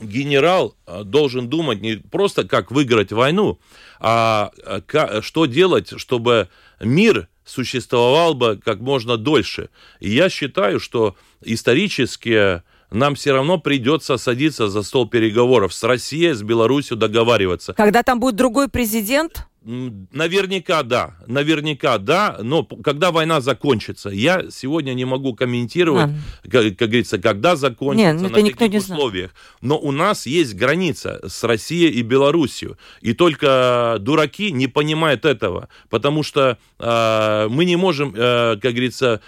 генерал 0.00 0.76
э, 0.86 1.02
должен 1.04 1.48
думать 1.48 1.80
не 1.80 1.96
просто 1.96 2.44
как 2.44 2.70
выиграть 2.70 3.12
войну, 3.12 3.58
а 4.00 4.50
э, 4.64 5.20
что 5.22 5.46
делать, 5.46 5.92
чтобы 5.98 6.48
мир 6.80 7.28
существовал 7.44 8.34
бы 8.34 8.60
как 8.62 8.80
можно 8.80 9.16
дольше. 9.16 9.68
И 10.00 10.10
я 10.10 10.28
считаю, 10.28 10.80
что 10.80 11.16
исторически 11.42 12.62
нам 12.90 13.14
все 13.14 13.32
равно 13.32 13.58
придется 13.58 14.16
садиться 14.16 14.68
за 14.68 14.82
стол 14.82 15.08
переговоров 15.08 15.74
с 15.74 15.82
Россией, 15.82 16.32
с 16.32 16.42
Беларусью, 16.42 16.96
договариваться. 16.96 17.74
Когда 17.74 18.02
там 18.02 18.20
будет 18.20 18.36
другой 18.36 18.68
президент? 18.68 19.46
Наверняка 19.64 20.82
да, 20.82 21.14
наверняка 21.26 21.96
да, 21.96 22.36
но 22.42 22.64
когда 22.64 23.10
война 23.10 23.40
закончится, 23.40 24.10
я 24.10 24.50
сегодня 24.50 24.92
не 24.92 25.06
могу 25.06 25.34
комментировать, 25.34 26.10
а. 26.10 26.48
как, 26.50 26.76
как 26.76 26.88
говорится, 26.88 27.16
когда 27.16 27.56
закончится, 27.56 28.12
Нет, 28.12 28.30
на 28.30 28.52
каких 28.52 28.82
условиях. 28.82 29.30
Но 29.62 29.78
у 29.78 29.90
нас 29.90 30.26
есть 30.26 30.54
граница 30.54 31.20
с 31.26 31.42
Россией 31.44 31.92
и 31.92 32.02
Белоруссией, 32.02 32.74
и 33.00 33.14
только 33.14 33.96
дураки 34.00 34.52
не 34.52 34.66
понимают 34.66 35.24
этого, 35.24 35.70
потому 35.88 36.22
что 36.22 36.58
э, 36.78 37.48
мы 37.48 37.64
не 37.64 37.76
можем, 37.76 38.14
э, 38.14 38.58
как 38.60 38.72
говорится, 38.72 39.22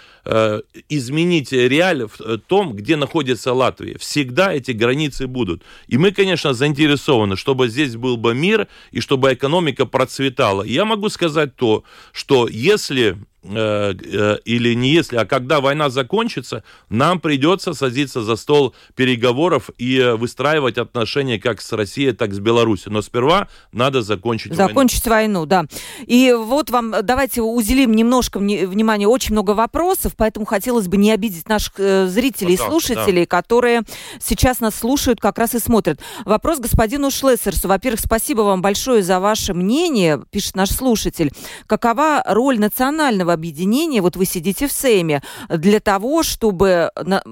изменить 0.89 1.51
реаль 1.51 2.05
в 2.05 2.37
том, 2.47 2.73
где 2.73 2.95
находится 2.95 3.53
Латвия. 3.53 3.97
Всегда 3.97 4.53
эти 4.53 4.71
границы 4.71 5.27
будут. 5.27 5.63
И 5.87 5.97
мы, 5.97 6.11
конечно, 6.11 6.53
заинтересованы, 6.53 7.35
чтобы 7.35 7.69
здесь 7.69 7.95
был 7.95 8.17
бы 8.17 8.35
мир 8.35 8.67
и 8.91 8.99
чтобы 8.99 9.33
экономика 9.33 9.85
процветала. 9.85 10.63
Я 10.63 10.85
могу 10.85 11.09
сказать 11.09 11.55
то, 11.55 11.83
что 12.11 12.47
если 12.47 13.17
Э, 13.49 13.93
э, 13.93 14.37
или 14.45 14.73
не 14.73 14.89
если, 14.91 15.15
а 15.15 15.25
когда 15.25 15.61
война 15.61 15.89
закончится, 15.89 16.63
нам 16.89 17.19
придется 17.19 17.73
садиться 17.73 18.21
за 18.21 18.35
стол 18.35 18.75
переговоров 18.95 19.69
и 19.77 19.97
э, 19.97 20.15
выстраивать 20.15 20.77
отношения 20.77 21.39
как 21.39 21.61
с 21.61 21.71
Россией, 21.71 22.11
так 22.11 22.31
и 22.31 22.33
с 22.33 22.39
Беларусью. 22.39 22.91
Но 22.91 23.01
сперва 23.01 23.47
надо 23.71 24.01
закончить 24.01 24.53
Закончить 24.53 25.05
войну, 25.05 25.41
войну 25.41 25.45
да. 25.45 25.65
И 26.05 26.33
вот 26.37 26.69
вам, 26.69 26.93
давайте 27.03 27.41
уделим 27.41 27.93
немножко 27.93 28.39
внимания, 28.39 29.07
очень 29.07 29.33
много 29.33 29.51
вопросов, 29.51 30.13
поэтому 30.17 30.45
хотелось 30.45 30.87
бы 30.87 30.97
не 30.97 31.11
обидеть 31.11 31.47
наших 31.47 31.75
зрителей 31.77 32.57
Пожалуйста, 32.57 32.93
и 32.93 32.95
слушателей, 32.95 33.23
да. 33.23 33.27
которые 33.27 33.83
сейчас 34.19 34.59
нас 34.59 34.75
слушают, 34.75 35.21
как 35.21 35.37
раз 35.37 35.55
и 35.55 35.59
смотрят. 35.59 36.01
Вопрос 36.25 36.59
господину 36.59 37.11
Шлессерсу. 37.11 37.67
Во-первых, 37.67 38.01
спасибо 38.01 38.41
вам 38.41 38.61
большое 38.61 39.03
за 39.03 39.19
ваше 39.19 39.53
мнение, 39.53 40.21
пишет 40.31 40.55
наш 40.55 40.69
слушатель. 40.69 41.31
Какова 41.65 42.23
роль 42.25 42.59
национального 42.59 43.36
объединения, 43.37 44.01
вот 44.01 44.15
вы 44.15 44.25
сидите 44.25 44.67
в 44.67 44.71
Сейме, 44.71 45.21
для 45.49 45.79
того, 45.79 46.23
чтобы 46.23 46.91
на, 46.95 47.23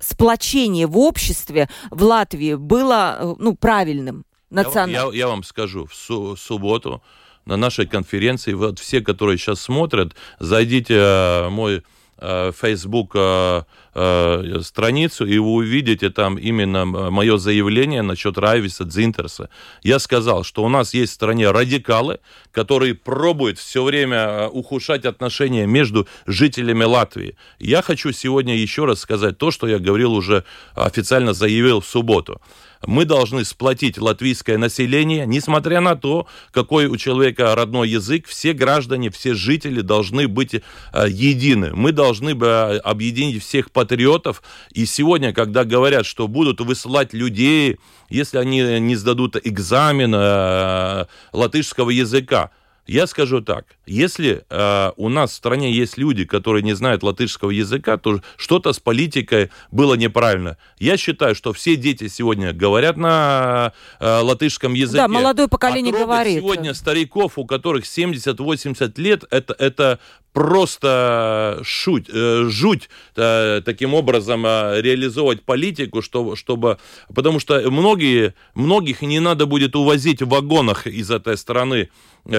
сплочение 0.00 0.86
в 0.86 0.98
обществе 0.98 1.68
в 1.90 2.02
Латвии 2.02 2.54
было 2.54 3.36
ну, 3.38 3.54
правильным, 3.54 4.24
национальным? 4.50 4.94
Я, 4.94 5.02
я, 5.12 5.18
я 5.18 5.28
вам 5.28 5.44
скажу, 5.44 5.86
в 5.86 5.94
су- 5.94 6.36
субботу 6.36 7.02
на 7.44 7.56
нашей 7.56 7.86
конференции, 7.86 8.52
вот 8.52 8.78
все, 8.78 9.00
которые 9.00 9.38
сейчас 9.38 9.60
смотрят, 9.60 10.14
зайдите 10.38 10.94
в 10.96 11.48
мой 11.50 11.82
Э, 12.24 12.52
Facebook 12.52 13.12
э, 13.16 13.62
э, 13.94 14.60
страницу, 14.62 15.26
и 15.26 15.38
вы 15.38 15.52
увидите 15.52 16.10
там 16.10 16.36
именно 16.36 16.84
мое 16.84 17.36
заявление 17.38 18.02
насчет 18.02 18.38
Райвиса 18.38 18.84
Дзинтерса. 18.84 19.48
Я 19.82 19.98
сказал, 19.98 20.44
что 20.44 20.64
у 20.64 20.68
нас 20.68 20.94
есть 20.94 21.12
в 21.12 21.14
стране 21.14 21.50
радикалы, 21.50 22.18
которые 22.50 22.94
пробуют 22.94 23.58
все 23.58 23.82
время 23.82 24.48
ухудшать 24.48 25.04
отношения 25.04 25.66
между 25.66 26.06
жителями 26.26 26.84
Латвии. 26.84 27.36
Я 27.58 27.82
хочу 27.82 28.12
сегодня 28.12 28.56
еще 28.56 28.84
раз 28.84 29.00
сказать 29.00 29.38
то, 29.38 29.50
что 29.50 29.66
я 29.66 29.78
говорил 29.78 30.12
уже, 30.12 30.44
официально 30.74 31.32
заявил 31.32 31.80
в 31.80 31.86
субботу 31.86 32.40
мы 32.86 33.04
должны 33.04 33.44
сплотить 33.44 33.98
латвийское 33.98 34.58
население, 34.58 35.26
несмотря 35.26 35.80
на 35.80 35.96
то, 35.96 36.26
какой 36.50 36.86
у 36.86 36.96
человека 36.96 37.54
родной 37.54 37.88
язык, 37.88 38.26
все 38.26 38.52
граждане, 38.52 39.10
все 39.10 39.34
жители 39.34 39.80
должны 39.80 40.28
быть 40.28 40.54
э, 40.54 40.60
едины. 41.08 41.72
Мы 41.74 41.92
должны 41.92 42.30
э, 42.30 42.78
объединить 42.78 43.42
всех 43.42 43.70
патриотов. 43.82 44.42
И 44.72 44.86
сегодня, 44.86 45.32
когда 45.32 45.64
говорят, 45.64 46.06
что 46.06 46.28
будут 46.28 46.60
высылать 46.60 47.12
людей, 47.12 47.78
если 48.08 48.38
они 48.38 48.80
не 48.80 48.96
сдадут 48.96 49.36
экзамен 49.42 50.14
э, 50.14 51.06
латышского 51.32 51.90
языка, 51.90 52.50
я 52.86 53.06
скажу 53.06 53.40
так, 53.40 53.64
если 53.86 54.44
э, 54.48 54.92
у 54.96 55.08
нас 55.08 55.30
в 55.30 55.34
стране 55.34 55.72
есть 55.72 55.98
люди, 55.98 56.24
которые 56.24 56.62
не 56.62 56.74
знают 56.74 57.02
латышского 57.02 57.50
языка, 57.50 57.96
то 57.96 58.20
что-то 58.36 58.72
с 58.72 58.80
политикой 58.80 59.50
было 59.70 59.94
неправильно. 59.94 60.58
Я 60.78 60.96
считаю, 60.96 61.34
что 61.34 61.52
все 61.52 61.76
дети 61.76 62.08
сегодня 62.08 62.52
говорят 62.52 62.96
на 62.96 63.72
э, 64.00 64.18
латышском 64.20 64.74
языке. 64.74 64.98
Да, 64.98 65.08
молодое 65.08 65.48
поколение 65.48 65.94
а 65.94 65.98
говорит. 65.98 66.38
сегодня 66.38 66.74
стариков, 66.74 67.38
у 67.38 67.46
которых 67.46 67.84
70-80 67.84 69.00
лет, 69.00 69.24
это, 69.30 69.54
это 69.58 70.00
просто 70.32 71.60
шуть, 71.62 72.08
э, 72.12 72.44
жуть 72.48 72.88
э, 73.16 73.60
таким 73.64 73.94
образом 73.94 74.44
э, 74.46 74.80
реализовывать 74.80 75.42
политику, 75.42 76.02
чтобы, 76.02 76.36
чтобы, 76.36 76.78
потому 77.14 77.38
что 77.38 77.70
многие, 77.70 78.34
многих 78.54 79.02
не 79.02 79.20
надо 79.20 79.46
будет 79.46 79.76
увозить 79.76 80.22
в 80.22 80.28
вагонах 80.28 80.86
из 80.86 81.10
этой 81.10 81.36
страны 81.36 81.90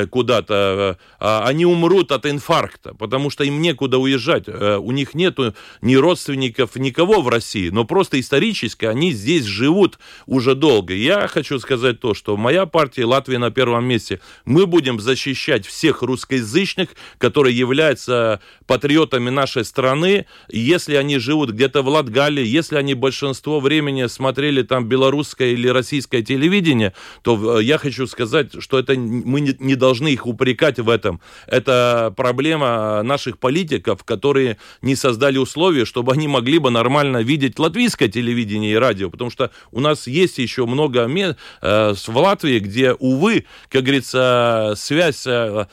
куда-то, 0.10 0.98
а 1.20 1.44
они 1.46 1.66
умрут 1.66 2.12
от 2.12 2.26
инфаркта, 2.26 2.94
потому 2.94 3.30
что 3.30 3.44
им 3.44 3.62
некуда 3.62 3.98
уезжать, 3.98 4.48
у 4.48 4.92
них 4.92 5.14
нету 5.14 5.54
ни 5.82 5.96
родственников, 5.96 6.76
никого 6.76 7.22
в 7.22 7.28
России, 7.28 7.70
но 7.70 7.84
просто 7.84 8.20
исторически 8.20 8.86
они 8.86 9.12
здесь 9.12 9.44
живут 9.44 10.00
уже 10.26 10.56
долго. 10.56 10.94
Я 10.94 11.28
хочу 11.28 11.60
сказать 11.60 12.00
то, 12.00 12.14
что 12.14 12.38
моя 12.38 12.66
партия 12.66 13.06
Латвия 13.06 13.40
на 13.40 13.52
первом 13.52 13.86
месте, 13.86 14.22
мы 14.46 14.66
будем 14.66 15.00
защищать 15.00 15.66
всех 15.66 16.02
русскоязычных, 16.02 16.90
которые 17.18 17.58
являются 17.58 18.40
патриотами 18.66 19.30
нашей 19.30 19.66
страны, 19.66 20.26
если 20.50 20.96
они 20.96 21.18
живут 21.18 21.52
где-то 21.52 21.82
в 21.82 21.88
Латгалии, 21.90 22.46
если 22.46 22.78
они 22.78 22.94
большинство 22.94 23.60
времени 23.60 24.06
смотрели 24.08 24.62
там 24.64 24.88
белорусское 24.88 25.50
или 25.50 25.68
российское 25.68 26.22
телевидение, 26.22 26.94
то 27.22 27.60
э, 27.60 27.64
я 27.64 27.78
хочу 27.78 28.08
сказать, 28.08 28.52
что 28.60 28.80
это 28.80 28.94
мы 28.96 29.42
не 29.42 29.73
должны 29.76 30.10
их 30.10 30.26
упрекать 30.26 30.80
в 30.80 30.90
этом. 30.90 31.22
Это 31.48 32.14
проблема 32.16 33.02
наших 33.04 33.38
политиков, 33.38 34.04
которые 34.04 34.58
не 34.82 34.96
создали 34.96 35.38
условия, 35.38 35.86
чтобы 35.86 36.14
они 36.14 36.28
могли 36.28 36.60
бы 36.60 36.70
нормально 36.70 37.18
видеть 37.22 37.60
латвийское 37.60 38.08
телевидение 38.08 38.74
и 38.74 38.76
радио, 38.76 39.10
потому 39.10 39.30
что 39.30 39.52
у 39.72 39.80
нас 39.80 40.08
есть 40.08 40.38
еще 40.38 40.66
много 40.66 41.06
мест 41.06 41.38
э, 41.62 41.94
в 41.94 42.18
Латвии, 42.18 42.60
где, 42.60 42.94
увы, 42.94 43.46
как 43.70 43.84
говорится, 43.84 44.74
связь, 44.78 45.26
э, 45.26 45.66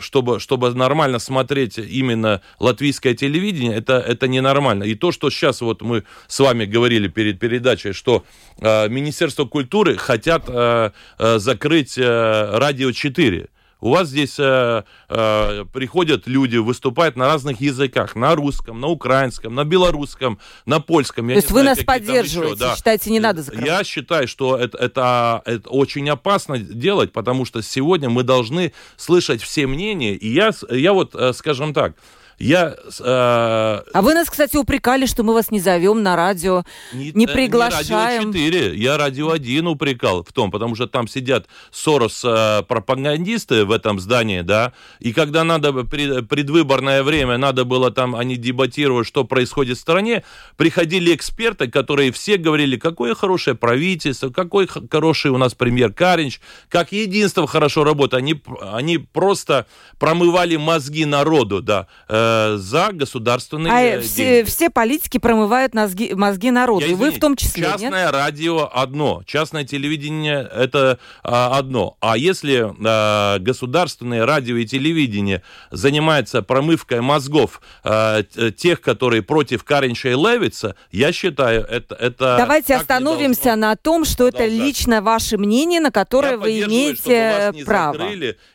чтобы, 0.00 0.40
чтобы 0.40 0.74
нормально 0.74 1.18
смотреть 1.18 1.78
именно 1.78 2.40
латвийское 2.58 3.14
телевидение, 3.14 3.76
это, 3.76 3.94
это 3.94 4.28
ненормально. 4.28 4.84
И 4.84 4.94
то, 4.94 5.12
что 5.12 5.30
сейчас 5.30 5.60
вот 5.60 5.82
мы 5.82 6.04
с 6.26 6.38
вами 6.40 6.64
говорили 6.64 7.08
перед 7.08 7.38
передачей, 7.38 7.92
что 7.92 8.24
э, 8.58 8.88
Министерство 8.88 9.44
культуры 9.44 9.96
хотят 9.96 10.44
э, 10.48 10.90
э, 11.18 11.38
закрыть 11.38 11.98
э, 11.98 12.57
радио 12.58 12.92
4 12.92 13.48
у 13.80 13.90
вас 13.90 14.08
здесь 14.08 14.36
э, 14.38 14.82
э, 15.08 15.64
приходят 15.72 16.26
люди, 16.26 16.56
выступают 16.56 17.16
на 17.16 17.26
разных 17.26 17.60
языках, 17.60 18.16
на 18.16 18.34
русском, 18.34 18.80
на 18.80 18.88
украинском, 18.88 19.54
на 19.54 19.64
белорусском, 19.64 20.38
на 20.66 20.80
польском. 20.80 21.28
То 21.28 21.34
есть 21.34 21.50
вы 21.50 21.62
нас 21.62 21.78
поддерживаете, 21.84 22.54
еще, 22.54 22.64
да. 22.64 22.76
считаете, 22.76 23.10
не 23.10 23.20
надо 23.20 23.42
закрывать? 23.42 23.66
Я 23.66 23.84
считаю, 23.84 24.26
что 24.26 24.56
это, 24.56 24.78
это, 24.78 25.42
это 25.44 25.68
очень 25.70 26.08
опасно 26.10 26.58
делать, 26.58 27.12
потому 27.12 27.44
что 27.44 27.62
сегодня 27.62 28.10
мы 28.10 28.24
должны 28.24 28.72
слышать 28.96 29.42
все 29.42 29.66
мнения. 29.66 30.14
И 30.14 30.28
я, 30.28 30.50
я 30.70 30.92
вот, 30.92 31.14
э, 31.14 31.32
скажем 31.32 31.72
так, 31.72 31.94
Я, 32.38 32.76
э, 33.00 33.02
а 33.04 33.82
вы 34.00 34.14
нас, 34.14 34.30
кстати, 34.30 34.56
упрекали, 34.56 35.06
что 35.06 35.24
мы 35.24 35.34
вас 35.34 35.50
не 35.50 35.58
зовем 35.58 36.04
на 36.04 36.14
радио, 36.14 36.62
не, 36.92 37.10
не 37.10 37.26
приглашаем. 37.26 38.30
Не 38.30 38.48
радио 38.48 38.60
4, 38.70 38.76
я 38.76 38.96
радио 38.96 39.30
1 39.32 39.66
упрекал 39.66 40.22
в 40.22 40.32
том, 40.32 40.52
потому 40.52 40.76
что 40.76 40.86
там 40.86 41.08
сидят 41.08 41.46
Сорос 41.72 42.22
э, 42.24 42.62
пропагандисты 42.62 43.64
в 43.64 43.72
этом 43.72 43.98
здании, 43.98 44.42
да, 44.42 44.72
и 45.00 45.12
когда 45.12 45.42
надо 45.42 45.72
предвыборное 45.72 47.02
время, 47.02 47.38
надо 47.38 47.64
было 47.64 47.90
там, 47.90 48.14
они 48.14 48.36
дебатировать, 48.36 49.08
что 49.08 49.24
происходит 49.24 49.76
в 49.76 49.80
стране, 49.80 50.22
приходили 50.56 51.12
эксперты, 51.16 51.68
которые 51.68 52.12
все 52.12 52.36
говорили, 52.36 52.76
какое 52.76 53.16
хорошее 53.16 53.56
правительство, 53.56 54.30
какой 54.30 54.68
хороший 54.68 55.32
у 55.32 55.38
нас 55.38 55.54
премьер 55.54 55.92
Каринч, 55.92 56.40
как 56.68 56.92
единство 56.92 57.48
хорошо 57.48 57.82
работает. 57.82 58.22
Они, 58.22 58.40
они 58.60 58.98
просто 58.98 59.66
промывали 59.98 60.54
мозги 60.54 61.04
народу, 61.04 61.62
да, 61.62 61.88
э, 62.28 62.38
Э, 62.38 62.56
за 62.56 62.90
государственные 62.92 63.72
а 63.72 63.82
деньги. 63.82 64.06
Все, 64.06 64.44
все 64.44 64.70
политики 64.70 65.18
промывают 65.18 65.74
мозги, 65.74 66.12
мозги 66.14 66.50
народу, 66.50 66.84
Я, 66.84 66.92
и 66.92 66.94
вы 66.94 67.10
в 67.10 67.18
том 67.18 67.36
числе, 67.36 67.64
Частное 67.64 68.06
нет? 68.06 68.12
радио 68.12 68.70
одно, 68.72 69.22
частное 69.26 69.64
телевидение 69.64 70.48
это 70.54 70.98
а, 71.22 71.58
одно. 71.58 71.96
А 72.00 72.16
если 72.16 72.72
а, 72.84 73.38
государственное 73.38 74.26
радио 74.26 74.56
и 74.56 74.66
телевидение 74.66 75.42
занимается 75.70 76.42
промывкой 76.42 77.00
мозгов 77.00 77.60
а, 77.84 78.22
тех, 78.22 78.80
которые 78.80 79.22
против 79.22 79.64
Каринча 79.64 80.10
и 80.10 80.14
Левица, 80.14 80.74
я 80.90 81.12
считаю, 81.12 81.62
это... 81.62 81.94
это 81.94 82.36
Давайте 82.38 82.74
остановимся 82.74 83.56
на 83.56 83.76
том, 83.76 84.04
что 84.04 84.28
это 84.28 84.46
лично 84.46 85.02
ваше 85.02 85.38
мнение, 85.38 85.80
на 85.80 85.90
которое 85.90 86.32
я 86.32 86.38
вы 86.38 86.60
имеете 86.60 87.52
право. 87.64 87.96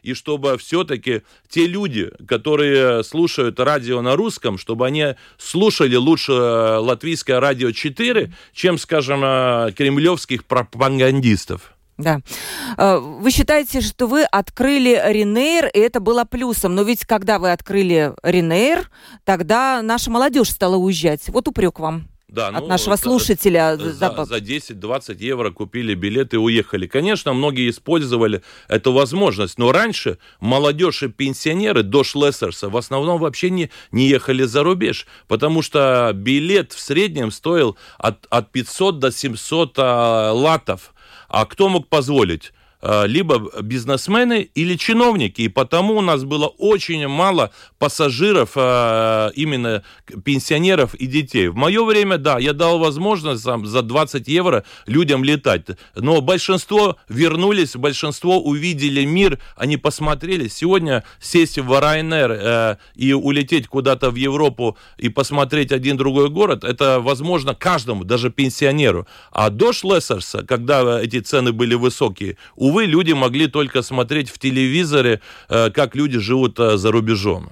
И 0.03 0.13
чтобы 0.13 0.57
все-таки 0.57 1.23
те 1.49 1.67
люди, 1.67 2.11
которые 2.27 3.03
слушают 3.03 3.59
радио 3.63 4.01
на 4.01 4.15
русском, 4.15 4.57
чтобы 4.57 4.85
они 4.85 5.15
слушали 5.37 5.95
лучше 5.95 6.31
э, 6.31 6.77
латвийское 6.77 7.39
радио 7.39 7.71
4, 7.71 8.33
чем, 8.53 8.77
скажем, 8.77 9.21
э, 9.23 9.71
кремлевских 9.75 10.45
пропагандистов. 10.45 11.73
Да. 11.97 12.21
Э, 12.77 12.97
вы 12.97 13.31
считаете, 13.31 13.81
что 13.81 14.07
вы 14.07 14.23
открыли 14.23 15.01
Ренейр, 15.05 15.67
и 15.67 15.79
это 15.79 15.99
было 15.99 16.23
плюсом. 16.23 16.75
Но 16.75 16.83
ведь 16.83 17.05
когда 17.05 17.39
вы 17.39 17.51
открыли 17.51 18.13
Ренейр, 18.23 18.89
тогда 19.23 19.81
наша 19.81 20.09
молодежь 20.09 20.49
стала 20.49 20.75
уезжать. 20.75 21.27
Вот 21.27 21.47
упрек 21.47 21.79
вам 21.79 22.07
да, 22.33 22.47
от 22.47 22.61
ну, 22.61 22.67
нашего 22.67 22.95
слушателя. 22.95 23.77
За, 23.77 24.25
за 24.25 24.37
10-20 24.37 25.17
евро 25.19 25.51
купили 25.51 25.93
билеты 25.93 26.37
и 26.37 26.39
уехали. 26.39 26.87
Конечно, 26.87 27.31
многие 27.33 27.69
использовали 27.69 28.41
эту 28.67 28.91
возможность, 28.91 29.59
но 29.59 29.71
раньше 29.71 30.17
молодежь 30.39 31.03
и 31.03 31.09
пенсионеры 31.09 31.83
до 31.83 32.03
Шлессерса 32.03 32.69
в 32.69 32.77
основном 32.77 33.19
вообще 33.19 33.51
не, 33.51 33.69
не 33.91 34.07
ехали 34.07 34.43
за 34.43 34.63
рубеж, 34.63 35.05
потому 35.27 35.61
что 35.61 36.11
билет 36.15 36.73
в 36.73 36.79
среднем 36.79 37.29
стоил 37.29 37.77
от, 37.99 38.25
от 38.31 38.51
500 38.51 38.97
до 38.97 39.11
700 39.11 39.73
а, 39.77 40.31
латов. 40.31 40.95
А 41.29 41.45
кто 41.45 41.69
мог 41.69 41.87
позволить? 41.87 42.51
Э, 42.85 43.07
либо 43.07 43.61
бизнесмены 43.61 44.49
или 44.55 44.75
чиновники. 44.75 45.43
И 45.43 45.47
потому 45.47 45.95
у 45.95 46.01
нас 46.01 46.25
было 46.25 46.47
очень 46.47 47.07
мало 47.07 47.51
пассажиров, 47.79 48.51
э, 48.55 49.31
именно 49.35 49.83
пенсионеров 50.25 50.93
и 50.93 51.05
детей. 51.07 51.47
В 51.47 51.55
мое 51.55 51.85
время, 51.85 52.17
да, 52.17 52.37
я 52.39 52.51
дал 52.51 52.79
возможность 52.79 53.45
там, 53.45 53.65
за 53.65 53.83
20 53.83 54.27
евро 54.27 54.65
людям 54.85 55.23
летать. 55.23 55.67
Но 55.95 56.19
большинство 56.19 56.97
вернулись, 57.07 57.77
большинство 57.77 58.41
увидели 58.41 59.05
мир, 59.05 59.39
они 59.55 59.77
посмотрели. 59.77 60.49
Сегодня 60.49 61.05
сесть 61.21 61.57
в 61.57 61.71
Ryanair 61.71 62.37
э, 62.37 62.75
и 62.95 63.13
улететь 63.13 63.67
куда-то 63.67 64.11
в 64.11 64.15
Европу 64.15 64.77
и 64.97 65.07
посмотреть 65.07 65.71
один 65.71 65.95
другой 65.95 66.29
город, 66.29 66.65
это 66.65 66.99
возможно 66.99 67.55
каждому, 67.55 68.03
даже 68.03 68.29
пенсионеру. 68.29 69.07
А 69.31 69.49
до 69.49 69.71
Шлессерса, 69.71 70.45
когда 70.45 71.01
эти 71.01 71.21
цены 71.21 71.53
были 71.53 71.75
высокие, 71.75 72.35
у 72.57 72.72
увы, 72.73 72.85
люди 72.85 73.13
могли 73.13 73.47
только 73.47 73.81
смотреть 73.81 74.29
в 74.29 74.39
телевизоре, 74.39 75.21
э, 75.49 75.69
как 75.69 75.95
люди 75.95 76.19
живут 76.19 76.59
э, 76.59 76.77
за 76.77 76.91
рубежом. 76.91 77.49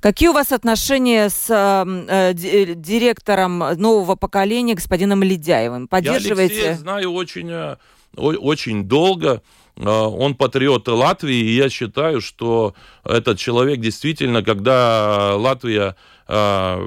Какие 0.00 0.28
у 0.28 0.32
вас 0.32 0.52
отношения 0.52 1.28
с 1.28 1.50
э, 1.50 2.34
э 2.34 2.74
директором 2.74 3.58
нового 3.58 4.16
поколения, 4.16 4.74
господином 4.74 5.22
Ледяевым? 5.22 5.86
Поддерживаете? 5.86 6.54
Я 6.54 6.60
Алексея 6.60 6.76
знаю 6.76 7.12
очень, 7.12 7.76
очень 8.16 8.84
долго. 8.84 9.42
Он 9.76 10.36
патриот 10.36 10.86
Латвии, 10.86 11.34
и 11.34 11.56
я 11.56 11.68
считаю, 11.68 12.20
что 12.20 12.74
этот 13.04 13.38
человек 13.38 13.80
действительно, 13.80 14.42
когда 14.44 15.34
Латвия 15.36 15.96
а, 16.26 16.80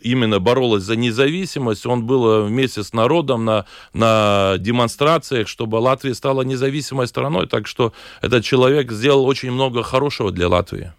именно 0.00 0.40
боролась 0.40 0.82
за 0.82 0.96
независимость. 0.96 1.86
Он 1.86 2.04
был 2.04 2.44
вместе 2.46 2.82
с 2.82 2.92
народом 2.92 3.44
на, 3.44 3.66
на 3.92 4.56
демонстрациях, 4.58 5.48
чтобы 5.48 5.76
Латвия 5.76 6.14
стала 6.14 6.42
независимой 6.42 7.06
страной. 7.06 7.46
Так 7.46 7.66
что 7.66 7.92
этот 8.20 8.44
человек 8.44 8.90
сделал 8.90 9.26
очень 9.26 9.52
много 9.52 9.82
хорошего 9.82 10.32
для 10.32 10.48
Латвии. 10.48 10.92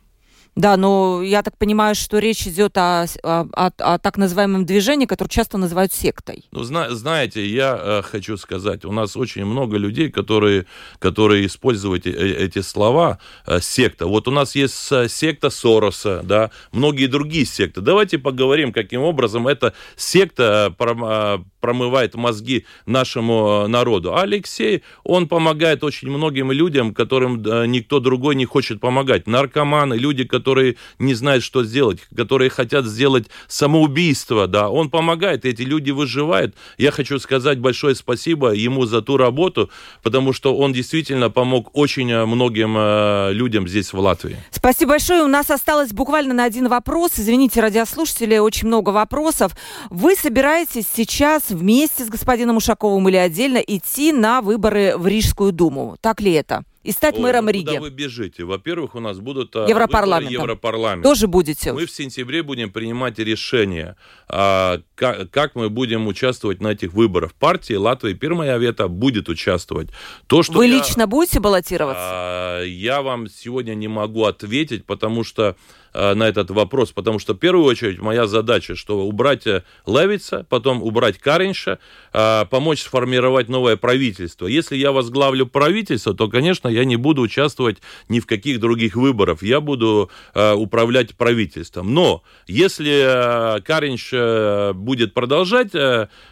Да, 0.55 0.75
но 0.75 1.21
я 1.23 1.43
так 1.43 1.57
понимаю, 1.57 1.95
что 1.95 2.19
речь 2.19 2.45
идет 2.45 2.77
о, 2.77 3.05
о, 3.23 3.47
о, 3.53 3.71
о 3.77 3.97
так 3.99 4.17
называемом 4.17 4.65
движении, 4.65 5.05
которое 5.05 5.29
часто 5.29 5.57
называют 5.57 5.93
сектой. 5.93 6.43
Ну, 6.51 6.63
зна- 6.63 6.89
знаете, 6.89 7.45
я 7.45 7.79
э, 7.79 8.01
хочу 8.01 8.35
сказать, 8.35 8.83
у 8.83 8.91
нас 8.91 9.15
очень 9.15 9.45
много 9.45 9.77
людей, 9.77 10.11
которые, 10.11 10.65
которые 10.99 11.45
используют 11.45 12.05
э- 12.05 12.11
эти 12.11 12.59
слова 12.59 13.19
э, 13.47 13.61
секта. 13.61 14.07
Вот 14.07 14.27
у 14.27 14.31
нас 14.31 14.53
есть 14.53 14.91
э, 14.91 15.07
секта 15.07 15.49
Сороса, 15.49 16.19
да, 16.21 16.51
многие 16.73 17.07
другие 17.07 17.45
секты. 17.45 17.79
Давайте 17.79 18.17
поговорим, 18.17 18.73
каким 18.73 19.03
образом 19.03 19.47
эта 19.47 19.73
секта 19.95 20.75
э, 20.77 20.85
э 20.85 21.37
промывает 21.61 22.15
мозги 22.15 22.65
нашему 22.87 23.67
народу. 23.67 24.15
А 24.15 24.23
Алексей, 24.23 24.81
он 25.03 25.27
помогает 25.27 25.83
очень 25.83 26.09
многим 26.09 26.51
людям, 26.51 26.91
которым 26.91 27.43
никто 27.71 27.99
другой 27.99 28.33
не 28.33 28.45
хочет 28.45 28.79
помогать. 28.79 29.27
Наркоманы, 29.27 29.93
люди, 29.93 30.23
которые 30.23 30.40
которые 30.41 30.75
не 30.97 31.13
знают, 31.13 31.43
что 31.43 31.63
сделать, 31.63 31.99
которые 32.15 32.49
хотят 32.49 32.85
сделать 32.85 33.27
самоубийство, 33.47 34.47
да, 34.47 34.69
он 34.69 34.89
помогает, 34.89 35.45
эти 35.45 35.61
люди 35.61 35.91
выживают. 35.91 36.55
Я 36.79 36.91
хочу 36.91 37.19
сказать 37.19 37.59
большое 37.59 37.93
спасибо 37.93 38.53
ему 38.53 38.85
за 38.85 39.01
ту 39.01 39.17
работу, 39.17 39.69
потому 40.01 40.33
что 40.33 40.57
он 40.57 40.73
действительно 40.73 41.29
помог 41.29 41.69
очень 41.73 42.11
э, 42.11 42.25
многим 42.25 42.75
э, 42.75 43.33
людям 43.33 43.67
здесь, 43.67 43.93
в 43.93 43.99
Латвии. 43.99 44.37
Спасибо 44.49 44.91
большое. 44.91 45.21
У 45.23 45.27
нас 45.27 45.51
осталось 45.51 45.91
буквально 45.91 46.33
на 46.33 46.45
один 46.45 46.67
вопрос. 46.67 47.11
Извините, 47.17 47.61
радиослушатели, 47.61 48.39
очень 48.39 48.67
много 48.67 48.89
вопросов. 48.89 49.51
Вы 49.91 50.15
собираетесь 50.15 50.85
сейчас 50.91 51.43
вместе 51.49 52.03
с 52.03 52.09
господином 52.09 52.57
Ушаковым 52.57 53.07
или 53.09 53.17
отдельно 53.17 53.57
идти 53.57 54.11
на 54.11 54.41
выборы 54.41 54.97
в 54.97 55.05
Рижскую 55.05 55.51
думу? 55.51 55.97
Так 56.01 56.19
ли 56.21 56.31
это? 56.31 56.63
И 56.83 56.91
стать 56.91 57.15
Ой, 57.15 57.21
мэром 57.21 57.45
ну, 57.45 57.51
Риги. 57.51 57.67
Куда 57.67 57.81
вы 57.81 57.89
бежите? 57.89 58.43
Во-первых, 58.43 58.95
у 58.95 58.99
нас 58.99 59.19
будут 59.19 59.55
а, 59.55 59.67
Европарламент. 59.67 60.31
Европарламент. 60.31 61.03
Тоже 61.03 61.27
будете? 61.27 61.73
Мы 61.73 61.85
в 61.85 61.91
сентябре 61.91 62.41
будем 62.41 62.71
принимать 62.71 63.19
решение, 63.19 63.95
а, 64.27 64.81
как, 64.95 65.29
как 65.29 65.55
мы 65.55 65.69
будем 65.69 66.07
участвовать 66.07 66.59
на 66.61 66.69
этих 66.69 66.93
выборах. 66.93 67.33
Партия 67.33 67.77
Латвии 67.77 68.13
Первая 68.13 68.57
Вета 68.57 68.87
будет 68.87 69.29
участвовать. 69.29 69.89
То, 70.27 70.41
что 70.41 70.53
вы 70.53 70.67
я, 70.67 70.77
лично 70.77 71.05
будете 71.07 71.39
баллотироваться? 71.39 72.01
А, 72.03 72.63
я 72.63 73.01
вам 73.01 73.27
сегодня 73.27 73.75
не 73.75 73.87
могу 73.87 74.25
ответить, 74.25 74.85
потому 74.85 75.23
что 75.23 75.55
на 75.93 76.23
этот 76.27 76.51
вопрос, 76.51 76.91
потому 76.91 77.19
что 77.19 77.33
в 77.33 77.37
первую 77.37 77.65
очередь 77.65 77.99
моя 77.99 78.27
задача, 78.27 78.75
что 78.75 79.05
убрать 79.05 79.45
э, 79.47 79.63
Левица, 79.85 80.45
потом 80.49 80.81
убрать 80.83 81.17
Каринша, 81.17 81.79
э, 82.13 82.45
помочь 82.49 82.81
сформировать 82.81 83.49
новое 83.49 83.75
правительство. 83.75 84.47
Если 84.47 84.77
я 84.77 84.91
возглавлю 84.91 85.47
правительство, 85.47 86.13
то, 86.13 86.29
конечно, 86.29 86.67
я 86.67 86.85
не 86.85 86.95
буду 86.95 87.21
участвовать 87.21 87.77
ни 88.09 88.19
в 88.19 88.25
каких 88.25 88.59
других 88.59 88.95
выборах, 88.95 89.43
я 89.43 89.59
буду 89.59 90.09
управлять 90.33 91.15
правительством. 91.15 91.93
Но 91.93 92.23
если 92.47 93.61
Каринш 93.61 94.75
будет 94.75 95.13
продолжать 95.13 95.71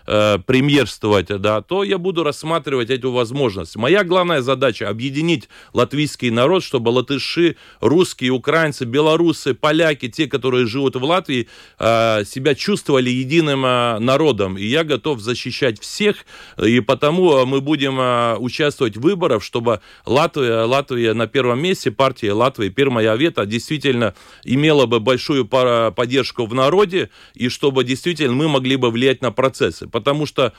премьерствовать, 0.05 1.27
да, 1.27 1.61
то 1.61 1.83
я 1.83 1.97
буду 1.97 2.23
рассматривать 2.23 2.89
эту 2.89 3.11
возможность. 3.11 3.75
Моя 3.75 4.03
главная 4.03 4.41
задача 4.41 4.89
объединить 4.89 5.49
латвийский 5.73 6.29
народ, 6.29 6.63
чтобы 6.63 6.89
латыши, 6.89 7.55
русские, 7.79 8.31
украинцы, 8.31 8.85
белорусы, 8.85 9.48
белорусы, 9.49 9.53
поляки, 9.53 10.09
те, 10.09 10.27
которые 10.27 10.67
живут 10.67 10.95
в 10.95 11.03
Латвии, 11.03 11.47
а, 11.77 12.23
себя 12.23 12.55
чувствовали 12.55 13.09
единым 13.09 13.63
а, 13.65 13.99
народом. 13.99 14.57
И 14.57 14.65
я 14.65 14.83
готов 14.83 15.19
защищать 15.19 15.79
всех, 15.79 16.25
и 16.57 16.79
потому 16.79 17.45
мы 17.45 17.61
будем 17.61 17.99
участвовать 18.41 18.97
в 18.97 19.01
выборах, 19.01 19.43
чтобы 19.43 19.81
Латвия, 20.05 20.65
Латвия 20.65 21.13
на 21.13 21.27
первом 21.27 21.61
месте, 21.61 21.91
партия 21.91 22.33
Латвии, 22.33 22.69
Первая 22.69 23.15
Вета, 23.15 23.45
действительно 23.45 24.13
имела 24.43 24.85
бы 24.85 24.99
большую 24.99 25.45
поддержку 25.45 26.45
в 26.45 26.53
народе, 26.53 27.09
и 27.33 27.49
чтобы 27.49 27.83
действительно 27.83 28.33
мы 28.33 28.47
могли 28.47 28.75
бы 28.75 28.91
влиять 28.91 29.21
на 29.21 29.31
процессы. 29.31 29.87
Потому 29.87 30.25
что 30.25 30.53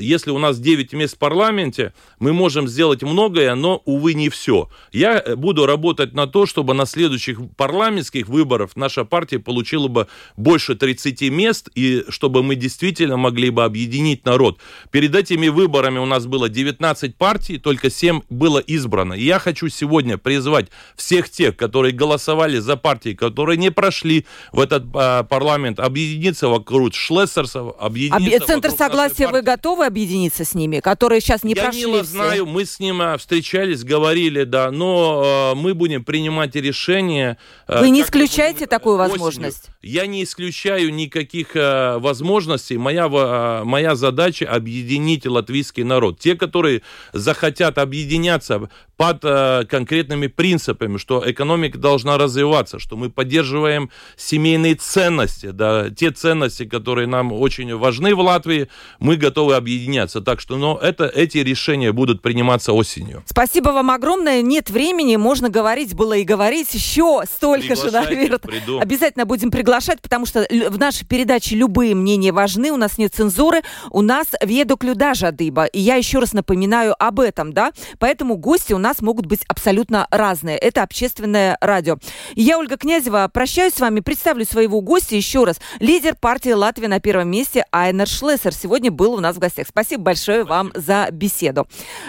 если 0.00 0.30
у 0.30 0.38
нас 0.38 0.58
9 0.58 0.92
мест 0.92 1.16
в 1.16 1.18
парламенте, 1.18 1.92
мы 2.18 2.32
можем 2.32 2.68
сделать 2.68 3.02
многое, 3.02 3.54
но, 3.54 3.82
увы, 3.84 4.14
не 4.14 4.28
все. 4.28 4.68
Я 4.92 5.22
буду 5.36 5.66
работать 5.66 6.14
на 6.14 6.26
то, 6.26 6.46
чтобы 6.46 6.74
на 6.74 6.86
следующих 6.86 7.38
парламентах 7.56 7.83
парламентских 7.84 8.28
выборов 8.28 8.76
наша 8.76 9.04
партия 9.04 9.38
получила 9.38 9.88
бы 9.88 10.06
больше 10.38 10.74
30 10.74 11.30
мест, 11.30 11.68
и 11.74 12.02
чтобы 12.08 12.42
мы 12.42 12.54
действительно 12.54 13.18
могли 13.18 13.50
бы 13.50 13.62
объединить 13.62 14.24
народ. 14.24 14.58
Перед 14.90 15.14
этими 15.14 15.48
выборами 15.48 15.98
у 15.98 16.06
нас 16.06 16.24
было 16.24 16.48
19 16.48 17.14
партий, 17.16 17.58
только 17.58 17.90
7 17.90 18.22
было 18.30 18.58
избрано. 18.58 19.12
И 19.12 19.24
я 19.24 19.38
хочу 19.38 19.68
сегодня 19.68 20.16
призвать 20.16 20.68
всех 20.96 21.28
тех, 21.28 21.58
которые 21.58 21.92
голосовали 21.92 22.58
за 22.58 22.76
партии, 22.76 23.12
которые 23.12 23.58
не 23.58 23.70
прошли 23.70 24.24
в 24.52 24.60
этот 24.60 24.84
а, 24.94 25.22
парламент, 25.24 25.78
объединиться 25.78 26.48
вокруг 26.48 26.94
Шлессерсов, 26.94 27.74
объединиться 27.78 28.44
Об... 28.44 28.46
Центр 28.46 28.70
согласия, 28.70 29.28
вы 29.28 29.42
готовы 29.42 29.84
объединиться 29.84 30.46
с 30.46 30.54
ними, 30.54 30.80
которые 30.80 31.20
сейчас 31.20 31.44
не 31.44 31.52
я 31.52 31.64
прошли 31.64 31.80
Я 31.82 31.88
не 31.88 32.02
знаю, 32.02 32.46
мы 32.46 32.64
с 32.64 32.80
ним 32.80 33.02
а, 33.02 33.18
встречались, 33.18 33.84
говорили, 33.84 34.44
да, 34.44 34.70
но 34.70 35.52
э, 35.52 35.54
мы 35.54 35.74
будем 35.74 36.02
принимать 36.02 36.54
решения. 36.56 37.36
Э, 37.68 37.73
вы 37.80 37.90
не 37.90 38.02
исключаете 38.02 38.66
такую 38.66 38.96
осенью. 38.96 39.10
возможность? 39.12 39.70
Я 39.82 40.06
не 40.06 40.24
исключаю 40.24 40.94
никаких 40.94 41.56
э, 41.56 41.98
возможностей. 41.98 42.78
Моя, 42.78 43.06
э, 43.06 43.64
моя 43.64 43.94
задача 43.94 44.46
объединить 44.50 45.26
латвийский 45.26 45.82
народ. 45.82 46.18
Те, 46.18 46.34
которые 46.36 46.82
захотят 47.12 47.78
объединяться 47.78 48.68
под 48.96 49.24
э, 49.24 49.64
конкретными 49.68 50.28
принципами, 50.28 50.98
что 50.98 51.22
экономика 51.24 51.78
должна 51.78 52.16
развиваться, 52.16 52.78
что 52.78 52.96
мы 52.96 53.10
поддерживаем 53.10 53.90
семейные 54.16 54.76
ценности, 54.76 55.50
да, 55.50 55.90
те 55.90 56.10
ценности, 56.10 56.64
которые 56.64 57.06
нам 57.06 57.32
очень 57.32 57.74
важны 57.76 58.14
в 58.14 58.20
Латвии, 58.20 58.68
мы 59.00 59.16
готовы 59.16 59.56
объединяться. 59.56 60.20
Так 60.20 60.40
что, 60.40 60.56
но 60.56 60.78
это, 60.80 61.06
эти 61.06 61.38
решения 61.38 61.92
будут 61.92 62.22
приниматься 62.22 62.72
осенью. 62.72 63.22
Спасибо 63.26 63.70
вам 63.70 63.90
огромное. 63.90 64.42
Нет 64.42 64.70
времени, 64.70 65.16
можно 65.16 65.48
говорить 65.48 65.94
было 65.94 66.14
и 66.14 66.24
говорить 66.24 66.72
еще 66.74 67.22
столько 67.30 67.63
же, 67.68 67.90
наверное. 67.90 68.38
Приду. 68.38 68.80
Обязательно 68.80 69.26
будем 69.26 69.50
приглашать, 69.50 70.00
потому 70.00 70.26
что 70.26 70.46
в 70.50 70.78
нашей 70.78 71.06
передаче 71.06 71.56
любые 71.56 71.94
мнения 71.94 72.32
важны, 72.32 72.70
у 72.70 72.76
нас 72.76 72.98
нет 72.98 73.14
цензуры, 73.14 73.62
у 73.90 74.02
нас 74.02 74.26
веду 74.42 74.76
клюда 74.76 75.14
жадыба. 75.14 75.64
И 75.66 75.80
я 75.80 75.96
еще 75.96 76.18
раз 76.18 76.32
напоминаю 76.32 76.94
об 76.98 77.20
этом, 77.20 77.52
да, 77.52 77.72
поэтому 77.98 78.36
гости 78.36 78.72
у 78.72 78.78
нас 78.78 79.00
могут 79.00 79.26
быть 79.26 79.40
абсолютно 79.48 80.06
разные. 80.10 80.58
Это 80.58 80.82
общественное 80.82 81.56
радио. 81.60 81.98
Я, 82.34 82.58
Ольга 82.58 82.76
Князева, 82.76 83.30
прощаюсь 83.32 83.74
с 83.74 83.80
вами, 83.80 84.00
представлю 84.00 84.44
своего 84.44 84.80
гостя 84.80 85.16
еще 85.16 85.44
раз. 85.44 85.60
Лидер 85.80 86.14
партии 86.14 86.50
Латвия 86.50 86.88
на 86.88 87.00
первом 87.00 87.28
месте 87.30 87.64
Айнер 87.72 88.06
Шлессер 88.06 88.52
сегодня 88.52 88.90
был 88.90 89.14
у 89.14 89.20
нас 89.20 89.36
в 89.36 89.38
гостях. 89.38 89.66
Спасибо 89.68 90.02
большое 90.02 90.44
вам 90.44 90.72
за 90.74 91.08
беседу. 91.10 91.66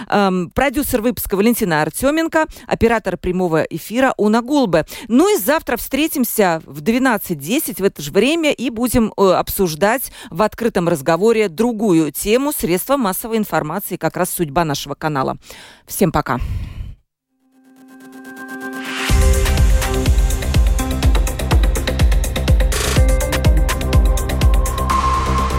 Эм, 0.10 0.52
продюсер 0.52 1.02
выпуска 1.02 1.36
Валентина 1.36 1.82
Артеменко, 1.82 2.46
оператор 2.68 3.18
прямого 3.18 3.64
эфира 3.64 4.14
Уна 4.18 4.42
Гулбе. 4.42 4.86
Ну 5.08 5.34
и 5.34 5.38
завтра 5.46 5.78
встретимся 5.78 6.62
в 6.66 6.82
12.10 6.82 7.82
в 7.82 7.84
это 7.84 8.02
же 8.02 8.12
время 8.12 8.52
и 8.52 8.70
будем 8.70 9.14
э, 9.16 9.32
обсуждать 9.32 10.12
в 10.30 10.42
открытом 10.42 10.90
разговоре 10.90 11.48
другую 11.48 12.12
тему 12.12 12.52
средства 12.52 12.98
массовой 12.98 13.38
информации, 13.38 13.96
как 13.96 14.18
раз 14.18 14.32
судьба 14.32 14.66
нашего 14.66 14.96
канала. 14.96 15.38
Всем 15.86 16.12
пока. 16.12 16.40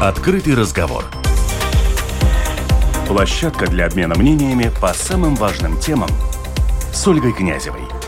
Открытый 0.01 0.55
разговор. 0.55 1.05
Площадка 3.09 3.67
для 3.69 3.87
обмена 3.87 4.17
мнениями 4.17 4.71
по 4.81 4.93
самым 4.93 5.37
важным 5.37 5.79
темам 5.81 6.11
с 6.93 7.07
Ольгой 7.07 7.33
Князевой 7.33 7.96